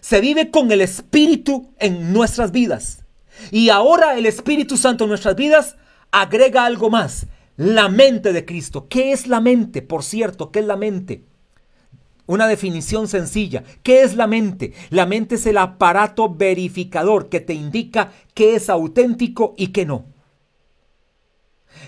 Se 0.00 0.20
vive 0.20 0.52
con 0.52 0.70
el 0.70 0.80
Espíritu 0.80 1.74
en 1.80 2.12
nuestras 2.12 2.52
vidas. 2.52 3.04
Y 3.50 3.70
ahora 3.70 4.16
el 4.16 4.26
Espíritu 4.26 4.76
Santo 4.76 5.04
en 5.04 5.10
nuestras 5.10 5.34
vidas 5.34 5.74
agrega 6.12 6.66
algo 6.66 6.88
más 6.88 7.26
la 7.60 7.90
mente 7.90 8.32
de 8.32 8.46
Cristo. 8.46 8.88
¿Qué 8.88 9.12
es 9.12 9.26
la 9.26 9.42
mente? 9.42 9.82
Por 9.82 10.02
cierto, 10.02 10.50
¿qué 10.50 10.60
es 10.60 10.64
la 10.64 10.78
mente? 10.78 11.24
Una 12.24 12.48
definición 12.48 13.06
sencilla. 13.06 13.64
¿Qué 13.82 14.00
es 14.00 14.16
la 14.16 14.26
mente? 14.26 14.72
La 14.88 15.04
mente 15.04 15.34
es 15.34 15.44
el 15.44 15.58
aparato 15.58 16.34
verificador 16.34 17.28
que 17.28 17.40
te 17.40 17.52
indica 17.52 18.12
qué 18.32 18.54
es 18.54 18.70
auténtico 18.70 19.54
y 19.58 19.68
qué 19.68 19.84
no. 19.84 20.06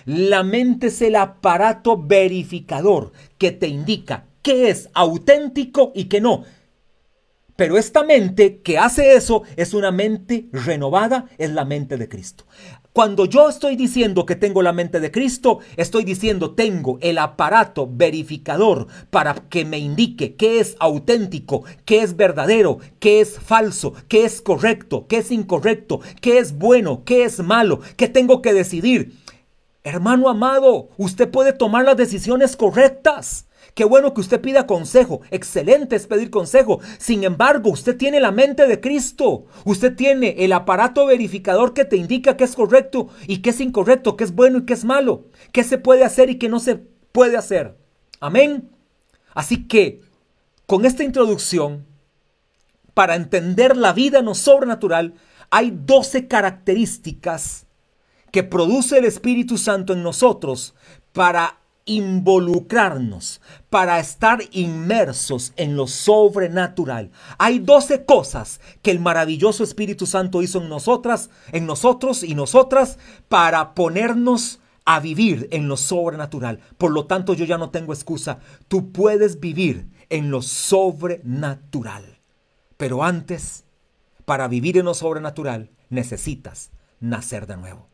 La 0.05 0.43
mente 0.43 0.87
es 0.87 1.01
el 1.01 1.15
aparato 1.15 1.97
verificador 1.97 3.11
que 3.39 3.49
te 3.51 3.67
indica 3.67 4.25
qué 4.43 4.69
es 4.69 4.91
auténtico 4.93 5.91
y 5.95 6.03
qué 6.03 6.21
no. 6.21 6.43
Pero 7.55 7.79
esta 7.79 8.03
mente 8.03 8.59
que 8.61 8.77
hace 8.77 9.15
eso 9.15 9.41
es 9.55 9.73
una 9.73 9.91
mente 9.91 10.45
renovada, 10.51 11.29
es 11.39 11.49
la 11.49 11.65
mente 11.65 11.97
de 11.97 12.09
Cristo. 12.09 12.45
Cuando 12.93 13.25
yo 13.25 13.49
estoy 13.49 13.75
diciendo 13.75 14.23
que 14.23 14.35
tengo 14.35 14.61
la 14.61 14.71
mente 14.71 14.99
de 14.99 15.09
Cristo, 15.09 15.57
estoy 15.77 16.03
diciendo 16.03 16.51
tengo 16.51 16.99
el 17.01 17.17
aparato 17.17 17.89
verificador 17.91 18.85
para 19.09 19.33
que 19.33 19.65
me 19.65 19.79
indique 19.79 20.35
qué 20.35 20.59
es 20.59 20.75
auténtico, 20.79 21.63
qué 21.85 22.03
es 22.03 22.15
verdadero, 22.15 22.77
qué 22.99 23.19
es 23.19 23.39
falso, 23.39 23.95
qué 24.07 24.25
es 24.25 24.43
correcto, 24.43 25.07
qué 25.07 25.17
es 25.17 25.31
incorrecto, 25.31 26.01
qué 26.21 26.37
es 26.37 26.55
bueno, 26.55 27.01
qué 27.03 27.23
es 27.23 27.39
malo, 27.39 27.79
qué 27.97 28.07
tengo 28.07 28.43
que 28.43 28.53
decidir. 28.53 29.17
Hermano 29.83 30.29
amado, 30.29 30.89
usted 30.97 31.31
puede 31.31 31.51
tomar 31.51 31.85
las 31.85 31.97
decisiones 31.97 32.55
correctas. 32.55 33.47
Qué 33.73 33.85
bueno 33.85 34.13
que 34.13 34.21
usted 34.21 34.39
pida 34.39 34.67
consejo. 34.67 35.21
Excelente 35.31 35.95
es 35.95 36.05
pedir 36.05 36.29
consejo. 36.29 36.79
Sin 36.99 37.23
embargo, 37.23 37.71
usted 37.71 37.97
tiene 37.97 38.19
la 38.19 38.31
mente 38.31 38.67
de 38.67 38.79
Cristo. 38.79 39.45
Usted 39.65 39.95
tiene 39.95 40.35
el 40.39 40.53
aparato 40.53 41.07
verificador 41.07 41.73
que 41.73 41.85
te 41.85 41.97
indica 41.97 42.37
qué 42.37 42.43
es 42.43 42.55
correcto 42.55 43.09
y 43.27 43.41
qué 43.41 43.49
es 43.49 43.59
incorrecto, 43.61 44.15
qué 44.15 44.25
es 44.25 44.35
bueno 44.35 44.59
y 44.59 44.65
qué 44.65 44.73
es 44.73 44.85
malo, 44.85 45.25
qué 45.51 45.63
se 45.63 45.79
puede 45.79 46.03
hacer 46.03 46.29
y 46.29 46.37
qué 46.37 46.49
no 46.49 46.59
se 46.59 46.75
puede 47.11 47.35
hacer. 47.35 47.75
Amén. 48.19 48.69
Así 49.33 49.67
que, 49.67 50.01
con 50.67 50.85
esta 50.85 51.03
introducción, 51.03 51.87
para 52.93 53.15
entender 53.15 53.75
la 53.75 53.91
vida 53.91 54.21
no 54.21 54.35
sobrenatural, 54.35 55.15
hay 55.49 55.71
12 55.75 56.27
características 56.27 57.65
que 58.31 58.43
produce 58.43 58.99
el 58.99 59.05
Espíritu 59.05 59.57
Santo 59.57 59.93
en 59.93 60.03
nosotros 60.03 60.75
para 61.11 61.59
involucrarnos, 61.85 63.41
para 63.69 63.99
estar 63.99 64.39
inmersos 64.51 65.53
en 65.55 65.75
lo 65.75 65.87
sobrenatural. 65.87 67.11
Hay 67.37 67.59
doce 67.59 68.05
cosas 68.05 68.61
que 68.81 68.91
el 68.91 68.99
maravilloso 68.99 69.63
Espíritu 69.63 70.05
Santo 70.05 70.41
hizo 70.41 70.61
en 70.61 70.69
nosotras, 70.69 71.29
en 71.51 71.65
nosotros 71.65 72.23
y 72.23 72.35
nosotras 72.35 72.99
para 73.27 73.73
ponernos 73.73 74.59
a 74.85 74.99
vivir 74.99 75.47
en 75.51 75.67
lo 75.67 75.77
sobrenatural. 75.77 76.59
Por 76.77 76.91
lo 76.91 77.05
tanto, 77.05 77.33
yo 77.33 77.45
ya 77.45 77.57
no 77.57 77.69
tengo 77.69 77.93
excusa. 77.93 78.39
Tú 78.67 78.91
puedes 78.91 79.39
vivir 79.39 79.89
en 80.09 80.29
lo 80.29 80.41
sobrenatural. 80.41 82.19
Pero 82.77 83.03
antes, 83.03 83.65
para 84.25 84.47
vivir 84.47 84.77
en 84.77 84.85
lo 84.85 84.93
sobrenatural, 84.93 85.71
necesitas 85.89 86.71
nacer 86.99 87.47
de 87.47 87.57
nuevo. 87.57 87.87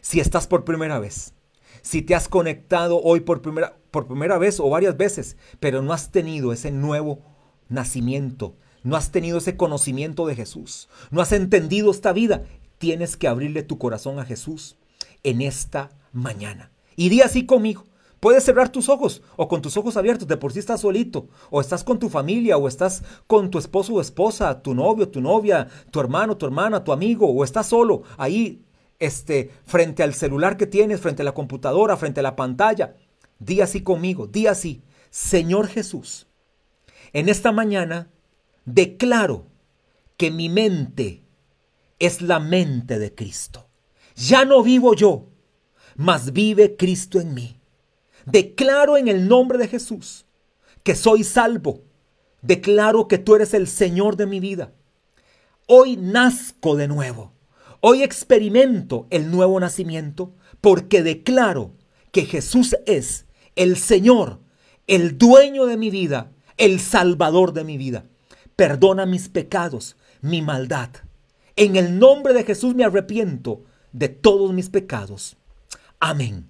Si 0.00 0.20
estás 0.20 0.46
por 0.46 0.64
primera 0.64 0.98
vez, 0.98 1.34
si 1.82 2.02
te 2.02 2.14
has 2.14 2.28
conectado 2.28 3.00
hoy 3.02 3.20
por 3.20 3.42
primera, 3.42 3.76
por 3.90 4.06
primera 4.06 4.38
vez 4.38 4.58
o 4.60 4.70
varias 4.70 4.96
veces, 4.96 5.36
pero 5.60 5.82
no 5.82 5.92
has 5.92 6.10
tenido 6.10 6.52
ese 6.52 6.70
nuevo 6.70 7.20
nacimiento, 7.68 8.56
no 8.82 8.96
has 8.96 9.10
tenido 9.10 9.38
ese 9.38 9.56
conocimiento 9.56 10.26
de 10.26 10.34
Jesús, 10.34 10.88
no 11.10 11.20
has 11.20 11.32
entendido 11.32 11.90
esta 11.90 12.12
vida, 12.12 12.44
tienes 12.78 13.16
que 13.16 13.28
abrirle 13.28 13.62
tu 13.62 13.78
corazón 13.78 14.18
a 14.18 14.24
Jesús 14.24 14.76
en 15.22 15.42
esta 15.42 15.90
mañana. 16.12 16.72
Y 16.96 17.08
di 17.08 17.20
así 17.20 17.46
conmigo. 17.46 17.84
Puedes 18.20 18.44
cerrar 18.44 18.68
tus 18.68 18.88
ojos 18.88 19.20
o 19.34 19.48
con 19.48 19.62
tus 19.62 19.76
ojos 19.76 19.96
abiertos, 19.96 20.28
de 20.28 20.36
por 20.36 20.52
sí 20.52 20.60
estás 20.60 20.82
solito, 20.82 21.26
o 21.50 21.60
estás 21.60 21.82
con 21.82 21.98
tu 21.98 22.08
familia, 22.08 22.56
o 22.56 22.68
estás 22.68 23.02
con 23.26 23.50
tu 23.50 23.58
esposo 23.58 23.94
o 23.94 24.00
esposa, 24.00 24.62
tu 24.62 24.74
novio, 24.74 25.08
tu 25.08 25.20
novia, 25.20 25.66
tu 25.90 25.98
hermano, 25.98 26.36
tu 26.36 26.46
hermana, 26.46 26.84
tu 26.84 26.92
amigo, 26.92 27.28
o 27.28 27.42
estás 27.42 27.66
solo 27.66 28.04
ahí 28.16 28.62
este, 29.02 29.50
frente 29.66 30.04
al 30.04 30.14
celular 30.14 30.56
que 30.56 30.68
tienes, 30.68 31.00
frente 31.00 31.22
a 31.22 31.24
la 31.24 31.34
computadora, 31.34 31.96
frente 31.96 32.20
a 32.20 32.22
la 32.22 32.36
pantalla. 32.36 32.94
Di 33.40 33.60
así 33.60 33.82
conmigo, 33.82 34.28
di 34.28 34.46
así. 34.46 34.82
Señor 35.10 35.66
Jesús, 35.66 36.28
en 37.12 37.28
esta 37.28 37.50
mañana 37.50 38.10
declaro 38.64 39.46
que 40.16 40.30
mi 40.30 40.48
mente 40.48 41.24
es 41.98 42.22
la 42.22 42.38
mente 42.38 43.00
de 43.00 43.12
Cristo. 43.12 43.68
Ya 44.14 44.44
no 44.44 44.62
vivo 44.62 44.94
yo, 44.94 45.26
mas 45.96 46.32
vive 46.32 46.76
Cristo 46.76 47.20
en 47.20 47.34
mí. 47.34 47.60
Declaro 48.24 48.96
en 48.96 49.08
el 49.08 49.26
nombre 49.26 49.58
de 49.58 49.66
Jesús 49.66 50.26
que 50.84 50.94
soy 50.94 51.24
salvo. 51.24 51.82
Declaro 52.40 53.08
que 53.08 53.18
tú 53.18 53.34
eres 53.34 53.52
el 53.52 53.66
Señor 53.66 54.16
de 54.16 54.26
mi 54.26 54.38
vida. 54.38 54.72
Hoy 55.66 55.96
nazco 55.96 56.76
de 56.76 56.86
nuevo. 56.86 57.31
Hoy 57.84 58.04
experimento 58.04 59.08
el 59.10 59.32
nuevo 59.32 59.58
nacimiento 59.58 60.32
porque 60.60 61.02
declaro 61.02 61.72
que 62.12 62.26
Jesús 62.26 62.76
es 62.86 63.26
el 63.56 63.76
Señor, 63.76 64.38
el 64.86 65.18
dueño 65.18 65.66
de 65.66 65.76
mi 65.76 65.90
vida, 65.90 66.30
el 66.58 66.78
Salvador 66.78 67.52
de 67.52 67.64
mi 67.64 67.78
vida. 67.78 68.04
Perdona 68.54 69.04
mis 69.04 69.28
pecados, 69.28 69.96
mi 70.20 70.42
maldad. 70.42 70.90
En 71.56 71.74
el 71.74 71.98
nombre 71.98 72.34
de 72.34 72.44
Jesús 72.44 72.76
me 72.76 72.84
arrepiento 72.84 73.64
de 73.90 74.08
todos 74.08 74.52
mis 74.52 74.70
pecados. 74.70 75.36
Amén. 75.98 76.46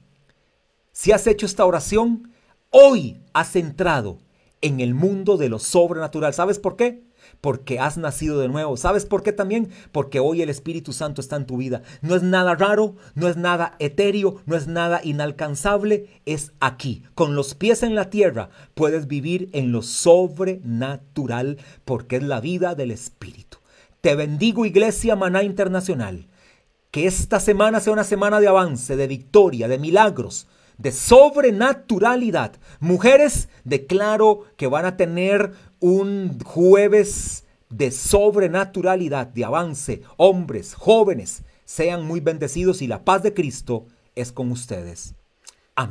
Si 0.92 1.12
has 1.12 1.26
hecho 1.26 1.46
esta 1.46 1.64
oración, 1.64 2.30
hoy 2.68 3.22
has 3.32 3.56
entrado 3.56 4.18
en 4.60 4.80
el 4.80 4.92
mundo 4.92 5.38
de 5.38 5.48
lo 5.48 5.58
sobrenatural. 5.58 6.34
¿Sabes 6.34 6.58
por 6.58 6.76
qué? 6.76 7.04
Porque 7.42 7.80
has 7.80 7.98
nacido 7.98 8.38
de 8.38 8.48
nuevo. 8.48 8.76
¿Sabes 8.76 9.04
por 9.04 9.22
qué 9.22 9.32
también? 9.32 9.68
Porque 9.90 10.20
hoy 10.20 10.40
el 10.40 10.48
Espíritu 10.48 10.92
Santo 10.92 11.20
está 11.20 11.36
en 11.36 11.44
tu 11.44 11.56
vida. 11.58 11.82
No 12.00 12.14
es 12.14 12.22
nada 12.22 12.54
raro, 12.54 12.94
no 13.14 13.28
es 13.28 13.36
nada 13.36 13.74
etéreo, 13.80 14.36
no 14.46 14.56
es 14.56 14.68
nada 14.68 15.00
inalcanzable, 15.02 16.06
es 16.24 16.52
aquí. 16.60 17.02
Con 17.14 17.34
los 17.34 17.54
pies 17.54 17.82
en 17.82 17.96
la 17.96 18.10
tierra 18.10 18.48
puedes 18.74 19.08
vivir 19.08 19.50
en 19.52 19.72
lo 19.72 19.82
sobrenatural 19.82 21.58
porque 21.84 22.16
es 22.16 22.22
la 22.22 22.40
vida 22.40 22.74
del 22.76 22.92
Espíritu. 22.92 23.58
Te 24.00 24.14
bendigo 24.14 24.64
Iglesia 24.64 25.16
Maná 25.16 25.42
Internacional. 25.42 26.28
Que 26.92 27.06
esta 27.06 27.40
semana 27.40 27.80
sea 27.80 27.92
una 27.92 28.04
semana 28.04 28.38
de 28.38 28.46
avance, 28.46 28.94
de 28.94 29.06
victoria, 29.08 29.66
de 29.66 29.78
milagros, 29.78 30.46
de 30.78 30.92
sobrenaturalidad. 30.92 32.52
Mujeres, 32.80 33.48
declaro 33.64 34.44
que 34.56 34.66
van 34.66 34.84
a 34.84 34.96
tener 34.96 35.52
un 35.82 36.38
jueves 36.44 37.44
de 37.68 37.90
sobrenaturalidad, 37.90 39.26
de 39.26 39.44
avance. 39.44 40.02
Hombres, 40.16 40.74
jóvenes, 40.74 41.42
sean 41.64 42.06
muy 42.06 42.20
bendecidos 42.20 42.82
y 42.82 42.86
la 42.86 43.04
paz 43.04 43.24
de 43.24 43.34
Cristo 43.34 43.86
es 44.14 44.30
con 44.30 44.52
ustedes. 44.52 45.16